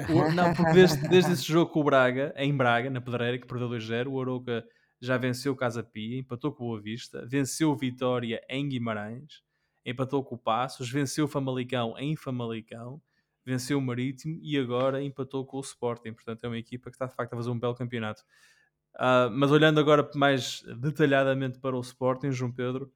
o, 0.09 0.33
não, 0.33 0.53
porque 0.53 0.71
desde, 0.73 1.07
desde 1.07 1.33
esse 1.33 1.43
jogo 1.43 1.71
com 1.71 1.81
o 1.81 1.83
Braga, 1.83 2.33
em 2.37 2.55
Braga, 2.55 2.89
na 2.89 3.01
Pedreira, 3.01 3.37
que 3.37 3.45
perdeu 3.45 3.69
2-0, 3.69 4.07
o 4.07 4.19
Arouca 4.19 4.65
já 5.01 5.17
venceu 5.17 5.53
o 5.53 5.55
Casa 5.55 5.83
Pia, 5.83 6.17
empatou 6.17 6.51
com 6.51 6.63
o 6.63 6.67
Boa 6.67 6.81
Vista, 6.81 7.25
venceu 7.27 7.69
o 7.69 7.75
Vitória 7.75 8.41
em 8.49 8.67
Guimarães, 8.67 9.43
empatou 9.85 10.23
com 10.23 10.35
o 10.35 10.39
Passos, 10.39 10.89
venceu 10.89 11.25
o 11.25 11.27
Famalicão 11.27 11.93
em 11.97 12.15
Famalicão, 12.15 13.01
venceu 13.49 13.77
o 13.77 13.81
Marítimo 13.81 14.39
e 14.41 14.57
agora 14.57 15.01
empatou 15.01 15.45
com 15.45 15.57
o 15.57 15.61
Sporting. 15.61 16.13
Portanto, 16.13 16.43
é 16.43 16.47
uma 16.47 16.57
equipa 16.57 16.89
que 16.89 16.95
está 16.95 17.07
de 17.07 17.15
facto 17.15 17.33
a 17.33 17.37
fazer 17.37 17.49
um 17.49 17.59
belo 17.59 17.75
campeonato. 17.75 18.21
Uh, 18.95 19.29
mas 19.31 19.51
olhando 19.51 19.79
agora 19.79 20.09
mais 20.15 20.61
detalhadamente 20.77 21.59
para 21.59 21.75
o 21.75 21.81
Sporting, 21.81 22.31
João 22.31 22.51
Pedro, 22.51 22.91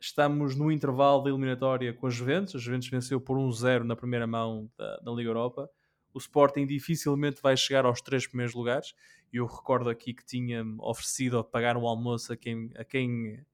estamos 0.00 0.54
no 0.54 0.70
intervalo 0.70 1.22
da 1.22 1.30
eliminatória 1.30 1.92
com 1.92 2.06
a 2.06 2.10
Juventus. 2.10 2.54
A 2.54 2.58
Juventus 2.58 2.88
venceu 2.88 3.20
por 3.20 3.38
1-0 3.38 3.82
na 3.82 3.96
primeira 3.96 4.26
mão 4.26 4.70
da, 4.76 4.98
da, 4.98 5.12
Liga 5.12 5.30
Europa. 5.30 5.70
O 6.12 6.18
Sporting 6.18 6.66
dificilmente 6.66 7.40
vai 7.42 7.56
chegar 7.56 7.84
aos 7.84 8.00
três 8.00 8.26
primeiros 8.26 8.54
lugares. 8.54 8.94
Eu 9.32 9.46
recordo 9.46 9.88
aqui 9.90 10.12
que 10.12 10.24
tinha 10.24 10.64
oferecido 10.80 11.38
a 11.38 11.44
pagar 11.44 11.76
um 11.76 11.86
almoço 11.86 12.32
a 12.32 12.36
quem, 12.36 12.70
a 12.76 12.84
quem 12.84 13.44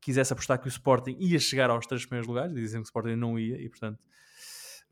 quisesse 0.00 0.32
apostar 0.32 0.58
que 0.58 0.66
o 0.66 0.68
Sporting 0.68 1.16
ia 1.18 1.38
chegar 1.38 1.70
aos 1.70 1.86
três 1.86 2.04
primeiros 2.04 2.28
lugares. 2.28 2.54
Dizem 2.54 2.80
que 2.80 2.86
o 2.86 2.88
Sporting 2.88 3.16
não 3.16 3.38
ia 3.38 3.60
e, 3.60 3.68
portanto, 3.68 4.00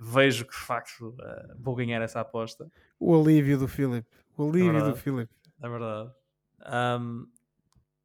vejo 0.01 0.47
que 0.47 0.53
de 0.53 0.65
facto 0.65 1.11
uh, 1.11 1.55
vou 1.59 1.75
ganhar 1.75 2.01
essa 2.01 2.21
aposta. 2.21 2.71
O 2.99 3.15
alívio 3.15 3.59
do 3.59 3.69
Philip. 3.69 4.07
O 4.37 4.49
alívio 4.49 4.79
é 4.79 4.83
do 4.83 4.97
Philip. 4.97 5.31
É 5.63 5.69
verdade. 5.69 6.11
Um, 6.99 7.27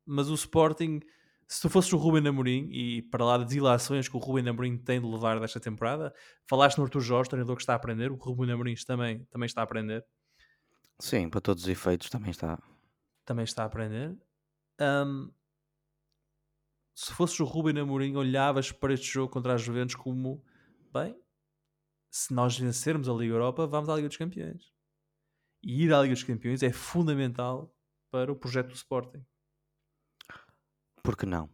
mas 0.06 0.30
o 0.30 0.34
Sporting, 0.34 1.00
se 1.48 1.62
tu 1.62 1.70
fosses 1.70 1.92
o 1.94 1.98
Ruben 1.98 2.28
Amorim 2.28 2.68
e 2.70 3.02
para 3.04 3.24
lá 3.24 3.38
das 3.38 3.54
ilações 3.54 4.10
que 4.10 4.18
o 4.18 4.20
Ruben 4.20 4.50
Amorim 4.50 4.78
tem 4.78 5.00
de 5.00 5.08
levar 5.08 5.40
desta 5.40 5.60
temporada, 5.60 6.14
falaste 6.46 6.78
no 6.78 6.84
Arthur 6.84 7.00
Jorge, 7.00 7.30
treinador 7.30 7.56
que 7.56 7.62
está 7.62 7.74
a 7.74 7.78
aprender, 7.78 8.12
o 8.12 8.16
Ruben 8.16 8.52
Amorim 8.52 8.76
também, 8.86 9.24
também 9.32 9.48
está 9.48 9.62
a 9.62 9.64
aprender. 9.64 10.06
Sim, 11.00 11.30
para 11.30 11.40
todos 11.40 11.64
os 11.64 11.70
efeitos 11.70 12.10
também 12.10 12.32
está. 12.32 12.62
Também 13.24 13.46
está 13.46 13.64
a 13.64 13.68
aprender. 13.68 14.16
Um, 14.82 15.32
se 16.94 17.14
fosses 17.14 17.40
o 17.40 17.46
Ruben 17.46 17.80
Amorim, 17.80 18.16
olhavas 18.18 18.72
para 18.72 18.94
este 18.94 19.08
jogo 19.08 19.32
contra 19.32 19.54
as 19.54 19.62
Juventus 19.62 19.96
como 19.96 20.44
bem, 20.94 21.16
se 22.16 22.34
nós 22.34 22.58
vencermos 22.58 23.10
a 23.10 23.14
Liga 23.14 23.34
Europa, 23.34 23.68
vamos 23.68 23.90
à 23.90 23.96
Liga 23.98 24.08
dos 24.08 24.16
Campeões. 24.16 24.72
E 25.62 25.84
ir 25.84 25.94
à 25.94 26.02
Liga 26.02 26.14
dos 26.14 26.24
Campeões 26.24 26.64
é 26.64 26.72
fundamental 26.72 27.76
para 28.10 28.32
o 28.32 28.36
projeto 28.38 28.70
do 28.70 28.74
Sporting. 28.74 29.22
Por 31.04 31.18
que 31.18 31.26
não? 31.26 31.50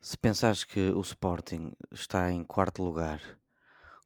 Se 0.00 0.16
pensares 0.16 0.62
que 0.62 0.90
o 0.90 1.00
Sporting 1.00 1.72
está 1.90 2.30
em 2.30 2.44
quarto 2.44 2.84
lugar 2.84 3.20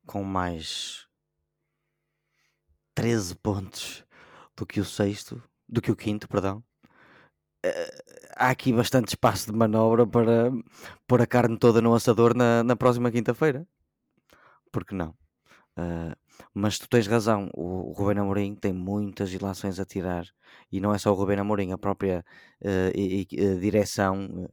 com 0.06 0.24
mais 0.24 1.06
13 2.94 3.34
pontos 3.36 4.06
do 4.56 4.64
que 4.64 4.80
o 4.80 4.86
sexto, 4.86 5.42
do 5.68 5.82
que 5.82 5.92
o 5.92 5.96
quinto, 5.96 6.26
perdão, 6.26 6.64
há 8.34 8.48
aqui 8.48 8.72
bastante 8.72 9.08
espaço 9.08 9.52
de 9.52 9.58
manobra 9.58 10.06
para 10.06 10.50
pôr 11.06 11.20
a 11.20 11.26
carne 11.26 11.58
toda 11.58 11.82
no 11.82 11.92
assador 11.92 12.34
na, 12.34 12.64
na 12.64 12.74
próxima 12.74 13.10
quinta-feira. 13.10 13.68
Porque 14.72 14.94
não? 14.94 15.14
Uh, 15.78 16.16
mas 16.52 16.76
tu 16.76 16.88
tens 16.88 17.06
razão, 17.06 17.48
o, 17.54 17.90
o 17.90 17.92
Rubén 17.92 18.18
Amorim 18.18 18.56
tem 18.56 18.72
muitas 18.72 19.32
ilações 19.32 19.78
a 19.78 19.84
tirar 19.84 20.26
e 20.72 20.80
não 20.80 20.92
é 20.92 20.98
só 20.98 21.12
o 21.12 21.14
Rubén 21.14 21.38
Amorim, 21.38 21.70
a 21.70 21.78
própria 21.78 22.24
uh, 22.62 22.90
e, 22.98 23.28
e, 23.30 23.58
direção, 23.60 24.50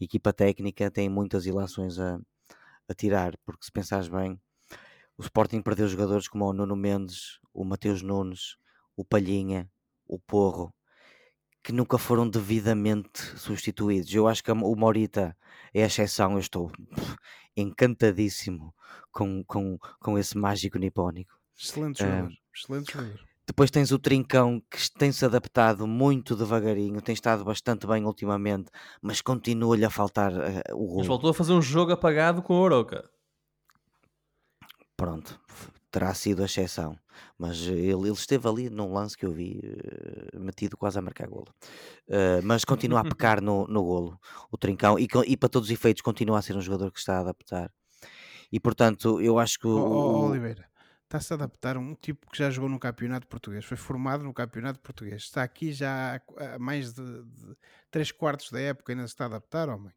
equipa 0.00 0.32
técnica 0.32 0.90
tem 0.90 1.08
muitas 1.08 1.46
ilações 1.46 2.00
a, 2.00 2.18
a 2.88 2.94
tirar, 2.94 3.36
porque 3.44 3.64
se 3.64 3.70
pensares 3.70 4.08
bem, 4.08 4.40
o 5.16 5.22
Sporting 5.22 5.62
perdeu 5.62 5.86
jogadores 5.86 6.26
como 6.26 6.44
o 6.44 6.52
Nuno 6.52 6.74
Mendes, 6.74 7.38
o 7.52 7.64
Mateus 7.64 8.02
Nunes, 8.02 8.56
o 8.96 9.04
Palhinha, 9.04 9.70
o 10.08 10.18
Porro, 10.18 10.74
que 11.64 11.72
nunca 11.72 11.96
foram 11.96 12.28
devidamente 12.28 13.22
substituídos. 13.38 14.12
Eu 14.14 14.28
acho 14.28 14.44
que 14.44 14.52
o 14.52 14.76
Morita 14.76 15.34
é 15.72 15.82
a 15.82 15.86
exceção, 15.86 16.34
eu 16.34 16.38
estou 16.38 16.70
encantadíssimo 17.56 18.74
com, 19.10 19.42
com, 19.44 19.78
com 19.98 20.18
esse 20.18 20.36
mágico 20.36 20.78
nipónico. 20.78 21.34
Excelente 21.58 22.00
jogador, 22.00 22.28
uh, 22.28 22.32
excelente 22.54 22.92
jogador. 22.92 23.20
Depois 23.46 23.70
tens 23.70 23.92
o 23.92 23.98
Trincão 23.98 24.62
que 24.70 24.90
tem-se 24.90 25.24
adaptado 25.24 25.86
muito 25.86 26.36
devagarinho, 26.36 27.00
tem 27.00 27.14
estado 27.14 27.44
bastante 27.44 27.86
bem 27.86 28.04
ultimamente, 28.04 28.70
mas 29.00 29.22
continua-lhe 29.22 29.86
a 29.86 29.90
faltar 29.90 30.32
uh, 30.32 30.74
o 30.74 30.86
gol. 30.86 30.98
Mas 30.98 31.06
voltou 31.06 31.30
a 31.30 31.34
fazer 31.34 31.54
um 31.54 31.62
jogo 31.62 31.92
apagado 31.92 32.42
com 32.42 32.54
a 32.54 32.60
Oroca. 32.60 33.08
Pronto, 34.96 35.40
terá 35.94 36.12
sido 36.12 36.42
a 36.42 36.46
exceção. 36.46 36.98
Mas 37.38 37.60
ele, 37.68 37.92
ele, 37.92 38.10
esteve 38.10 38.48
ali 38.48 38.68
num 38.68 38.92
lance 38.92 39.16
que 39.16 39.24
eu 39.24 39.30
vi, 39.30 39.60
uh, 40.34 40.40
metido 40.40 40.76
quase 40.76 40.98
a 40.98 41.02
marcar 41.02 41.28
golo. 41.28 41.54
Uh, 42.08 42.42
mas 42.42 42.64
continua 42.64 43.00
a 43.00 43.04
pecar 43.04 43.40
no, 43.40 43.64
no 43.68 43.84
golo, 43.84 44.18
o 44.50 44.58
Trincão, 44.58 44.98
e, 44.98 45.06
e, 45.26 45.36
para 45.36 45.48
todos 45.48 45.68
os 45.68 45.72
efeitos 45.72 46.02
continua 46.02 46.40
a 46.40 46.42
ser 46.42 46.56
um 46.56 46.60
jogador 46.60 46.90
que 46.90 46.98
está 46.98 47.18
a 47.18 47.20
adaptar. 47.20 47.70
E 48.50 48.58
portanto, 48.58 49.20
eu 49.20 49.38
acho 49.38 49.56
que. 49.60 49.68
O, 49.68 49.70
oh, 49.70 50.24
oh, 50.24 50.30
Oliveira, 50.30 50.68
está-se 51.04 51.32
a 51.32 51.36
adaptar 51.36 51.76
um 51.76 51.94
tipo 51.94 52.28
que 52.28 52.38
já 52.38 52.50
jogou 52.50 52.68
no 52.68 52.80
campeonato 52.80 53.28
português, 53.28 53.64
foi 53.64 53.76
formado 53.76 54.24
no 54.24 54.34
campeonato 54.34 54.80
português, 54.80 55.22
está 55.22 55.44
aqui 55.44 55.72
já 55.72 56.20
há 56.36 56.58
mais 56.58 56.92
de, 56.92 57.22
de 57.22 57.56
3 57.92 58.10
quartos 58.10 58.50
da 58.50 58.60
época, 58.60 58.92
ainda 58.92 59.06
se 59.06 59.14
está 59.14 59.24
a 59.24 59.28
adaptar, 59.28 59.68
homem. 59.68 59.92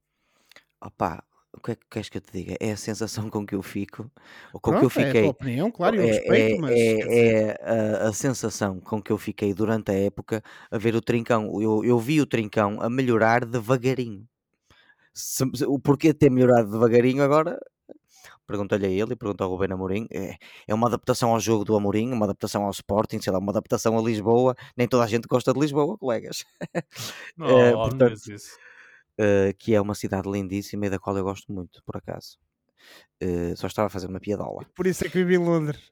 Opa, 0.79 1.23
o 1.58 1.62
que 1.62 1.72
é 1.72 1.76
que 1.76 1.86
queres 1.89 2.10
que 2.10 2.18
eu 2.18 2.22
te 2.22 2.32
diga? 2.32 2.55
É 2.60 2.72
a 2.72 2.78
sensação 2.78 3.30
com 3.30 3.45
que 3.45 3.55
eu 3.55 3.62
fico, 3.62 4.10
ou 4.53 4.60
com 4.60 4.72
Pronto, 4.72 4.80
que 4.80 4.86
eu 4.86 4.89
fiquei. 4.89 5.05
É 5.05 5.20
a 5.20 5.24
tua 5.24 5.32
opinião, 5.32 5.72
claro, 5.72 5.95
eu 5.95 6.03
é, 6.03 6.05
respeito, 6.05 6.55
é, 6.55 6.58
mas. 6.60 6.72
É, 6.72 7.10
é 7.10 7.58
a, 7.62 8.08
a, 8.10 8.14
sensação 8.14 8.80
com 8.80 9.01
que 9.01 9.12
eu 9.12 9.18
fiquei 9.18 9.53
durante 9.53 9.91
a 9.91 9.95
época 9.95 10.43
a 10.70 10.78
ver 10.78 10.95
o 10.95 11.01
Trincão. 11.01 11.62
Eu, 11.62 11.84
eu 11.84 11.99
vi 11.99 12.22
o 12.22 12.26
Trincão 12.26 12.80
a 12.82 12.89
melhorar 12.89 13.43
devagarinho. 13.43 14.26
Se, 15.14 15.43
o 15.66 15.80
porquê 15.80 16.14
ter 16.14 16.30
melhorado 16.30 16.72
devagarinho 16.72 17.24
agora 17.24 17.60
pergunta-lhe 18.45 18.86
a 18.86 18.89
ele 18.89 19.12
e 19.12 19.16
pergunta 19.16 19.43
ao 19.43 19.49
Rubén 19.49 19.74
Amorim. 19.74 20.08
É, 20.10 20.38
é 20.68 20.74
uma 20.74 20.88
adaptação 20.88 21.32
ao 21.32 21.39
jogo 21.39 21.66
do 21.66 21.76
Amorim, 21.76 22.14
uma 22.14 22.26
adaptação 22.26 22.64
ao 22.64 22.72
Sporting, 22.72 23.20
sei 23.20 23.34
lá, 23.34 23.39
uma 23.39 23.51
adaptação 23.51 23.97
a 23.99 24.01
Lisboa. 24.01 24.55
Nem 24.78 24.88
toda 24.88 25.03
a 25.03 25.08
gente 25.08 25.28
gosta 25.28 25.51
de 25.53 25.60
Lisboa, 25.60 25.97
colegas. 25.97 26.45
Não, 27.36 27.60
é, 27.60 27.74
portanto, 27.74 28.32
isso 28.32 28.58
uh, 29.20 29.53
que 29.57 29.74
é 29.74 29.82
uma 29.82 29.95
cidade 29.95 30.30
lindíssima 30.30 30.86
e 30.86 30.89
da 30.89 30.99
qual 30.99 31.18
eu 31.18 31.24
gosto 31.24 31.51
muito, 31.51 31.82
por 31.84 31.97
acaso. 31.97 32.38
Uh, 33.24 33.55
só 33.55 33.68
estava 33.68 33.88
a 33.88 33.89
fazer 33.89 34.07
uma 34.07 34.20
piadola. 34.20 34.65
Por 34.76 34.88
isso 34.88 35.05
é 35.05 35.09
que 35.09 35.18
vivi 35.18 35.36
em 35.36 35.45
Londres. 35.45 35.91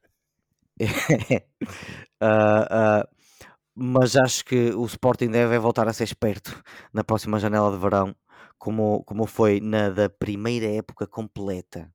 uh, 2.22 3.08
mas 3.76 4.16
acho 4.16 4.46
que 4.46 4.72
o 4.72 4.86
Sporting 4.86 5.30
deve 5.30 5.58
voltar 5.60 5.88
a 5.88 5.94
ser 5.94 6.04
esperto 6.04 6.64
na 6.94 7.04
próxima 7.04 7.40
janela 7.40 7.72
de 7.72 7.78
verão, 7.78 8.16
como, 8.58 9.04
como 9.04 9.26
foi 9.26 9.60
na 9.60 9.90
da 9.90 10.10
primeira 10.10 10.68
época 10.68 11.08
completa 11.08 11.94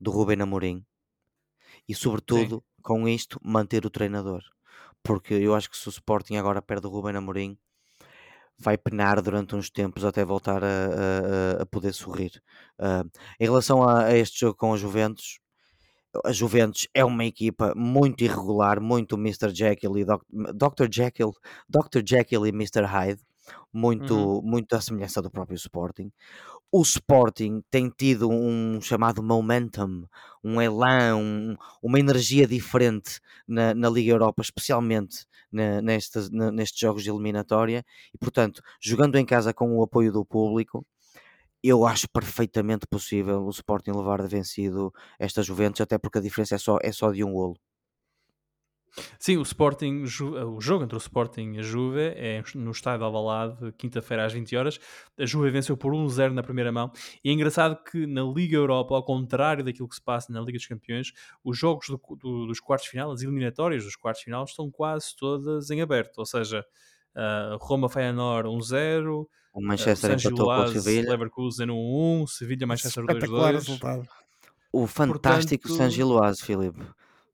do 0.00 0.10
Ruben 0.10 0.42
Amorim. 0.42 0.84
E 1.88 1.94
sobretudo, 1.94 2.56
Sim. 2.56 2.82
com 2.82 3.08
isto, 3.08 3.40
manter 3.42 3.86
o 3.86 3.90
treinador. 3.90 4.42
Porque 5.02 5.34
eu 5.34 5.54
acho 5.54 5.70
que 5.70 5.76
se 5.76 5.88
o 5.88 5.90
Sporting 5.90 6.36
agora 6.36 6.62
perde 6.62 6.86
o 6.86 6.90
Ruben 6.90 7.16
Amorim, 7.16 7.58
vai 8.62 8.78
penar 8.78 9.20
durante 9.20 9.54
uns 9.54 9.68
tempos 9.68 10.04
até 10.04 10.24
voltar 10.24 10.62
a, 10.62 10.66
a, 10.66 11.62
a 11.62 11.66
poder 11.66 11.92
sorrir. 11.92 12.42
Uh, 12.78 13.08
em 13.38 13.44
relação 13.44 13.82
a, 13.82 14.04
a, 14.04 14.16
este 14.16 14.40
jogo 14.40 14.56
com 14.56 14.72
a 14.72 14.76
Juventus, 14.76 15.40
a 16.24 16.32
Juventus 16.32 16.86
é 16.94 17.04
uma 17.04 17.24
equipa 17.24 17.72
muito 17.74 18.22
irregular, 18.22 18.80
muito 18.80 19.16
Mr. 19.16 19.54
Jekyll 19.54 19.98
e 19.98 20.04
Dr. 20.04 20.88
Jekyll, 20.90 21.32
Dr. 21.68 22.02
Jekyll 22.06 22.46
e 22.46 22.50
Mr. 22.50 22.84
Hyde, 22.84 23.22
muito, 23.72 24.14
uhum. 24.14 24.42
muito 24.42 24.74
à 24.74 24.80
semelhança 24.80 25.20
do 25.20 25.30
próprio 25.30 25.56
Sporting 25.56 26.12
o 26.72 26.80
Sporting 26.82 27.62
tem 27.70 27.90
tido 27.90 28.30
um 28.30 28.80
chamado 28.80 29.22
momentum, 29.22 30.06
um 30.42 30.60
elan, 30.60 31.16
um, 31.16 31.56
uma 31.82 32.00
energia 32.00 32.46
diferente 32.46 33.20
na, 33.46 33.74
na, 33.74 33.90
Liga 33.90 34.10
Europa, 34.12 34.40
especialmente 34.40 35.26
na, 35.52 35.82
nestes, 35.82 36.30
na, 36.30 36.50
nestes 36.50 36.80
jogos 36.80 37.02
de 37.02 37.10
eliminatória, 37.10 37.84
e 38.14 38.18
portanto, 38.18 38.62
jogando 38.80 39.18
em 39.18 39.26
casa 39.26 39.52
com 39.52 39.76
o 39.76 39.82
apoio 39.82 40.10
do 40.10 40.24
público, 40.24 40.86
eu 41.62 41.86
acho 41.86 42.08
perfeitamente 42.08 42.86
possível 42.86 43.44
o 43.44 43.50
Sporting 43.50 43.92
levar 43.92 44.22
de 44.22 44.28
vencido 44.28 44.92
esta 45.18 45.42
Juventus, 45.42 45.82
até 45.82 45.98
porque 45.98 46.18
a 46.18 46.22
diferença 46.22 46.54
é 46.56 46.58
só, 46.58 46.78
é 46.82 46.90
só 46.90 47.12
de 47.12 47.22
um 47.22 47.32
golo. 47.32 47.56
Sim, 49.18 49.38
o 49.38 49.42
Sporting, 49.42 50.02
o 50.02 50.60
jogo 50.60 50.84
entre 50.84 50.96
o 50.96 50.98
Sporting 50.98 51.52
e 51.54 51.60
a 51.60 51.62
Juve 51.62 52.00
é 52.00 52.42
no 52.54 52.70
estádio 52.70 53.06
Alvalade, 53.06 53.72
quinta-feira 53.78 54.24
às 54.24 54.32
20 54.32 54.56
horas. 54.56 54.80
A 55.18 55.24
Juve 55.24 55.50
venceu 55.50 55.76
por 55.76 55.92
1-0 55.92 56.32
na 56.32 56.42
primeira 56.42 56.70
mão. 56.70 56.92
E 57.24 57.30
é 57.30 57.32
engraçado 57.32 57.82
que 57.82 58.06
na 58.06 58.22
Liga 58.22 58.56
Europa, 58.56 58.94
ao 58.94 59.02
contrário 59.02 59.64
daquilo 59.64 59.88
que 59.88 59.94
se 59.94 60.02
passa 60.02 60.32
na 60.32 60.40
Liga 60.40 60.58
dos 60.58 60.66
Campeões, 60.66 61.12
os 61.42 61.56
jogos 61.56 61.88
do, 61.88 62.00
do, 62.16 62.46
dos 62.46 62.60
quartos 62.60 62.88
final, 62.88 63.10
as 63.10 63.22
eliminatórias 63.22 63.84
dos 63.84 63.96
quartos 63.96 64.22
final, 64.22 64.44
estão 64.44 64.70
quase 64.70 65.16
todas 65.16 65.70
em 65.70 65.80
aberto. 65.80 66.18
Ou 66.18 66.26
seja, 66.26 66.64
uh, 67.14 67.56
Roma 67.58 67.88
Feyenoord 67.88 68.48
1-0, 68.48 69.26
o 69.54 69.60
Manchester 69.60 70.10
uh, 70.10 70.14
empatou 70.14 70.46
com 70.46 70.62
o 70.62 70.80
Sevilha, 70.80 71.10
Leverkusen 71.10 71.66
1-1, 71.66 72.26
Sevilha 72.26 72.66
Manchester 72.66 73.04
2-2. 73.04 74.06
O 74.72 74.86
fantástico 74.86 75.68
Portanto, 75.68 75.76
San 75.76 75.90
Giloase, 75.90 76.42
Filipe. 76.42 76.82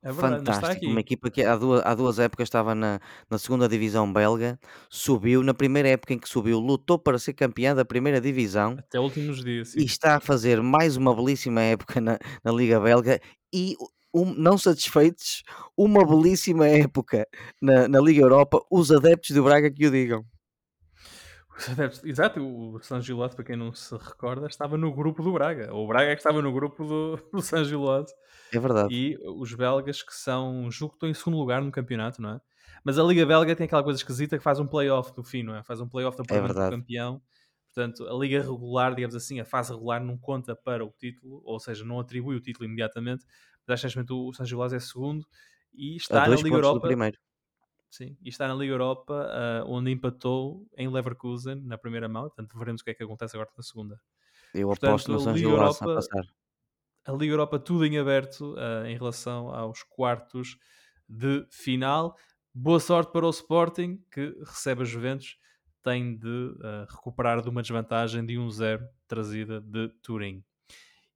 É 0.09 0.13
verdade, 0.13 0.37
Fantástico, 0.47 0.87
uma 0.87 1.01
equipa 1.01 1.31
que 1.31 1.43
há 1.43 1.55
duas, 1.55 1.83
há 1.85 1.95
duas 1.95 2.19
épocas 2.19 2.47
estava 2.47 2.75
na, 2.75 2.99
na 3.29 3.37
segunda 3.37 3.69
divisão 3.69 4.11
belga, 4.11 4.59
subiu, 4.89 5.43
na 5.43 5.53
primeira 5.53 5.91
época 5.91 6.15
em 6.15 6.19
que 6.19 6.27
subiu, 6.27 6.59
lutou 6.59 6.99
para 6.99 7.19
ser 7.19 7.35
campeã 7.35 7.75
da 7.75 7.85
primeira 7.85 8.19
divisão 8.19 8.77
até 8.79 8.99
últimos 8.99 9.45
dias 9.45 9.69
sim. 9.69 9.81
e 9.81 9.85
está 9.85 10.17
a 10.17 10.21
fazer 10.21 10.63
mais 10.63 10.97
uma 10.97 11.15
belíssima 11.15 11.61
época 11.61 12.01
na, 12.01 12.19
na 12.43 12.51
Liga 12.51 12.81
Belga 12.81 13.21
e 13.53 13.77
um, 14.15 14.33
não 14.33 14.57
satisfeitos, 14.57 15.43
uma 15.77 16.03
belíssima 16.07 16.67
época 16.67 17.29
na, 17.61 17.87
na 17.87 18.01
Liga 18.01 18.23
Europa, 18.23 18.65
os 18.71 18.91
adeptos 18.91 19.37
do 19.37 19.45
Braga 19.45 19.71
que 19.71 19.87
o 19.87 19.91
digam. 19.91 20.25
Exato, 22.05 22.41
o 22.41 22.81
San 22.81 23.03
Gilloise, 23.03 23.35
para 23.35 23.45
quem 23.45 23.57
não 23.57 23.75
se 23.75 23.95
recorda, 23.95 24.47
estava 24.47 24.79
no 24.79 24.91
grupo 24.95 25.23
do 25.23 25.33
Braga. 25.33 25.75
O 25.75 25.87
Braga 25.87 26.13
é 26.13 26.15
que 26.15 26.21
estava 26.21 26.41
no 26.41 26.53
grupo 26.53 26.85
do, 26.85 27.17
do 27.31 27.43
San 27.43 27.65
Gilloise. 27.65 28.15
É 28.53 28.59
verdade. 28.59 28.95
E 28.95 29.19
os 29.25 29.53
belgas 29.55 30.03
que 30.03 30.15
são, 30.15 30.71
julgo 30.71 30.93
que 30.93 30.97
estão 30.97 31.09
em 31.09 31.15
segundo 31.15 31.37
lugar 31.37 31.63
no 31.63 31.71
campeonato, 31.71 32.21
não 32.21 32.31
é? 32.31 32.41
Mas 32.85 32.99
a 32.99 33.03
Liga 33.03 33.27
Belga 33.27 33.55
tem 33.57 33.67
aquela 33.67 33.83
coisa 33.83 33.99
esquisita 33.99 34.39
que 34.39 34.43
faz 34.43 34.61
um 34.61 34.67
playoff 34.67 35.13
no 35.17 35.25
fim, 35.25 35.43
não 35.43 35.55
é? 35.55 35.63
Faz 35.63 35.81
um 35.81 35.89
playoff 35.89 36.17
da 36.17 36.35
é 36.35 36.41
do 36.41 36.55
campeão. 36.55 37.21
Portanto, 37.67 38.09
a 38.09 38.15
Liga 38.15 38.41
regular, 38.41 38.95
digamos 38.95 39.15
assim, 39.15 39.41
a 39.41 39.45
fase 39.45 39.73
regular 39.73 40.03
não 40.03 40.17
conta 40.17 40.57
para 40.57 40.85
o 40.85 40.91
título, 40.91 41.43
ou 41.45 41.61
seja, 41.61 41.85
não 41.85 42.01
atribui 42.01 42.37
o 42.37 42.41
título 42.41 42.65
imediatamente. 42.65 43.25
Mas 43.67 43.83
que 43.83 44.13
o 44.13 44.33
San 44.33 44.47
Gilloise 44.47 44.77
é 44.77 44.81
segundo 44.81 45.27
e 45.75 45.97
está 45.97 46.27
na 46.27 46.35
Liga 46.35 46.57
Europa. 46.57 46.87
primeiro. 46.87 47.19
Sim, 47.91 48.17
e 48.23 48.29
está 48.29 48.47
na 48.49 48.55
Liga 48.55 48.73
Europa, 48.73 49.15
uh, 49.15 49.71
onde 49.71 49.91
empatou 49.91 50.67
em 50.77 50.89
Leverkusen 50.89 51.63
na 51.63 51.79
primeira 51.79 52.09
mão. 52.09 52.25
Portanto, 52.25 52.59
veremos 52.59 52.83
o 52.83 52.85
que 52.85 52.91
é 52.91 52.95
que 52.95 53.03
acontece 53.03 53.37
agora 53.37 53.51
na 53.57 53.63
segunda. 53.63 54.01
Eu 54.55 54.69
Portanto, 54.69 54.91
aposto 54.91 55.13
no 55.13 55.21
San 55.21 55.37
Europa, 55.37 55.93
a 55.93 55.95
passar. 55.95 56.25
A 57.09 57.13
Liga 57.13 57.33
Europa 57.33 57.59
tudo 57.59 57.87
em 57.87 57.97
aberto 57.97 58.53
uh, 58.53 58.85
em 58.85 58.95
relação 58.95 59.49
aos 59.49 59.83
quartos 59.83 60.59
de 61.09 61.47
final. 61.51 62.15
Boa 62.55 62.79
sorte 62.79 63.11
para 63.13 63.25
o 63.25 63.31
Sporting, 63.31 63.99
que 64.13 64.37
recebe 64.45 64.83
a 64.83 64.85
Juventus. 64.85 65.39
Tem 65.83 66.19
de 66.19 66.29
uh, 66.29 66.85
recuperar 66.87 67.41
de 67.41 67.49
uma 67.49 67.63
desvantagem 67.63 68.27
de 68.27 68.35
1-0 68.35 68.87
trazida 69.07 69.59
de 69.59 69.89
Turim. 70.03 70.45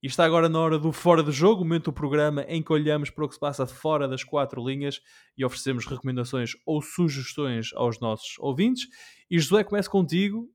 E 0.03 0.07
está 0.07 0.25
agora 0.25 0.49
na 0.49 0.61
hora 0.61 0.79
do 0.79 0.93
Fora 0.93 1.23
de 1.23 1.31
Jogo, 1.31 1.63
momento 1.63 1.85
do 1.85 1.93
programa 1.93 2.41
em 2.49 2.63
que 2.63 2.73
olhamos 2.73 3.11
para 3.11 3.27
o 3.27 3.29
que 3.29 3.35
se 3.35 3.41
passa 3.41 3.67
fora 3.67 4.09
das 4.09 4.25
quatro 4.25 4.67
linhas 4.67 4.99
e 5.37 5.45
oferecemos 5.45 5.85
recomendações 5.85 6.53
ou 6.65 6.81
sugestões 6.81 7.71
aos 7.75 8.01
nossos 8.01 8.39
ouvintes. 8.39 8.89
E 9.31 9.39
José, 9.39 9.63
começa 9.63 9.91
contigo. 9.91 10.51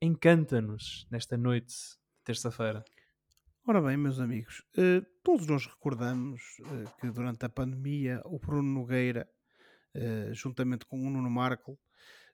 Encanta-nos 0.00 1.06
nesta 1.10 1.36
noite 1.36 1.66
de 1.66 2.24
terça-feira. 2.24 2.82
Ora 3.66 3.80
bem, 3.80 3.96
meus 3.96 4.20
amigos, 4.20 4.62
eh, 4.76 5.00
todos 5.22 5.46
nós 5.46 5.64
recordamos 5.66 6.42
eh, 6.60 6.84
que 7.00 7.10
durante 7.10 7.46
a 7.46 7.48
pandemia 7.48 8.20
o 8.26 8.38
Bruno 8.38 8.70
Nogueira, 8.70 9.26
eh, 9.94 10.28
juntamente 10.34 10.84
com 10.84 11.00
o 11.00 11.08
Nuno 11.08 11.30
Marco, 11.30 11.80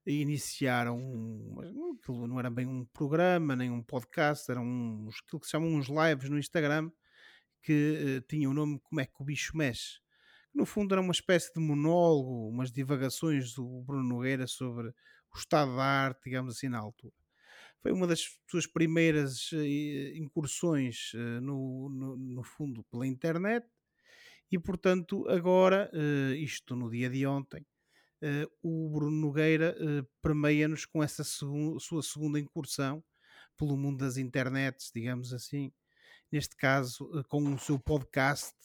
iniciaram, 0.05 0.99
aquilo 1.97 2.27
não 2.27 2.41
era 2.41 2.51
bem 2.51 2.67
um 2.67 2.85
programa, 2.85 3.55
nem 3.55 3.71
um 3.71 3.81
podcast, 3.81 4.51
eram 4.51 4.65
uns, 4.65 5.23
aquilo 5.25 5.39
que 5.39 5.47
se 5.47 5.53
chamam 5.53 5.73
uns 5.73 5.87
lives 5.87 6.29
no 6.29 6.37
Instagram, 6.37 6.91
que 7.63 8.25
tinha 8.29 8.51
o 8.51 8.55
nome 8.55 8.81
Como 8.81 9.01
é 9.01 9.07
que 9.07 9.23
o 9.23 9.25
bicho 9.25 9.57
mexe. 9.57 10.01
No 10.53 10.67
fundo 10.67 10.93
era 10.93 11.01
uma 11.01 11.13
espécie 11.13 11.55
de 11.55 11.61
monólogo, 11.61 12.49
umas 12.49 12.73
divagações 12.73 13.55
do 13.55 13.83
Bruno 13.83 14.03
Nogueira 14.03 14.49
sobre 14.49 14.89
o 14.89 15.39
estado 15.39 15.77
da 15.77 15.85
arte, 15.85 16.25
digamos 16.25 16.57
assim, 16.57 16.69
na 16.69 16.81
altura. 16.81 17.20
Foi 17.83 17.93
uma 17.93 18.07
das 18.07 18.39
suas 18.47 18.67
primeiras 18.67 19.51
uh, 19.53 19.65
incursões 20.15 21.13
uh, 21.15 21.41
no, 21.41 21.89
no, 21.89 22.17
no, 22.17 22.43
fundo 22.43 22.85
pela 22.85 23.07
internet 23.07 23.67
e, 24.51 24.59
portanto, 24.59 25.27
agora, 25.29 25.89
isto 26.37 26.75
no 26.75 26.91
dia 26.91 27.09
de 27.09 27.25
ontem, 27.25 27.65
o 28.61 28.91
Bruno 28.91 29.17
Nogueira 29.17 29.77
permeia-nos 30.21 30.85
com 30.85 31.05
essa 31.05 31.23
sua 31.23 32.03
segunda 32.03 32.37
incursão 32.37 33.01
pelo 33.57 33.77
mundo 33.77 33.99
das 33.99 34.17
internets, 34.17 34.91
digamos 34.93 35.33
assim, 35.33 35.73
neste 36.33 36.57
caso 36.57 37.09
com 37.29 37.55
o 37.55 37.59
seu 37.61 37.79
podcast 37.79 38.57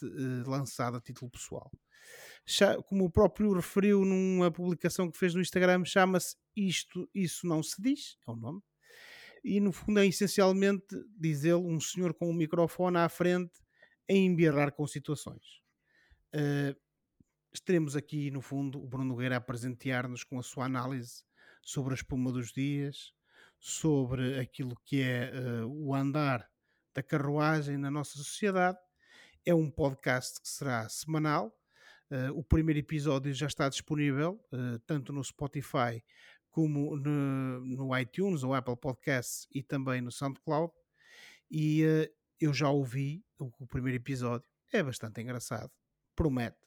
lançado 0.47 0.97
a 0.97 1.01
título 1.01 1.29
pessoal. 1.29 1.69
Como 2.87 3.05
o 3.05 3.11
próprio 3.11 3.53
referiu 3.53 4.03
numa 4.03 4.51
publicação 4.51 5.11
que 5.11 5.19
fez 5.19 5.35
no 5.35 5.41
Instagram, 5.41 5.85
chama-se 5.85 6.35
Isto, 6.55 7.07
Isso 7.13 7.45
Não 7.45 7.61
Se 7.61 7.79
Diz, 7.79 8.17
é 8.27 8.31
o 8.31 8.35
nome, 8.35 8.59
e 9.45 9.59
no 9.59 9.71
fundo 9.71 9.99
é 9.99 10.07
essencialmente, 10.07 10.87
diz 11.17 11.43
ele, 11.43 11.55
um 11.55 11.79
senhor 11.79 12.13
com 12.13 12.29
um 12.29 12.33
microfone 12.33 12.97
à 12.97 13.07
frente 13.07 13.53
a 14.09 14.13
embirrar 14.13 14.71
com 14.71 14.85
situações. 14.87 15.61
Uh, 16.33 16.75
Estaremos 17.55 17.95
aqui, 17.95 18.29
no 18.31 18.41
fundo, 18.41 18.83
o 18.83 18.85
Bruno 18.85 19.05
Nogueira 19.05 19.37
a 19.37 19.41
presentear-nos 19.41 20.25
com 20.25 20.37
a 20.37 20.43
sua 20.43 20.65
análise 20.65 21.23
sobre 21.61 21.93
a 21.93 21.95
espuma 21.95 22.29
dos 22.29 22.51
dias, 22.51 23.13
sobre 23.57 24.37
aquilo 24.37 24.75
que 24.83 25.01
é 25.01 25.31
uh, 25.33 25.65
o 25.65 25.95
andar 25.95 26.45
da 26.93 27.01
carruagem 27.01 27.77
na 27.77 27.89
nossa 27.89 28.17
sociedade. 28.17 28.77
É 29.45 29.55
um 29.55 29.71
podcast 29.71 30.41
que 30.41 30.49
será 30.49 30.89
semanal. 30.89 31.57
Uh, 32.11 32.37
o 32.37 32.43
primeiro 32.43 32.81
episódio 32.81 33.33
já 33.33 33.47
está 33.47 33.69
disponível, 33.69 34.37
uh, 34.51 34.77
tanto 34.85 35.13
no 35.13 35.23
Spotify 35.23 36.03
como 36.55 36.95
no, 36.95 37.59
no, 37.59 37.99
iTunes 37.99 38.41
ou 38.41 38.53
Apple 38.53 38.77
Podcasts 38.77 39.45
e 39.53 39.61
também 39.61 39.99
no 39.99 40.09
SoundCloud. 40.09 40.71
E 41.51 41.83
eu 42.39 42.53
já 42.53 42.69
ouvi 42.69 43.25
o, 43.37 43.51
o 43.59 43.67
primeiro 43.67 43.97
episódio. 43.97 44.49
É 44.71 44.81
bastante 44.81 45.19
engraçado. 45.19 45.69
Promete 46.15 46.65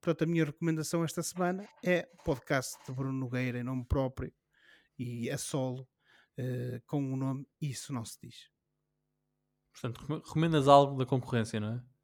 Portanto, 0.00 0.22
a 0.22 0.26
minha 0.26 0.44
recomendação 0.46 1.04
esta 1.04 1.22
semana 1.22 1.68
é 1.84 2.08
o 2.14 2.22
podcast 2.22 2.78
de 2.86 2.92
Bruno 2.92 3.18
Nogueira 3.18 3.58
em 3.58 3.62
nome 3.62 3.84
próprio 3.84 4.32
e 4.98 5.30
a 5.30 5.36
solo 5.36 5.86
uh, 6.38 6.80
com 6.86 7.12
o 7.12 7.16
nome 7.16 7.46
Isso 7.60 7.92
Não 7.92 8.06
Se 8.06 8.18
Diz. 8.22 8.48
Portanto, 9.70 10.22
recomendas 10.24 10.66
algo 10.66 10.96
da 10.96 11.04
concorrência, 11.04 11.60
não 11.60 11.74
é? 11.74 11.95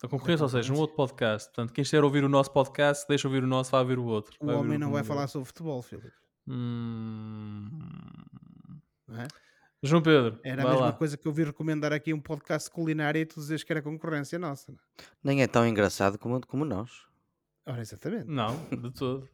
Da 0.00 0.08
concorrência, 0.08 0.44
ou 0.44 0.48
seja, 0.48 0.72
um 0.72 0.76
outro 0.76 0.94
podcast. 0.94 1.48
Portanto, 1.48 1.72
quem 1.72 1.82
estiver 1.82 2.02
a 2.02 2.06
ouvir 2.06 2.22
o 2.22 2.28
nosso 2.28 2.52
podcast, 2.52 3.04
deixa 3.08 3.26
ouvir 3.26 3.42
o 3.42 3.46
nosso, 3.46 3.70
vai 3.72 3.80
ouvir 3.80 3.98
o 3.98 4.04
outro. 4.04 4.36
O 4.40 4.48
homem 4.48 4.78
não 4.78 4.92
vai 4.92 5.02
falar 5.02 5.26
sobre 5.26 5.46
futebol, 5.46 5.82
Filipe. 5.82 6.12
Hum... 6.46 7.68
É? 9.10 9.26
João 9.82 10.02
Pedro. 10.02 10.38
Era 10.42 10.62
a 10.62 10.68
mesma 10.68 10.86
lá. 10.86 10.92
coisa 10.92 11.16
que 11.16 11.26
eu 11.26 11.32
vi 11.32 11.44
recomendar 11.44 11.92
aqui 11.92 12.12
um 12.12 12.20
podcast 12.20 12.70
culinário 12.70 13.20
e 13.20 13.26
tu 13.26 13.40
dizes 13.40 13.62
que 13.62 13.72
era 13.72 13.80
concorrência 13.82 14.38
nossa. 14.38 14.72
Não? 14.72 14.78
É? 14.78 15.04
Nem 15.22 15.42
é 15.42 15.46
tão 15.46 15.66
engraçado 15.66 16.18
como, 16.18 16.44
como 16.46 16.64
nós. 16.64 17.06
Ora, 17.66 17.80
exatamente. 17.80 18.26
Não, 18.28 18.56
de 18.70 18.90
todo. 18.90 19.28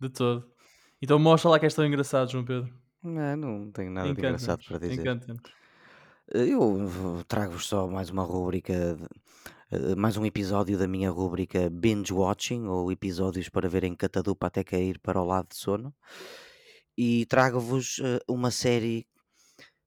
de 0.00 0.08
todo. 0.08 0.50
Então 1.00 1.18
mostra 1.18 1.50
lá 1.50 1.58
que 1.58 1.66
és 1.66 1.74
tão 1.74 1.86
engraçado, 1.86 2.30
João 2.30 2.44
Pedro. 2.44 2.72
Não, 3.02 3.36
não 3.36 3.70
tenho 3.70 3.90
nada 3.90 4.06
de 4.06 4.12
engraçado 4.12 4.64
para 4.66 4.78
dizer. 4.78 5.06
Eh, 5.06 5.34
eu 6.32 7.24
trago-vos 7.26 7.66
só 7.66 7.86
mais 7.86 8.10
uma 8.10 8.22
rubrica, 8.22 8.96
de, 8.96 9.92
eh, 9.92 9.94
mais 9.94 10.16
um 10.16 10.26
episódio 10.26 10.78
da 10.78 10.86
minha 10.86 11.10
rubrica 11.10 11.70
Binge 11.70 12.12
Watching, 12.12 12.66
ou 12.66 12.92
episódios 12.92 13.48
para 13.48 13.68
ver 13.68 13.84
em 13.84 13.94
catadupa 13.94 14.46
até 14.46 14.62
cair 14.64 14.98
para 14.98 15.20
o 15.20 15.24
lado 15.24 15.48
de 15.48 15.56
sono. 15.56 15.94
E 16.96 17.26
trago-vos 17.26 17.98
uh, 17.98 18.18
uma 18.28 18.50
série 18.50 19.06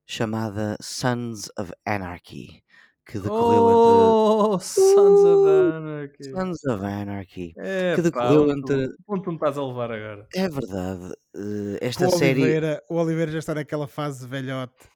chamada 0.05 0.77
Sons 0.81 1.49
of 1.57 1.73
Anarchy 1.85 2.63
que 3.05 3.19
decorreu 3.19 3.63
oh, 3.63 4.55
entre 4.55 4.65
Sons 4.65 5.19
of 5.21 5.49
Anarchy. 5.49 6.23
Sons 6.31 6.63
of 6.65 6.85
Anarchy 6.85 7.53
é, 7.57 7.95
que 7.95 8.01
decorreu 8.01 8.47
pá, 8.47 8.53
entre 8.53 8.89
tu 8.95 9.29
me 9.29 9.33
estás 9.35 9.57
a 9.57 9.65
levar 9.65 9.91
agora. 9.91 10.27
É 10.33 10.47
verdade 10.47 11.13
uh, 11.35 11.77
esta 11.81 12.07
o 12.07 12.11
série 12.11 12.41
Oliveira, 12.41 12.83
o 12.89 12.95
Oliveira 12.95 13.31
já 13.31 13.39
está 13.39 13.53
naquela 13.53 13.87
fase 13.87 14.25
velhote 14.25 14.90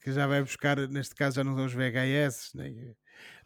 que 0.00 0.12
já 0.12 0.26
vai 0.26 0.42
buscar 0.42 0.76
neste 0.88 1.14
caso 1.14 1.36
já 1.36 1.44
não 1.44 1.54
são 1.54 1.66
os 1.66 1.72
VHS 1.72 2.52
nem, 2.54 2.94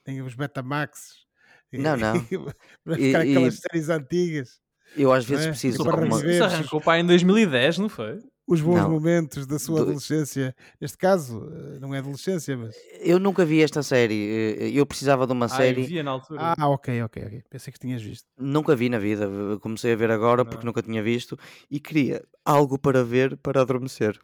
nem 0.07 0.23
os 0.23 0.35
Betamax 0.35 1.25
não, 1.73 1.97
não 1.97 2.15
vai 2.85 2.97
buscar 2.99 3.27
e, 3.27 3.31
aquelas 3.31 3.55
e... 3.55 3.59
séries 3.59 3.89
antigas 3.89 4.61
eu 4.97 5.13
às 5.13 5.25
vezes 5.25 5.47
é? 5.47 5.49
preciso 5.51 5.83
de 5.83 5.89
alguma... 5.89 6.25
Isso 6.25 6.45
arrancou 6.45 6.81
para 6.81 7.01
em 7.01 7.07
2010, 7.07 7.79
não 7.79 7.89
foi? 7.89 8.21
Os 8.47 8.61
bons 8.61 8.77
não. 8.77 8.91
momentos 8.91 9.47
da 9.47 9.59
sua 9.59 9.77
Do... 9.77 9.83
adolescência. 9.85 10.55
Neste 10.79 10.99
caso, 10.99 11.51
eh, 11.51 11.79
não 11.81 11.95
é 11.95 11.99
adolescência, 11.99 12.55
mas. 12.57 12.77
Eu 13.01 13.19
nunca 13.19 13.43
vi 13.43 13.63
esta 13.63 13.83
série. 13.83 14.59
Eh, 14.61 14.71
eu 14.75 14.85
precisava 14.85 15.27
de 15.27 15.33
uma 15.33 15.47
ah, 15.47 15.49
série. 15.49 15.81
Eu 15.81 15.87
via 15.87 16.03
na 16.03 16.11
altura. 16.11 16.55
Ah, 16.59 16.69
ok, 16.69 17.03
ok, 17.05 17.25
ok. 17.25 17.43
Pensei 17.49 17.73
que 17.73 17.79
tinhas 17.79 18.03
visto. 18.03 18.27
Nunca 18.39 18.77
vi 18.77 18.91
na 18.91 18.99
vida. 18.99 19.27
Comecei 19.61 19.95
a 19.95 19.97
ver 19.97 20.11
agora 20.11 20.45
não. 20.45 20.51
porque 20.51 20.67
nunca 20.67 20.83
tinha 20.83 21.03
visto 21.03 21.39
e 21.71 21.81
queria 21.81 22.23
algo 22.45 22.79
para 22.79 23.03
ver 23.03 23.35
para 23.39 23.63
adormecer. 23.63 24.21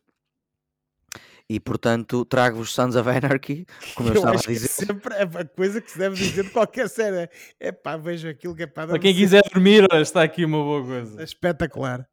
E 1.51 1.59
portanto 1.59 2.24
trago-vos 2.24 2.72
Sons 2.72 2.94
of 2.94 3.11
Anarchy, 3.11 3.66
como 3.96 4.09
eu, 4.11 4.14
eu 4.14 4.18
estava 4.20 4.38
a 4.38 4.40
dizer. 4.40 4.68
Que 4.68 4.86
sempre 4.86 5.14
é 5.16 5.22
a 5.22 5.44
coisa 5.44 5.80
que 5.80 5.90
se 5.90 5.98
deve 5.98 6.14
dizer 6.14 6.44
de 6.44 6.51
qualquer 6.51 6.88
série. 6.88 7.28
É 7.59 7.72
pá, 7.72 7.96
vejo 7.96 8.28
aquilo 8.28 8.55
que 8.55 8.62
é 8.62 8.66
para. 8.68 8.90
Para 8.90 9.01
quem 9.01 9.12
quiser 9.12 9.42
dormir, 9.53 9.84
está 9.94 10.22
aqui 10.22 10.44
uma 10.44 10.59
boa 10.59 10.86
coisa. 10.86 11.20
É 11.20 11.24
espetacular. 11.24 12.07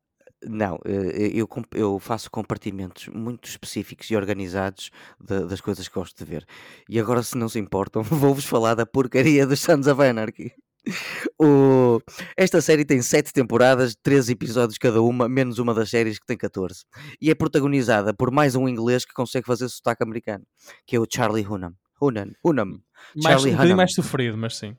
Não, 0.44 0.80
eh, 0.84 1.30
eu, 1.36 1.48
eu 1.76 2.00
faço 2.00 2.32
compartimentos 2.32 3.10
muito 3.10 3.48
específicos 3.48 4.10
e 4.10 4.16
organizados 4.16 4.90
de, 5.20 5.46
das 5.46 5.62
coisas 5.62 5.88
que 5.88 5.94
gosto 5.94 6.18
de 6.18 6.26
ver. 6.28 6.44
E 6.90 7.00
agora, 7.00 7.22
se 7.22 7.38
não 7.38 7.48
se 7.48 7.60
importam, 7.60 8.02
vou-vos 8.02 8.46
falar 8.46 8.74
da 8.74 8.88
porcaria 8.88 9.46
dos 9.46 9.60
Sons 9.60 9.86
of 9.86 10.02
Anarchy. 10.02 10.52
O... 11.40 12.02
Esta 12.36 12.62
série 12.62 12.84
tem 12.84 13.02
7 13.02 13.32
temporadas, 13.32 13.96
13 14.02 14.34
episódios 14.34 14.78
cada 14.78 15.02
uma, 15.02 15.30
menos 15.30 15.60
uma 15.60 15.74
das 15.74 15.90
séries 15.90 16.18
que 16.18 16.26
tem 16.26 16.38
14. 16.38 16.84
E 17.22 17.30
é 17.30 17.36
protagonizada 17.36 18.14
por 18.14 18.32
mais 18.32 18.56
um 18.56 18.68
inglês 18.68 19.06
que 19.06 19.14
consegue 19.14 19.46
fazer 19.46 19.70
sotaque 19.70 20.04
americano, 20.04 20.44
que 20.86 20.96
é 20.96 21.00
o 21.00 21.06
Charlie 21.10 21.46
Hunnam. 21.46 21.74
Hunnam. 22.02 22.32
Hunnam. 22.44 22.82
Mais, 23.16 23.36
Charlie 23.36 23.50
um 23.50 23.54
bocadinho 23.54 23.78
mais 23.78 23.94
sofrido, 23.94 24.38
mas 24.38 24.58
sim. 24.58 24.76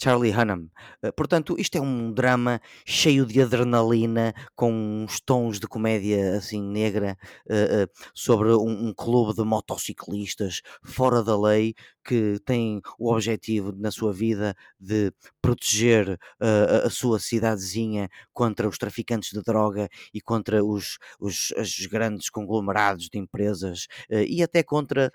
Charlie 0.00 0.32
Hunnam. 0.32 0.70
Uh, 1.04 1.12
portanto, 1.16 1.56
isto 1.58 1.76
é 1.76 1.80
um 1.80 2.12
drama 2.12 2.60
cheio 2.86 3.26
de 3.26 3.42
adrenalina, 3.42 4.32
com 4.54 4.70
uns 4.72 5.20
tons 5.20 5.58
de 5.58 5.66
comédia 5.66 6.36
assim 6.36 6.62
negra, 6.62 7.16
uh, 7.46 7.84
uh, 7.84 8.08
sobre 8.14 8.50
um, 8.50 8.88
um, 8.88 8.94
clube 8.94 9.34
de 9.34 9.42
motociclistas 9.42 10.62
fora 10.84 11.24
da 11.24 11.36
lei 11.36 11.74
que 12.08 12.38
tem 12.46 12.80
o 12.98 13.12
objetivo 13.12 13.70
na 13.76 13.90
sua 13.90 14.14
vida 14.14 14.56
de 14.80 15.12
proteger 15.42 16.18
a 16.40 16.88
sua 16.88 17.18
cidadezinha 17.18 18.08
contra 18.32 18.66
os 18.66 18.78
traficantes 18.78 19.30
de 19.30 19.42
droga 19.42 19.88
e 20.14 20.20
contra 20.20 20.64
os, 20.64 20.98
os, 21.20 21.50
os 21.50 21.86
grandes 21.86 22.30
conglomerados 22.30 23.10
de 23.12 23.18
empresas 23.18 23.86
e 24.10 24.42
até 24.42 24.62
contra 24.62 25.12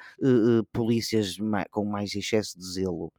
polícias 0.71 1.37
com 1.71 1.85
mais 1.85 2.13
excesso 2.13 2.59
de 2.59 2.73
zelo. 2.73 3.11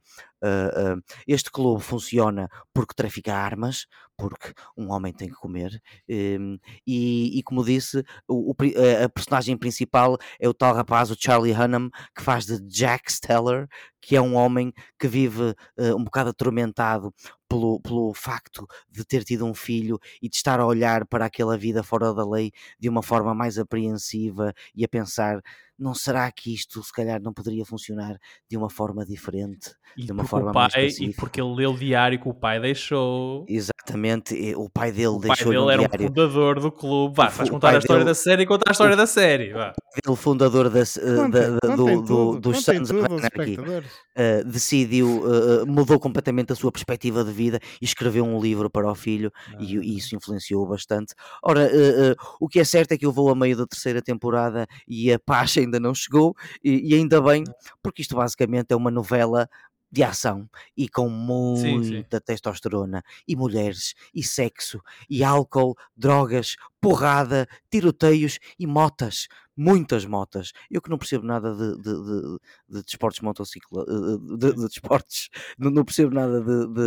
Uh, 0.45 0.97
uh, 0.97 1.03
este 1.27 1.49
clube 1.49 1.81
funciona 1.81 2.47
porque 2.71 2.93
trafica 2.93 3.33
armas, 3.33 3.87
porque 4.17 4.53
um 4.77 4.91
homem 4.91 5.13
tem 5.13 5.27
que 5.27 5.35
comer, 5.35 5.81
um, 6.09 6.57
e, 6.85 7.37
e, 7.37 7.43
como 7.43 7.63
disse, 7.63 8.03
o, 8.27 8.51
o, 8.51 8.55
a 9.03 9.09
personagem 9.09 9.57
principal 9.57 10.17
é 10.39 10.47
o 10.47 10.53
tal 10.53 10.73
rapaz, 10.73 11.11
o 11.11 11.15
Charlie 11.17 11.53
Hunnam, 11.53 11.89
que 12.15 12.21
faz 12.21 12.45
de 12.45 12.59
Jack 12.61 13.11
Steller, 13.11 13.67
que 14.05 14.15
é 14.15 14.21
um 14.21 14.35
homem 14.35 14.71
que 14.99 15.07
vive 15.07 15.41
uh, 15.41 15.95
um 15.97 16.03
bocado 16.03 16.29
atormentado 16.29 17.11
pelo, 17.49 17.79
pelo 17.81 18.13
facto 18.13 18.67
de 18.87 19.03
ter 19.03 19.23
tido 19.23 19.45
um 19.45 19.53
filho 19.53 19.99
e 20.21 20.29
de 20.29 20.35
estar 20.35 20.59
a 20.59 20.65
olhar 20.65 21.07
para 21.07 21.25
aquela 21.25 21.57
vida 21.57 21.81
fora 21.81 22.13
da 22.13 22.23
lei 22.23 22.51
de 22.79 22.87
uma 22.87 23.01
forma 23.01 23.33
mais 23.33 23.57
apreensiva 23.57 24.53
e 24.75 24.85
a 24.85 24.87
pensar 24.87 25.41
não 25.77 25.93
será 25.93 26.31
que 26.31 26.53
isto 26.53 26.81
se 26.81 26.91
calhar 26.93 27.21
não 27.21 27.33
poderia 27.33 27.65
funcionar 27.65 28.17
de 28.49 28.55
uma 28.55 28.69
forma 28.69 29.05
diferente, 29.05 29.71
e 29.97 30.05
de 30.05 30.11
uma 30.11 30.23
forma 30.23 30.51
pai, 30.51 30.61
mais 30.61 30.73
pacífica. 30.73 31.11
E 31.11 31.13
porque 31.13 31.41
ele 31.41 31.53
leu 31.53 31.71
o 31.71 31.77
diário 31.77 32.19
que 32.19 32.29
o 32.29 32.33
pai 32.33 32.59
deixou. 32.59 33.45
Exatamente, 33.47 34.55
o 34.55 34.69
pai 34.69 34.91
dele 34.91 35.07
o 35.07 35.19
deixou 35.19 35.51
pai 35.51 35.57
dele 35.57 35.71
era 35.71 35.87
diário. 35.87 36.05
um 36.05 36.07
fundador 36.07 36.59
do 36.59 36.71
clube. 36.71 37.15
Vá, 37.15 37.29
faz 37.29 37.49
contar 37.49 37.75
a 37.75 37.77
história 37.77 38.03
dele... 38.03 38.11
da 38.11 38.15
série 38.15 38.43
e 38.43 38.45
contar 38.45 38.69
a 38.69 38.71
história 38.71 38.95
da 38.95 39.07
série. 39.07 39.53
Vá. 39.53 39.73
dele, 40.05 40.15
fundador 40.15 40.69
da, 40.69 40.81
uh, 40.81 41.15
Contem, 41.15 41.59
da- 41.61 41.75
do, 41.75 42.01
do, 42.01 42.39
dos 42.39 42.63
Sons 42.63 42.89
of 42.89 42.99
Anarchy. 42.99 43.57
Uh, 44.15 44.43
decidiu, 44.45 45.23
uh, 45.23 45.65
mudou 45.67 45.99
completamente 45.99 46.53
a 46.53 46.55
sua 46.55 46.71
perspectiva 46.71 47.23
de 47.23 47.31
vida 47.31 47.59
e 47.81 47.85
escreveu 47.85 48.23
um 48.25 48.39
livro 48.39 48.69
para 48.69 48.89
o 48.89 48.95
filho 48.95 49.31
e, 49.59 49.77
e 49.77 49.97
isso 49.97 50.15
influenciou 50.15 50.65
bastante. 50.67 51.13
Ora, 51.43 51.65
uh, 51.67 52.15
o 52.39 52.47
que 52.47 52.59
é 52.59 52.63
certo 52.63 52.91
é 52.91 52.97
que 52.97 53.05
eu 53.05 53.11
vou 53.11 53.29
a 53.29 53.35
meio 53.35 53.57
da 53.57 53.67
terceira 53.67 54.01
temporada 54.01 54.67
e 54.87 55.11
a 55.11 55.19
paz 55.19 55.55
ainda 55.57 55.79
não 55.79 55.93
chegou, 55.93 56.35
e, 56.63 56.91
e 56.91 56.95
ainda 56.95 57.21
bem, 57.21 57.43
porque 57.81 58.01
isto 58.01 58.15
basicamente 58.15 58.71
é 58.71 58.75
uma 58.75 58.91
novela 58.91 59.47
de 59.91 60.03
ação 60.03 60.49
e 60.75 60.89
com 60.89 61.07
Sim, 61.55 61.83
sim. 61.83 61.93
muita 61.93 62.19
testosterona 62.19 63.01
e 63.25 63.33
mulheres 63.33 63.93
e 64.13 64.21
sexo 64.21 64.81
e 65.09 65.23
álcool, 65.23 65.75
drogas, 65.95 66.57
porrada, 66.81 67.47
tiroteios 67.79 68.39
e 68.57 68.65
motas, 68.65 69.27
muitas 69.57 70.05
motas. 70.05 70.51
Eu 70.71 70.81
que 70.81 70.89
não 70.89 70.97
percebo 70.97 71.25
nada 71.25 71.53
de, 71.53 71.75
de, 71.77 71.83
de, 71.83 72.37
de 72.69 72.83
desportos 72.83 73.19
motocicla, 73.21 73.83
eh, 73.87 74.37
de, 74.37 74.53
de 74.53 74.67
desportos, 74.67 75.29
não, 75.59 75.71
não 75.71 75.83
percebo 75.85 76.13
nada 76.13 76.39
de, 76.41 76.67
de, 76.73 76.83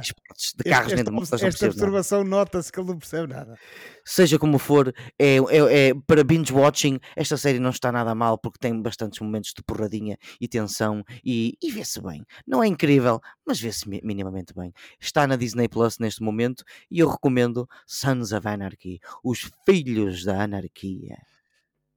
desportos, 0.00 0.54
de 0.56 0.64
carros 0.64 0.92
nem 0.92 0.96
de 0.96 1.00
esta, 1.02 1.12
motas, 1.12 1.30
não 1.30 1.36
esta 1.36 1.48
percebo 1.48 1.66
nada 1.66 1.74
perturbação 1.78 2.24
nota-se 2.24 2.72
que 2.72 2.80
ele 2.80 2.88
não 2.88 2.98
percebe 2.98 3.32
nada. 3.32 3.58
seja 4.04 4.38
como 4.38 4.58
for, 4.58 4.92
é, 5.18 5.36
é, 5.36 5.88
é- 5.88 5.94
para 6.06 6.24
binge 6.24 6.52
watching, 6.52 6.98
esta 7.16 7.36
série 7.36 7.58
não 7.58 7.70
está 7.70 7.90
nada 7.92 8.14
mal 8.14 8.38
porque 8.38 8.58
tem 8.58 8.80
bastantes 8.80 9.20
momentos 9.20 9.52
de 9.56 9.62
porradinha 9.62 10.16
e 10.40 10.48
tensão 10.48 11.04
e, 11.24 11.56
e 11.62 11.70
vê-se 11.70 12.00
bem. 12.00 12.24
Não 12.46 12.62
é 12.62 12.66
incrível, 12.66 13.20
mas 13.46 13.60
vê-se 13.60 13.88
mi- 13.88 14.00
minimamente 14.02 14.54
bem. 14.54 14.72
Está 15.00 15.26
na 15.26 15.36
Disney 15.36 15.68
Plus 15.68 15.98
neste 15.98 16.22
momento 16.22 16.64
e 16.90 17.00
eu 17.00 17.08
recomendo 17.08 17.68
Sons 17.86 18.32
of 18.32 18.46
Anarchy, 18.48 19.00
os 19.22 19.50
filhos 19.66 20.07
da 20.24 20.42
anarquia. 20.42 21.16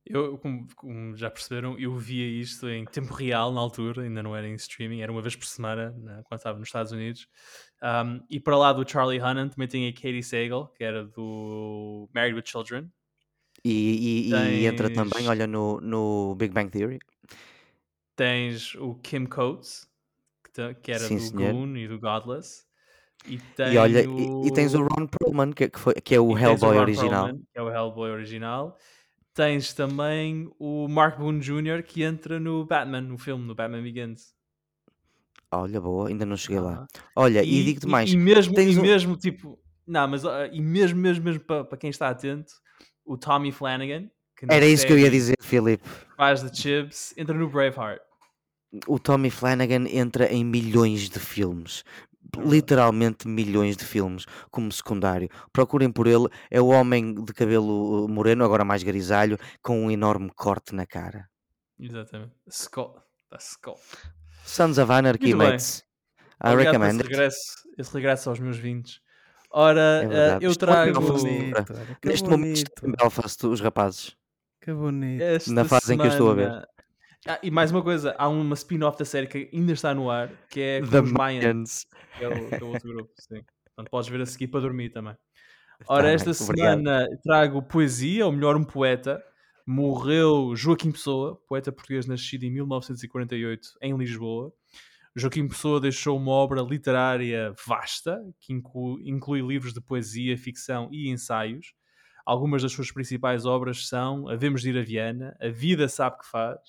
Eu, 0.03 0.37
como, 0.39 0.67
como 0.75 1.15
já 1.15 1.29
perceberam, 1.29 1.77
eu 1.77 1.95
via 1.95 2.25
isto 2.25 2.67
em 2.67 2.85
tempo 2.85 3.13
real 3.13 3.53
na 3.53 3.61
altura, 3.61 4.01
ainda 4.01 4.23
não 4.23 4.35
era 4.35 4.47
em 4.47 4.55
streaming, 4.55 5.01
era 5.01 5.11
uma 5.11 5.21
vez 5.21 5.35
por 5.35 5.45
semana, 5.45 5.91
na- 5.99 6.23
quando 6.23 6.39
estava 6.39 6.57
nos 6.57 6.67
Estados 6.67 6.91
Unidos. 6.91 7.27
Um, 7.83 8.19
e 8.29 8.39
para 8.39 8.57
lá 8.57 8.73
do 8.73 8.87
Charlie 8.89 9.21
Hunnam 9.21 9.47
também 9.49 9.67
tem 9.67 9.87
a 9.87 9.93
Katie 9.93 10.23
Sagal, 10.23 10.69
que 10.69 10.83
era 10.83 11.05
do 11.05 12.09
Married 12.13 12.35
with 12.35 12.45
Children. 12.47 12.91
E, 13.63 14.29
e- 14.29 14.33
e 14.33 14.65
entra 14.65 14.87
Tens- 14.89 14.97
também, 14.97 15.27
olha, 15.27 15.45
no, 15.45 15.79
no 15.79 16.33
Big 16.35 16.51
Bang 16.51 16.71
Theory. 16.71 16.97
Tens 18.15 18.73
o 18.75 18.95
Kim 18.95 19.25
Coates, 19.25 19.87
que, 20.43 20.73
que 20.75 20.91
era 20.91 20.99
Sim, 20.99 21.15
do 21.15 21.21
senhor. 21.21 21.53
Goon 21.53 21.77
e 21.77 21.87
do 21.87 21.99
Godless. 21.99 22.65
E, 23.27 23.39
E 23.71 23.77
olha, 23.77 24.03
e, 24.03 24.47
e 24.47 24.51
tens 24.51 24.73
o 24.73 24.81
Ron 24.81 25.07
Perlman, 25.07 25.51
que, 25.53 25.69
que, 25.69 25.79
foi, 25.79 25.93
que 25.95 26.15
é 26.15 26.19
o 26.19 26.37
e 26.37 26.41
Hellboy 26.41 26.75
Ron 26.75 26.81
original. 26.81 27.25
Perlman, 27.25 27.43
que 27.53 27.59
é 27.59 27.61
o 27.61 27.69
Hellboy 27.69 28.11
original. 28.11 28.77
Tens 29.33 29.73
também 29.73 30.51
o 30.59 30.87
Mark 30.89 31.17
Boone 31.17 31.39
Jr., 31.39 31.83
que 31.83 32.03
entra 32.03 32.39
no 32.39 32.65
Batman, 32.65 33.01
no 33.01 33.17
filme, 33.17 33.45
no 33.45 33.55
Batman 33.55 33.81
Begins. 33.81 34.33
Olha, 35.51 35.79
boa, 35.81 36.07
ainda 36.07 36.25
não 36.25 36.35
cheguei 36.37 36.59
lá. 36.59 36.73
Aham. 36.73 36.87
Olha, 37.15 37.43
e, 37.43 37.63
digo-te 37.63 37.87
mais, 37.87 38.09
E 38.11 38.17
mesmo, 38.17 38.57
e 38.59 38.77
um- 38.77 38.81
mesmo 38.81 39.17
tipo, 39.17 39.59
não, 39.85 40.07
mas 40.07 40.25
ah, 40.25 40.47
e 40.47 40.61
mesmo, 40.61 40.99
mesmo, 40.99 41.23
mesmo 41.23 41.41
para 41.43 41.77
quem 41.77 41.89
está 41.89 42.09
atento, 42.09 42.53
o 43.05 43.17
Tommy 43.17 43.51
Flanagan, 43.51 44.09
era 44.49 44.65
isso 44.65 44.85
que 44.87 44.93
eu 44.93 44.99
ia 44.99 45.09
dizer, 45.11 45.35
Filipe. 45.41 45.87
faz 46.15 46.41
de 46.49 46.57
Chips, 46.57 47.13
entra 47.17 47.37
no 47.37 47.49
Braveheart. 47.49 48.01
o 48.87 48.97
Tommy 48.97 49.29
Flanagan 49.29 49.85
entra 49.89 50.25
em 50.31 50.43
milhões 50.45 51.09
de 51.09 51.19
filmes. 51.19 51.83
Literalmente 52.39 53.27
milhões 53.27 53.75
de 53.75 53.85
filmes 53.85 54.25
como 54.49 54.71
secundário. 54.71 55.29
Procurem 55.51 55.91
por 55.91 56.07
ele. 56.07 56.27
É 56.49 56.61
o 56.61 56.67
homem 56.67 57.13
de 57.13 57.33
cabelo 57.33 58.05
uh, 58.05 58.09
moreno, 58.09 58.43
agora 58.45 58.63
mais 58.63 58.83
grisalho, 58.83 59.37
com 59.61 59.85
um 59.85 59.91
enorme 59.91 60.29
corte 60.35 60.73
na 60.75 60.85
cara. 60.85 61.27
Exatamente. 61.79 62.33
Skull. 62.47 62.95
Da 63.29 63.37
Skull. 63.37 63.77
Sons 64.45 64.77
of 64.77 64.91
Anarchy, 64.91 65.27
Muito 65.33 65.37
bem. 65.39 65.49
mates. 65.51 65.83
I 66.43 66.49
Obrigado 66.49 66.73
recommend 66.73 66.91
esse 66.95 67.01
it. 67.01 67.09
regresso, 67.09 67.39
esse 67.77 67.93
regresso 67.93 68.29
aos 68.29 68.39
meus 68.39 68.57
20. 68.57 68.99
Ora, 69.51 69.81
É 70.03 70.07
verdade. 70.07 70.45
eu 70.45 70.51
Isto 70.51 70.59
trago 70.65 70.99
Neste 72.03 72.29
momento 72.29 72.71
em 72.83 72.91
Belfast, 72.93 73.45
os 73.47 73.59
rapazes. 73.61 74.15
que 74.61 74.73
bonito. 74.73 75.21
esta 75.21 75.51
na 75.53 75.65
fase 75.65 75.93
em 75.93 75.97
que 75.97 76.03
eu 76.05 76.09
estou 76.11 76.31
a 76.31 76.33
ver. 76.33 76.67
Ah, 77.27 77.39
e 77.43 77.51
mais 77.51 77.69
uma 77.71 77.83
coisa, 77.83 78.15
há 78.17 78.27
uma 78.27 78.55
spin-off 78.55 78.97
da 78.97 79.05
série 79.05 79.27
que 79.27 79.49
ainda 79.53 79.73
está 79.73 79.93
no 79.93 80.09
ar, 80.09 80.29
que 80.49 80.59
é 80.59 80.81
The 80.81 81.01
os 81.01 81.11
Mayans. 81.11 81.85
Que 82.17 82.23
é 82.25 82.27
o, 82.29 82.49
que 82.49 82.55
é 82.55 82.63
o 82.63 82.67
outro 82.67 82.89
grupo, 82.93 83.11
sim. 83.19 83.41
Portanto, 83.65 83.89
podes 83.91 84.09
ver 84.09 84.21
a 84.21 84.25
seguir 84.25 84.47
para 84.47 84.61
dormir 84.61 84.89
também. 84.89 85.15
Ora, 85.87 86.03
Tá 86.03 86.09
esta 86.11 86.31
obrigado. 86.43 86.77
semana 86.77 87.07
trago 87.23 87.61
poesia, 87.61 88.25
ou 88.25 88.31
melhor, 88.31 88.55
um 88.55 88.63
poeta. 88.63 89.23
Morreu 89.67 90.55
Joaquim 90.55 90.91
Pessoa, 90.91 91.39
poeta 91.47 91.71
português 91.71 92.07
nascido 92.07 92.43
em 92.43 92.51
1948 92.51 93.69
em 93.81 93.95
Lisboa. 93.95 94.51
Joaquim 95.15 95.47
Pessoa 95.47 95.79
deixou 95.79 96.17
uma 96.17 96.31
obra 96.31 96.61
literária 96.61 97.53
vasta, 97.65 98.19
que 98.39 98.51
inclu- 98.53 98.99
inclui 99.01 99.41
livros 99.41 99.73
de 99.73 99.81
poesia, 99.81 100.35
ficção 100.37 100.89
e 100.91 101.09
ensaios. 101.09 101.73
Algumas 102.25 102.63
das 102.63 102.71
suas 102.71 102.91
principais 102.91 103.45
obras 103.45 103.87
são 103.87 104.27
Havemos 104.27 104.61
de 104.61 104.69
ir 104.71 104.77
a 104.77 104.83
Viana, 104.83 105.35
A 105.39 105.49
Vida 105.49 105.87
Sabe 105.87 106.17
Que 106.19 106.27
Faz, 106.29 106.59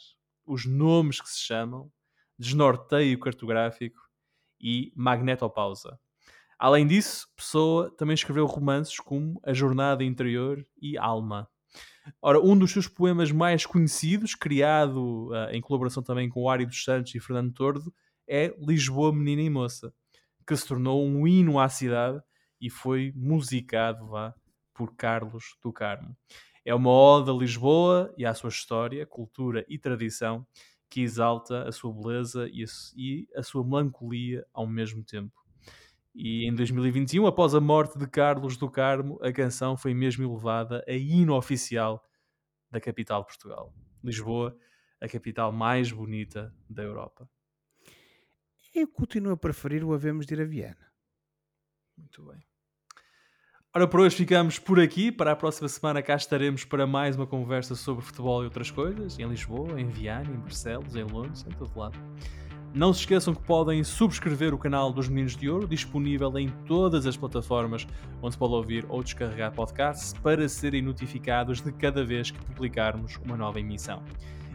Os 0.47 0.67
Nomes 0.67 1.21
que 1.21 1.29
se 1.29 1.41
Chamam, 1.41 1.91
Desnorteio 2.39 3.19
Cartográfico 3.19 4.01
e 4.61 4.93
Magnetopausa. 4.97 5.99
Além 6.59 6.87
disso, 6.87 7.29
Pessoa 7.37 7.91
também 7.97 8.15
escreveu 8.15 8.47
romances 8.47 8.99
como 8.99 9.41
A 9.45 9.53
Jornada 9.53 10.05
Interior 10.05 10.65
e 10.81 10.97
Alma. 10.97 11.49
Ora, 12.21 12.41
um 12.41 12.57
dos 12.57 12.71
seus 12.71 12.89
poemas 12.89 13.31
mais 13.31 13.67
conhecidos, 13.67 14.35
criado 14.35 15.31
ah, 15.33 15.49
em 15.53 15.61
colaboração 15.61 16.03
também 16.03 16.29
com 16.29 16.43
o 16.43 16.49
Ari 16.49 16.67
dos 16.67 16.83
Santos 16.85 17.15
e 17.15 17.21
Fernando 17.21 17.53
Tordo, 17.53 17.93
é 18.29 18.55
Lisboa, 18.59 19.13
Menina 19.13 19.43
e 19.43 19.51
Moça, 19.51 19.93
que 20.47 20.57
se 20.57 20.67
tornou 20.67 21.05
um 21.05 21.27
hino 21.27 21.59
à 21.59 21.69
cidade 21.69 22.21
e 22.61 22.71
foi 22.71 23.13
musicado 23.17 24.07
vá, 24.07 24.35
por 24.75 24.95
Carlos 24.95 25.57
do 25.63 25.73
Carmo. 25.73 26.17
É 26.65 26.75
uma 26.75 26.91
ode 26.91 27.31
a 27.31 27.35
Lisboa 27.35 28.13
e 28.17 28.25
à 28.25 28.35
sua 28.35 28.49
história, 28.51 29.07
cultura 29.07 29.65
e 29.69 29.79
tradição, 29.79 30.47
que 30.89 31.01
exalta 31.01 31.65
a 31.69 31.73
sua 31.73 31.93
beleza 31.93 32.49
e 32.53 32.63
a, 32.63 32.67
su- 32.67 32.95
a 33.37 33.43
sua 33.43 33.65
melancolia 33.65 34.47
ao 34.53 34.67
mesmo 34.67 35.03
tempo. 35.05 35.33
E 36.15 36.47
em 36.47 36.55
2021, 36.55 37.27
após 37.27 37.55
a 37.55 37.61
morte 37.61 37.99
de 37.99 38.07
Carlos 38.07 38.57
do 38.57 38.71
Carmo, 38.71 39.19
a 39.23 39.33
canção 39.33 39.77
foi 39.77 39.95
mesmo 39.95 40.25
elevada 40.25 40.85
a 40.87 40.93
hino 40.93 41.35
oficial 41.35 42.05
da 42.71 42.81
capital 42.81 43.23
de 43.23 43.29
Portugal. 43.29 43.75
Lisboa, 44.05 44.57
a 45.01 45.09
capital 45.09 45.53
mais 45.53 45.93
bonita 45.93 46.55
da 46.69 46.83
Europa. 46.83 47.29
Eu 48.81 48.87
continuo 48.99 49.33
a 49.35 49.37
preferir 49.45 49.83
o 49.85 49.95
Havemos 49.95 50.27
de 50.27 50.35
ir 50.35 50.41
a 50.43 50.45
Viana. 50.45 50.87
Muito 51.97 52.23
bem. 52.27 52.43
Ora, 53.75 53.89
por 53.89 54.01
hoje 54.01 54.15
ficamos 54.15 54.59
por 54.59 54.79
aqui. 54.79 55.11
Para 55.11 55.33
a 55.33 55.37
próxima 55.37 55.67
semana 55.67 56.03
cá 56.03 56.15
estaremos 56.15 56.63
para 56.63 56.87
mais 56.87 57.17
uma 57.17 57.27
conversa 57.27 57.75
sobre 57.75 58.05
futebol 58.05 58.43
e 58.43 58.45
outras 58.45 58.71
coisas. 58.71 59.19
Em 59.19 59.27
Lisboa, 59.27 59.81
em 59.81 59.87
Viana, 59.87 60.29
em 60.29 60.37
Barcelos, 60.37 60.95
em 60.95 61.05
Londres, 61.05 61.47
em 61.49 61.53
todo 61.53 61.75
lado. 61.75 61.99
Não 62.75 62.93
se 62.93 63.01
esqueçam 63.01 63.35
que 63.35 63.43
podem 63.43 63.83
subscrever 63.83 64.53
o 64.53 64.59
canal 64.59 64.93
dos 64.93 65.09
Meninos 65.09 65.35
de 65.35 65.49
Ouro, 65.49 65.67
disponível 65.67 66.39
em 66.39 66.51
todas 66.67 67.07
as 67.07 67.17
plataformas 67.17 67.87
onde 68.21 68.35
se 68.35 68.39
pode 68.39 68.53
ouvir 68.53 68.85
ou 68.91 69.03
descarregar 69.03 69.55
podcasts, 69.55 70.13
para 70.23 70.47
serem 70.51 70.83
notificados 70.83 71.63
de 71.63 71.73
cada 71.73 72.05
vez 72.05 72.31
que 72.31 72.45
publicarmos 72.45 73.19
uma 73.25 73.39
nova 73.39 73.59
emissão. 73.59 74.03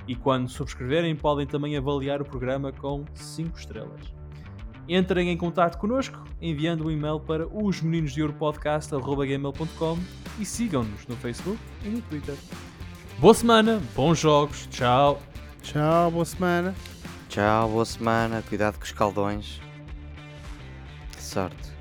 E 0.08 0.16
quando 0.16 0.48
subscreverem, 0.48 1.16
podem 1.16 1.48
também 1.48 1.76
avaliar 1.76 2.22
o 2.22 2.26
programa 2.26 2.72
com 2.72 3.04
5 3.16 3.58
estrelas. 3.58 4.17
Entrem 4.88 5.30
em 5.30 5.38
contato 5.38 5.78
connosco 5.78 6.24
enviando 6.42 6.86
um 6.86 6.92
e-mail 6.92 7.20
para 7.20 7.48
os 7.48 7.82
meninos 7.82 8.14
de 8.14 8.22
e 10.40 10.46
sigam-nos 10.46 11.06
no 11.08 11.16
Facebook 11.16 11.60
e 11.84 11.90
no 11.90 12.02
Twitter. 12.02 12.36
Boa 13.20 13.34
semana, 13.34 13.82
bons 13.96 14.20
jogos, 14.20 14.68
tchau! 14.68 15.22
Tchau, 15.68 16.12
boa 16.12 16.24
semana. 16.24 16.74
Tchau, 17.28 17.70
boa 17.70 17.84
semana. 17.84 18.42
Cuidado 18.48 18.78
com 18.78 18.86
os 18.86 18.92
caldões. 18.94 19.60
Que 21.12 21.22
sorte. 21.22 21.77